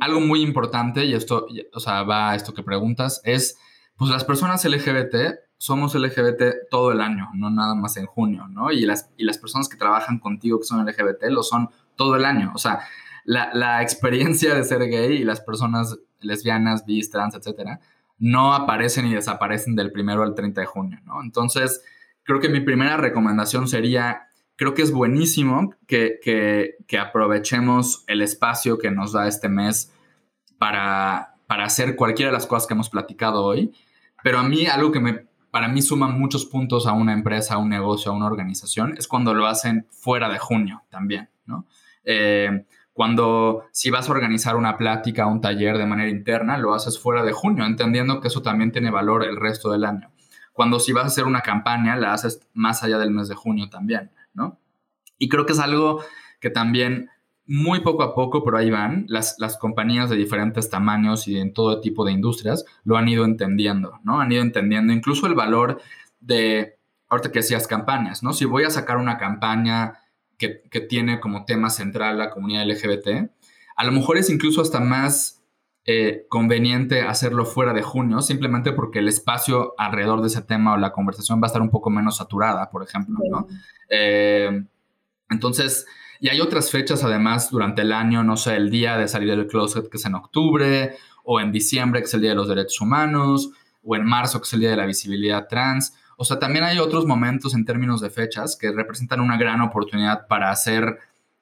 algo 0.00 0.20
muy 0.20 0.42
importante, 0.42 1.04
y 1.04 1.14
esto, 1.14 1.46
o 1.72 1.78
sea, 1.78 2.02
va 2.02 2.32
a 2.32 2.34
esto 2.34 2.52
que 2.52 2.64
preguntas, 2.64 3.22
es, 3.22 3.56
pues 3.96 4.10
las 4.10 4.24
personas 4.24 4.64
LGBT 4.64 5.14
somos 5.56 5.94
LGBT 5.94 6.68
todo 6.68 6.90
el 6.90 7.00
año, 7.00 7.28
no 7.34 7.48
nada 7.48 7.76
más 7.76 7.96
en 7.96 8.06
junio, 8.06 8.48
¿no? 8.48 8.72
Y 8.72 8.86
las, 8.86 9.10
y 9.16 9.22
las 9.22 9.38
personas 9.38 9.68
que 9.68 9.76
trabajan 9.76 10.18
contigo 10.18 10.58
que 10.58 10.64
son 10.64 10.84
LGBT 10.84 11.26
lo 11.28 11.44
son 11.44 11.70
todo 11.94 12.16
el 12.16 12.24
año. 12.24 12.50
O 12.56 12.58
sea, 12.58 12.80
la, 13.24 13.50
la 13.54 13.82
experiencia 13.82 14.54
de 14.54 14.64
ser 14.64 14.80
gay 14.88 15.16
y 15.16 15.24
las 15.24 15.40
personas 15.40 15.98
lesbianas, 16.20 16.84
bis, 16.86 17.10
trans, 17.10 17.34
etcétera, 17.34 17.80
no 18.18 18.54
aparecen 18.54 19.06
y 19.06 19.14
desaparecen 19.14 19.74
del 19.74 19.90
primero 19.90 20.22
al 20.22 20.34
30 20.34 20.60
de 20.60 20.66
junio, 20.66 21.00
¿no? 21.04 21.22
Entonces, 21.22 21.82
creo 22.22 22.40
que 22.40 22.48
mi 22.48 22.60
primera 22.60 22.96
recomendación 22.96 23.68
sería, 23.68 24.28
creo 24.56 24.74
que 24.74 24.82
es 24.82 24.92
buenísimo 24.92 25.74
que, 25.86 26.20
que, 26.22 26.98
aprovechemos 26.98 28.04
el 28.06 28.22
espacio 28.22 28.78
que 28.78 28.90
nos 28.90 29.12
da 29.12 29.26
este 29.26 29.48
mes 29.48 29.92
para, 30.58 31.34
para 31.46 31.64
hacer 31.64 31.96
cualquiera 31.96 32.30
de 32.30 32.36
las 32.36 32.46
cosas 32.46 32.68
que 32.68 32.74
hemos 32.74 32.90
platicado 32.90 33.44
hoy, 33.44 33.72
pero 34.22 34.38
a 34.38 34.44
mí 34.44 34.66
algo 34.66 34.92
que 34.92 35.00
me, 35.00 35.26
para 35.50 35.68
mí 35.68 35.82
suma 35.82 36.06
muchos 36.06 36.44
puntos 36.46 36.86
a 36.86 36.92
una 36.92 37.12
empresa, 37.12 37.54
a 37.54 37.58
un 37.58 37.70
negocio, 37.70 38.12
a 38.12 38.14
una 38.14 38.26
organización, 38.26 38.94
es 38.96 39.08
cuando 39.08 39.34
lo 39.34 39.46
hacen 39.46 39.86
fuera 39.90 40.28
de 40.28 40.38
junio 40.38 40.84
también, 40.90 41.28
¿no? 41.44 41.66
Eh, 42.04 42.66
cuando 42.92 43.64
si 43.72 43.90
vas 43.90 44.08
a 44.08 44.12
organizar 44.12 44.56
una 44.56 44.76
plática, 44.76 45.26
un 45.26 45.40
taller 45.40 45.78
de 45.78 45.86
manera 45.86 46.10
interna, 46.10 46.58
lo 46.58 46.74
haces 46.74 46.98
fuera 46.98 47.22
de 47.24 47.32
junio, 47.32 47.64
entendiendo 47.64 48.20
que 48.20 48.28
eso 48.28 48.42
también 48.42 48.72
tiene 48.72 48.90
valor 48.90 49.24
el 49.24 49.36
resto 49.36 49.70
del 49.70 49.84
año. 49.84 50.10
Cuando 50.52 50.78
si 50.78 50.92
vas 50.92 51.04
a 51.04 51.06
hacer 51.06 51.24
una 51.24 51.40
campaña, 51.40 51.96
la 51.96 52.12
haces 52.12 52.46
más 52.52 52.82
allá 52.82 52.98
del 52.98 53.10
mes 53.10 53.28
de 53.28 53.34
junio 53.34 53.70
también, 53.70 54.10
¿no? 54.34 54.58
Y 55.18 55.28
creo 55.28 55.46
que 55.46 55.52
es 55.52 55.58
algo 55.58 56.02
que 56.40 56.50
también 56.50 57.08
muy 57.46 57.80
poco 57.80 58.02
a 58.02 58.14
poco, 58.14 58.44
pero 58.44 58.58
ahí 58.58 58.70
van, 58.70 59.06
las, 59.08 59.36
las 59.38 59.56
compañías 59.56 60.10
de 60.10 60.16
diferentes 60.16 60.68
tamaños 60.68 61.26
y 61.28 61.38
en 61.38 61.52
todo 61.52 61.80
tipo 61.80 62.04
de 62.04 62.12
industrias 62.12 62.64
lo 62.84 62.96
han 62.96 63.08
ido 63.08 63.24
entendiendo, 63.24 64.00
¿no? 64.04 64.20
Han 64.20 64.30
ido 64.30 64.42
entendiendo 64.42 64.92
incluso 64.92 65.26
el 65.26 65.34
valor 65.34 65.80
de, 66.20 66.78
ahorita 67.08 67.32
que 67.32 67.40
decías 67.40 67.66
campañas, 67.66 68.22
¿no? 68.22 68.32
Si 68.32 68.44
voy 68.44 68.64
a 68.64 68.70
sacar 68.70 68.98
una 68.98 69.18
campaña 69.18 69.94
que, 70.70 70.80
tiene 70.80 71.20
como 71.20 71.44
tema 71.44 71.70
central 71.70 72.18
la 72.18 72.30
comunidad 72.30 72.66
LGBT, 72.66 73.30
a 73.76 73.84
lo 73.84 73.92
mejor 73.92 74.18
es 74.18 74.30
incluso 74.30 74.60
hasta 74.60 74.80
más 74.80 75.42
eh, 75.84 76.26
conveniente 76.28 77.02
hacerlo 77.02 77.44
fuera 77.44 77.72
de 77.72 77.82
junio, 77.82 78.20
simplemente 78.22 78.72
porque 78.72 78.98
el 78.98 79.08
espacio 79.08 79.74
alrededor 79.78 80.20
de 80.20 80.28
ese 80.28 80.42
tema 80.42 80.74
o 80.74 80.76
la 80.76 80.92
conversación 80.92 81.40
va 81.40 81.46
a 81.46 81.48
estar 81.48 81.62
un 81.62 81.70
poco 81.70 81.90
menos 81.90 82.16
saturada, 82.16 82.70
por 82.70 82.82
ejemplo, 82.82 83.18
¿no? 83.30 83.46
Eh, 83.88 84.64
entonces, 85.30 85.86
y 86.20 86.28
hay 86.28 86.40
otras 86.40 86.70
fechas 86.70 87.02
además 87.02 87.50
durante 87.50 87.82
el 87.82 87.92
año, 87.92 88.22
no 88.22 88.36
sé, 88.36 88.56
el 88.56 88.70
día 88.70 88.96
de 88.96 89.08
salir 89.08 89.30
del 89.30 89.46
closet 89.46 89.88
que 89.88 89.96
es 89.96 90.04
en 90.04 90.14
octubre, 90.14 90.96
o 91.24 91.40
en 91.40 91.52
diciembre 91.52 92.00
que 92.00 92.06
es 92.06 92.14
el 92.14 92.20
Día 92.20 92.30
de 92.30 92.36
los 92.36 92.48
Derechos 92.48 92.80
Humanos, 92.80 93.50
o 93.82 93.96
en 93.96 94.04
marzo 94.04 94.40
que 94.40 94.44
es 94.44 94.52
el 94.52 94.60
Día 94.60 94.70
de 94.70 94.76
la 94.76 94.86
Visibilidad 94.86 95.48
Trans. 95.48 95.94
O 96.22 96.24
sea, 96.24 96.38
también 96.38 96.64
hay 96.64 96.78
otros 96.78 97.04
momentos 97.04 97.52
en 97.52 97.64
términos 97.64 98.00
de 98.00 98.08
fechas 98.08 98.56
que 98.56 98.70
representan 98.70 99.18
una 99.18 99.36
gran 99.36 99.60
oportunidad 99.60 100.28
para 100.28 100.52
hacer 100.52 101.00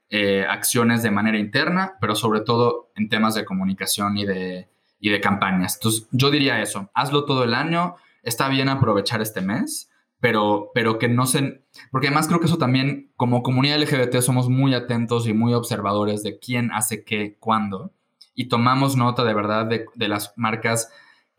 eh, 0.08 0.46
acciones 0.48 1.02
de 1.02 1.10
manera 1.10 1.36
interna, 1.36 1.98
pero 2.00 2.14
sobre 2.14 2.40
todo 2.40 2.90
en 2.96 3.10
temas 3.10 3.34
de 3.34 3.44
comunicación 3.44 4.16
y 4.16 4.24
de, 4.24 4.70
y 4.98 5.10
de 5.10 5.20
campañas. 5.20 5.74
Entonces, 5.74 6.08
yo 6.12 6.30
diría 6.30 6.62
eso, 6.62 6.90
hazlo 6.94 7.26
todo 7.26 7.44
el 7.44 7.52
año, 7.52 7.96
está 8.22 8.48
bien 8.48 8.70
aprovechar 8.70 9.20
este 9.20 9.42
mes, 9.42 9.90
pero, 10.18 10.70
pero 10.72 10.98
que 10.98 11.08
no 11.08 11.26
se... 11.26 11.62
Porque 11.90 12.06
además 12.06 12.26
creo 12.26 12.40
que 12.40 12.46
eso 12.46 12.56
también, 12.56 13.12
como 13.16 13.42
comunidad 13.42 13.82
LGBT, 13.82 14.22
somos 14.22 14.48
muy 14.48 14.72
atentos 14.72 15.28
y 15.28 15.34
muy 15.34 15.52
observadores 15.52 16.22
de 16.22 16.38
quién 16.38 16.72
hace 16.72 17.04
qué, 17.04 17.36
cuándo, 17.38 17.92
y 18.34 18.48
tomamos 18.48 18.96
nota 18.96 19.24
de 19.24 19.34
verdad 19.34 19.66
de, 19.66 19.84
de 19.94 20.08
las 20.08 20.32
marcas 20.36 20.90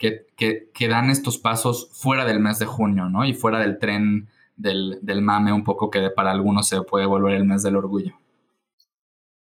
que, 0.01 0.87
dan 0.87 1.09
estos 1.09 1.37
pasos 1.37 1.89
fuera 1.93 2.25
del 2.25 2.39
mes 2.39 2.59
de 2.59 2.65
junio, 2.65 3.09
¿no? 3.09 3.23
Y 3.25 3.33
fuera 3.33 3.59
del 3.59 3.77
tren 3.77 4.27
del, 4.55 4.99
mame 5.21 5.53
un 5.53 5.63
poco 5.63 5.89
que 5.89 6.09
para 6.09 6.31
algunos 6.31 6.67
se 6.67 6.81
puede 6.81 7.05
volver 7.05 7.35
el 7.35 7.45
mes 7.45 7.63
del 7.63 7.75
orgullo. 7.75 8.15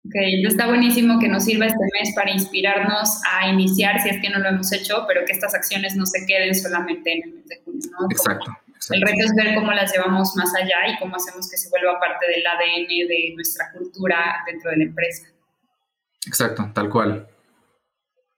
Ok, 0.06 0.13
está 0.48 0.68
buenísimo 0.68 1.20
que 1.20 1.28
nos 1.28 1.46
sirva 1.46 1.65
este 1.65 1.84
mes 2.00 2.13
para 2.15 2.32
inspirarnos 2.32 3.22
a 3.32 3.50
iniciar, 3.50 4.00
si 4.02 4.10
es 4.10 4.22
que 4.22 4.30
no 4.30 4.39
lo 4.39 4.50
hemos 4.50 4.72
hecho, 4.72 5.06
pero 5.08 5.26
que 5.26 5.34
estas 5.34 5.56
acciones 5.56 5.96
no 5.96 6.06
se 6.06 6.26
queden 6.28 6.54
solamente 6.54 7.12
en 7.12 7.24
el 7.24 7.36
mes 7.36 7.48
de 7.48 7.62
junio, 7.65 7.89
¿no? 8.00 8.08
Exacto, 8.12 8.56
El 8.91 9.02
reto 9.02 9.26
es 9.26 9.34
ver 9.36 9.56
cómo 9.56 9.72
las 9.72 9.91
llevamos 9.91 10.36
más 10.36 10.54
allá 10.56 10.94
y 10.94 11.00
cómo 11.00 11.15
hacemos 11.15 11.50
que 11.50 11.58
se 11.58 11.70
vuelva 11.70 12.00
parte 12.00 12.28
del 12.28 12.46
ADN 12.46 13.08
de 13.08 13.34
nuestra 13.36 13.72
cultura 13.72 14.44
dentro 14.46 14.70
de 14.70 14.78
la 14.78 14.84
empresa. 14.84 15.28
Exacto, 16.28 16.70
tal 16.74 16.89
cual. 16.89 17.28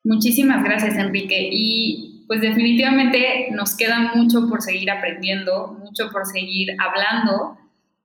Muchísimas 0.08 0.64
gracias, 0.64 0.96
Enrique. 0.96 1.50
Y 1.52 2.24
pues 2.28 2.40
definitivamente 2.40 3.50
nos 3.52 3.76
queda 3.76 4.14
mucho 4.16 4.48
por 4.48 4.62
seguir 4.62 4.90
aprendiendo, 4.90 5.78
mucho 5.80 6.10
por 6.12 6.26
seguir 6.26 6.70
hablando. 6.80 7.58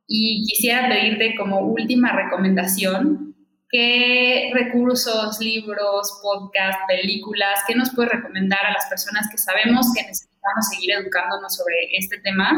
Y 0.08 0.44
quisiera 0.44 0.88
pedirte 0.88 1.36
como 1.36 1.60
última 1.60 2.12
recomendación, 2.12 3.36
¿qué 3.70 4.50
recursos, 4.52 5.38
libros, 5.40 6.20
podcast, 6.22 6.80
películas, 6.88 7.60
qué 7.68 7.76
nos 7.76 7.94
puedes 7.94 8.10
recomendar 8.10 8.66
a 8.66 8.72
las 8.72 8.86
personas 8.86 9.28
que 9.30 9.38
sabemos 9.38 9.92
que 9.94 10.02
necesitamos 10.02 10.66
seguir 10.72 10.90
educándonos 10.98 11.54
sobre 11.54 11.96
este 11.96 12.18
tema 12.18 12.50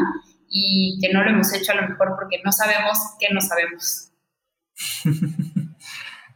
y 0.49 0.97
que 0.99 1.13
no 1.13 1.23
lo 1.23 1.29
hemos 1.29 1.53
hecho 1.53 1.71
a 1.71 1.75
lo 1.75 1.87
mejor 1.87 2.15
porque 2.19 2.41
no 2.43 2.51
sabemos 2.51 2.97
qué 3.19 3.27
no 3.31 3.41
sabemos? 3.41 4.11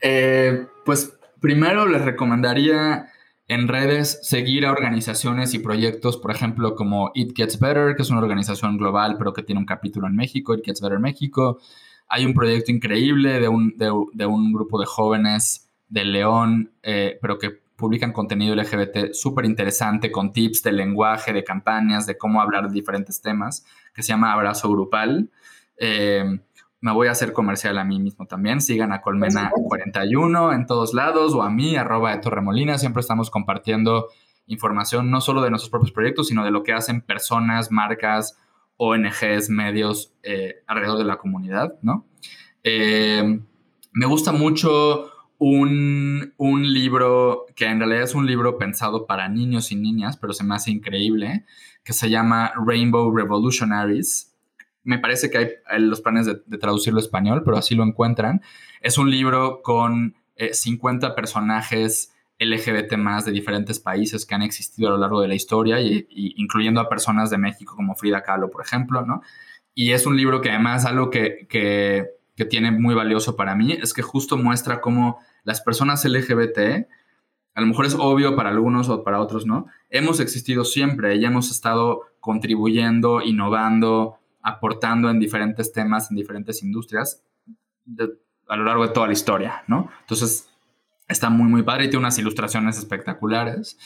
eh, 0.01 0.67
pues 0.85 1.18
Primero 1.39 1.87
les 1.87 2.03
recomendaría 2.03 3.07
en 3.49 3.67
redes 3.67 4.19
seguir 4.21 4.65
a 4.65 4.71
organizaciones 4.71 5.53
y 5.55 5.59
proyectos, 5.59 6.17
por 6.17 6.31
ejemplo, 6.31 6.75
como 6.75 7.11
It 7.15 7.35
Gets 7.35 7.59
Better, 7.59 7.95
que 7.95 8.03
es 8.03 8.09
una 8.11 8.19
organización 8.19 8.77
global, 8.77 9.17
pero 9.17 9.33
que 9.33 9.41
tiene 9.41 9.59
un 9.59 9.65
capítulo 9.65 10.07
en 10.07 10.15
México, 10.15 10.53
It 10.53 10.63
Gets 10.63 10.81
Better 10.81 10.99
México. 10.99 11.59
Hay 12.07 12.25
un 12.25 12.33
proyecto 12.33 12.71
increíble 12.71 13.39
de 13.39 13.47
un, 13.47 13.75
de, 13.75 14.25
un 14.25 14.53
grupo 14.53 14.79
de 14.79 14.85
jóvenes 14.85 15.67
de 15.87 16.05
León, 16.05 16.71
eh, 16.83 17.17
pero 17.21 17.39
que 17.39 17.59
publican 17.75 18.11
contenido 18.11 18.55
LGBT 18.55 19.13
súper 19.13 19.45
interesante 19.45 20.11
con 20.11 20.31
tips 20.31 20.61
de 20.61 20.73
lenguaje, 20.73 21.33
de 21.33 21.43
campañas, 21.43 22.05
de 22.05 22.17
cómo 22.17 22.41
hablar 22.41 22.67
de 22.67 22.73
diferentes 22.73 23.21
temas, 23.21 23.65
que 23.95 24.03
se 24.03 24.09
llama 24.09 24.33
Abrazo 24.33 24.69
Grupal. 24.69 25.31
Eh, 25.77 26.39
me 26.81 26.93
voy 26.93 27.07
a 27.07 27.11
hacer 27.11 27.33
comercial 27.33 27.77
a 27.77 27.83
mí 27.83 27.99
mismo 27.99 28.25
también. 28.25 28.61
Sigan 28.61 28.91
a 28.91 29.01
Colmena41 29.01 30.55
en 30.55 30.65
todos 30.65 30.93
lados 30.93 31.33
o 31.33 31.43
a 31.43 31.49
mí, 31.49 31.75
arroba 31.75 32.11
de 32.11 32.21
Torremolina. 32.21 32.77
Siempre 32.77 33.01
estamos 33.01 33.29
compartiendo 33.29 34.07
información 34.47 35.11
no 35.11 35.21
solo 35.21 35.41
de 35.41 35.49
nuestros 35.49 35.69
propios 35.69 35.91
proyectos, 35.91 36.27
sino 36.27 36.43
de 36.43 36.51
lo 36.51 36.63
que 36.63 36.73
hacen 36.73 37.01
personas, 37.01 37.71
marcas, 37.71 38.37
ONGs, 38.77 39.49
medios 39.49 40.13
eh, 40.23 40.63
alrededor 40.67 40.97
de 40.97 41.03
la 41.03 41.17
comunidad, 41.17 41.77
¿no? 41.81 42.07
Eh, 42.63 43.39
me 43.91 44.05
gusta 44.05 44.31
mucho 44.31 45.11
un, 45.37 46.33
un, 46.37 46.73
libro 46.73 47.45
que 47.55 47.65
en 47.65 47.79
realidad 47.79 48.03
es 48.03 48.15
un 48.15 48.25
libro 48.25 48.57
pensado 48.57 49.05
para 49.05 49.27
niños 49.29 49.71
y 49.71 49.75
niñas, 49.75 50.17
pero 50.17 50.33
se 50.33 50.43
me 50.43 50.55
hace 50.55 50.71
increíble, 50.71 51.45
que 51.83 51.93
se 51.93 52.09
llama 52.09 52.51
Rainbow 52.65 53.13
Revolutionaries 53.15 54.28
me 54.89 54.97
parece 54.97 55.29
que 55.29 55.37
hay 55.37 55.81
los 55.81 56.01
planes 56.01 56.25
de, 56.25 56.57
traducirlo 56.57 56.97
a 56.99 57.03
español, 57.03 57.43
pero 57.45 57.57
así 57.57 57.75
lo 57.75 57.83
encuentran. 57.83 58.41
Es 58.81 58.97
un 58.97 59.11
libro 59.11 59.61
con 59.61 60.15
50 60.51 61.07
eh, 61.07 61.11
personajes 61.15 62.11
LGBT 62.39 62.97
más 62.97 63.23
de 63.25 63.31
diferentes 63.31 63.79
países 63.79 64.25
que 64.25 64.33
han 64.33 64.41
existido 64.41 64.87
a 64.87 64.91
lo 64.93 64.97
largo 64.97 65.21
de 65.21 65.27
la 65.27 65.35
historia, 65.35 65.79
y, 65.79 66.07
incluyendo 66.09 66.81
a 66.81 66.89
personas 66.89 67.29
de 67.29 67.37
México 67.37 67.75
como 67.75 67.93
Frida 67.93 68.23
Kahlo, 68.23 68.49
por 68.49 68.63
ejemplo, 68.65 69.05
¿no? 69.05 69.21
Y 69.75 69.91
es 69.91 70.07
un 70.07 70.17
libro 70.17 70.41
que 70.41 70.49
además 70.49 70.85
algo 70.85 71.11
que, 71.11 71.45
que, 71.47 72.07
que 72.35 72.45
tiene 72.45 72.71
muy 72.71 72.95
valioso 72.95 73.35
para 73.35 73.53
mí 73.53 73.73
es 73.73 73.93
que 73.93 74.01
justo 74.01 74.37
muestra 74.37 74.81
cómo 74.81 75.19
las 75.43 75.61
personas 75.61 76.03
LGBT, 76.03 76.87
a 77.53 77.61
lo 77.61 77.67
mejor 77.67 77.85
es 77.85 77.93
obvio 77.93 78.35
para 78.35 78.49
algunos 78.49 78.89
o 78.89 79.03
para 79.03 79.21
otros, 79.21 79.45
¿no? 79.45 79.67
Hemos 79.91 80.19
existido 80.19 80.65
siempre 80.65 81.15
y 81.17 81.25
hemos 81.25 81.51
estado 81.51 82.01
contribuyendo, 82.19 83.21
innovando, 83.21 84.18
aportando 84.49 85.09
en 85.09 85.19
diferentes 85.19 85.71
temas, 85.71 86.09
en 86.11 86.17
diferentes 86.17 86.61
industrias 86.63 87.23
a 88.47 88.55
lo 88.55 88.63
largo 88.63 88.85
de 88.85 88.93
toda 88.93 89.07
la 89.07 89.13
historia, 89.13 89.63
¿no? 89.67 89.89
Entonces, 90.01 90.49
está 91.07 91.29
muy, 91.29 91.47
muy 91.47 91.63
padre 91.63 91.85
y 91.85 91.89
tiene 91.89 91.99
unas 91.99 92.17
ilustraciones 92.17 92.77
espectaculares. 92.77 93.77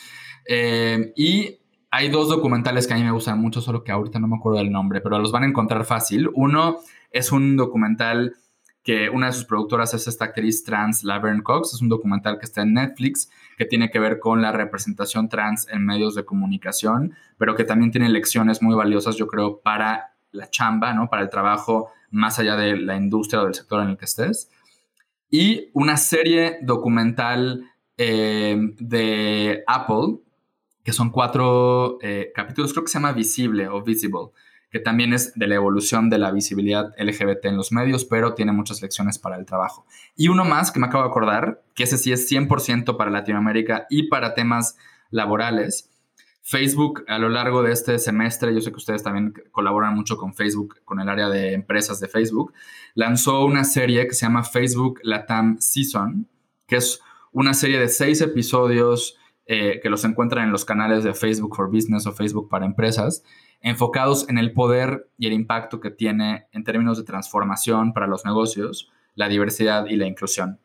Eh, 0.47 1.13
y 1.15 1.59
hay 1.91 2.09
dos 2.09 2.29
documentales 2.29 2.87
que 2.87 2.93
a 2.93 2.97
mí 2.97 3.03
me 3.03 3.11
gustan 3.11 3.39
mucho, 3.39 3.61
solo 3.61 3.83
que 3.83 3.91
ahorita 3.91 4.19
no 4.19 4.27
me 4.27 4.37
acuerdo 4.37 4.59
del 4.59 4.71
nombre, 4.71 5.01
pero 5.01 5.19
los 5.19 5.31
van 5.31 5.43
a 5.43 5.47
encontrar 5.47 5.85
fácil. 5.85 6.29
Uno 6.33 6.79
es 7.11 7.31
un 7.31 7.55
documental 7.55 8.35
que 8.83 9.09
una 9.09 9.27
de 9.27 9.33
sus 9.33 9.45
productoras 9.45 9.93
es 9.93 10.07
esta 10.07 10.25
actriz 10.25 10.63
trans, 10.63 11.03
Laverne 11.03 11.43
Cox. 11.43 11.73
Es 11.73 11.81
un 11.81 11.89
documental 11.89 12.37
que 12.37 12.45
está 12.45 12.63
en 12.63 12.73
Netflix 12.73 13.29
que 13.57 13.65
tiene 13.65 13.89
que 13.89 13.99
ver 13.99 14.19
con 14.19 14.41
la 14.41 14.51
representación 14.51 15.29
trans 15.29 15.67
en 15.69 15.85
medios 15.85 16.15
de 16.15 16.25
comunicación, 16.25 17.13
pero 17.37 17.55
que 17.55 17.63
también 17.63 17.91
tiene 17.91 18.09
lecciones 18.09 18.61
muy 18.61 18.75
valiosas, 18.75 19.15
yo 19.15 19.27
creo, 19.27 19.61
para 19.61 20.12
la 20.33 20.49
chamba, 20.49 20.93
¿no? 20.93 21.09
Para 21.09 21.21
el 21.21 21.29
trabajo 21.29 21.91
más 22.11 22.37
allá 22.39 22.55
de 22.55 22.75
la 22.77 22.95
industria 22.95 23.41
o 23.41 23.45
del 23.45 23.55
sector 23.55 23.81
en 23.81 23.89
el 23.89 23.97
que 23.97 24.05
estés. 24.05 24.49
Y 25.29 25.71
una 25.73 25.97
serie 25.97 26.59
documental 26.61 27.71
eh, 27.97 28.55
de 28.79 29.63
Apple, 29.65 30.19
que 30.83 30.93
son 30.93 31.09
cuatro 31.09 31.97
eh, 32.01 32.31
capítulos, 32.35 32.71
creo 32.73 32.83
que 32.83 32.91
se 32.91 32.99
llama 32.99 33.13
Visible 33.13 33.67
o 33.67 33.81
Visible, 33.81 34.31
que 34.69 34.79
también 34.79 35.13
es 35.13 35.33
de 35.35 35.47
la 35.47 35.55
evolución 35.55 36.09
de 36.09 36.17
la 36.17 36.31
visibilidad 36.31 36.93
LGBT 36.99 37.45
en 37.45 37.57
los 37.57 37.71
medios, 37.71 38.05
pero 38.05 38.33
tiene 38.33 38.51
muchas 38.51 38.81
lecciones 38.81 39.17
para 39.17 39.37
el 39.37 39.45
trabajo. 39.45 39.85
Y 40.15 40.27
uno 40.27 40.45
más 40.45 40.71
que 40.71 40.79
me 40.79 40.87
acabo 40.87 41.03
de 41.03 41.09
acordar, 41.09 41.63
que 41.73 41.83
ese 41.83 41.97
sí 41.97 42.11
es 42.11 42.29
100% 42.31 42.97
para 42.97 43.09
Latinoamérica 43.09 43.87
y 43.89 44.09
para 44.09 44.33
temas 44.33 44.77
laborales. 45.09 45.89
Facebook 46.45 47.05
a 47.07 47.17
lo 47.17 47.29
largo 47.29 47.63
de 47.63 47.71
este 47.71 47.97
semestre, 47.99 48.53
yo 48.53 48.59
sé 48.59 48.71
que 48.71 48.77
ustedes 48.77 49.01
también 49.01 49.33
colaboran 49.51 49.95
mucho 49.95 50.17
con 50.17 50.33
Facebook, 50.33 50.75
con 50.83 50.99
el 50.99 51.07
área 51.07 51.29
de 51.29 51.53
empresas 51.53 52.01
de 52.01 52.09
Facebook, 52.09 52.53
lanzó 52.95 53.45
una 53.45 53.63
serie 53.63 54.05
que 54.07 54.13
se 54.13 54.25
llama 54.25 54.43
Facebook 54.43 54.99
Latam 55.03 55.57
Season, 55.59 56.27
que 56.67 56.75
es 56.75 56.99
una 57.31 57.53
serie 57.53 57.79
de 57.79 57.87
seis 57.87 58.19
episodios 58.19 59.17
eh, 59.45 59.79
que 59.81 59.89
los 59.89 60.03
encuentran 60.03 60.45
en 60.45 60.51
los 60.51 60.65
canales 60.65 61.05
de 61.05 61.13
Facebook 61.13 61.55
for 61.55 61.71
Business 61.71 62.05
o 62.07 62.11
Facebook 62.11 62.49
para 62.49 62.65
Empresas, 62.65 63.23
enfocados 63.61 64.27
en 64.27 64.37
el 64.37 64.51
poder 64.51 65.09
y 65.17 65.27
el 65.27 65.33
impacto 65.33 65.79
que 65.79 65.91
tiene 65.91 66.47
en 66.51 66.65
términos 66.65 66.97
de 66.97 67.05
transformación 67.05 67.93
para 67.93 68.07
los 68.07 68.25
negocios, 68.25 68.91
la 69.15 69.29
diversidad 69.29 69.85
y 69.85 69.95
la 69.95 70.07
inclusión. 70.07 70.59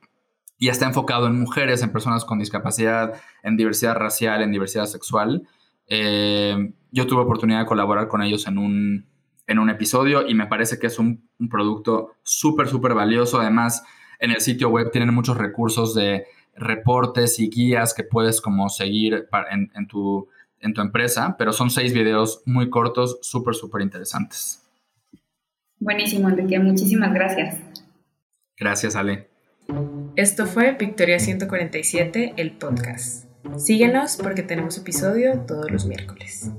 Y 0.59 0.71
está 0.71 0.87
enfocado 0.87 1.29
en 1.29 1.39
mujeres, 1.39 1.83
en 1.83 1.93
personas 1.93 2.25
con 2.25 2.41
discapacidad, 2.41 3.15
en 3.45 3.57
diversidad 3.57 3.95
racial, 3.95 4.43
en 4.43 4.51
diversidad 4.51 4.87
sexual. 4.87 5.49
Eh, 5.89 6.73
yo 6.91 7.07
tuve 7.07 7.23
oportunidad 7.23 7.61
de 7.61 7.67
colaborar 7.67 8.09
con 8.09 8.23
ellos 8.23 8.47
en 8.47 8.59
un, 8.59 9.07
en 9.47 9.59
un 9.59 9.71
episodio 9.71 10.27
y 10.27 10.35
me 10.35 10.47
parece 10.47 10.79
que 10.79 10.87
es 10.87 10.99
un, 10.99 11.29
producto 11.51 12.15
súper, 12.23 12.69
súper 12.69 12.95
valioso. 12.95 13.41
Además, 13.41 13.83
en 14.19 14.31
el 14.31 14.41
sitio 14.41 14.69
web 14.69 14.91
tienen 14.91 15.15
muchos 15.15 15.37
recursos 15.37 15.95
de 15.95 16.27
reportes 16.57 17.39
y 17.39 17.49
guías 17.49 17.95
que 17.95 18.05
puedes 18.05 18.41
como 18.41 18.69
seguir 18.69 19.29
en, 19.51 19.71
en 19.75 19.87
tu 19.87 20.29
en 20.61 20.75
tu 20.75 20.81
empresa, 20.81 21.37
pero 21.39 21.53
son 21.53 21.71
seis 21.71 21.93
videos 21.93 22.43
muy 22.45 22.71
cortos, 22.71 23.19
súper, 23.23 23.55
súper 23.55 23.83
interesantes. 23.83 24.63
Buenísimo, 25.79 26.29
Enrique. 26.29 26.59
Muchísimas 26.59 27.13
gracias. 27.15 27.57
Gracias, 28.57 28.97
Ale. 28.97 29.29
Esto 30.17 30.47
fue 30.47 30.73
Victoria 30.73 31.21
147, 31.21 32.35
el 32.37 32.53
podcast. 32.53 33.28
Síguenos 33.57 34.17
porque 34.17 34.43
tenemos 34.43 34.77
episodio 34.79 35.41
todos 35.47 35.71
los 35.71 35.87
miércoles. 35.87 36.51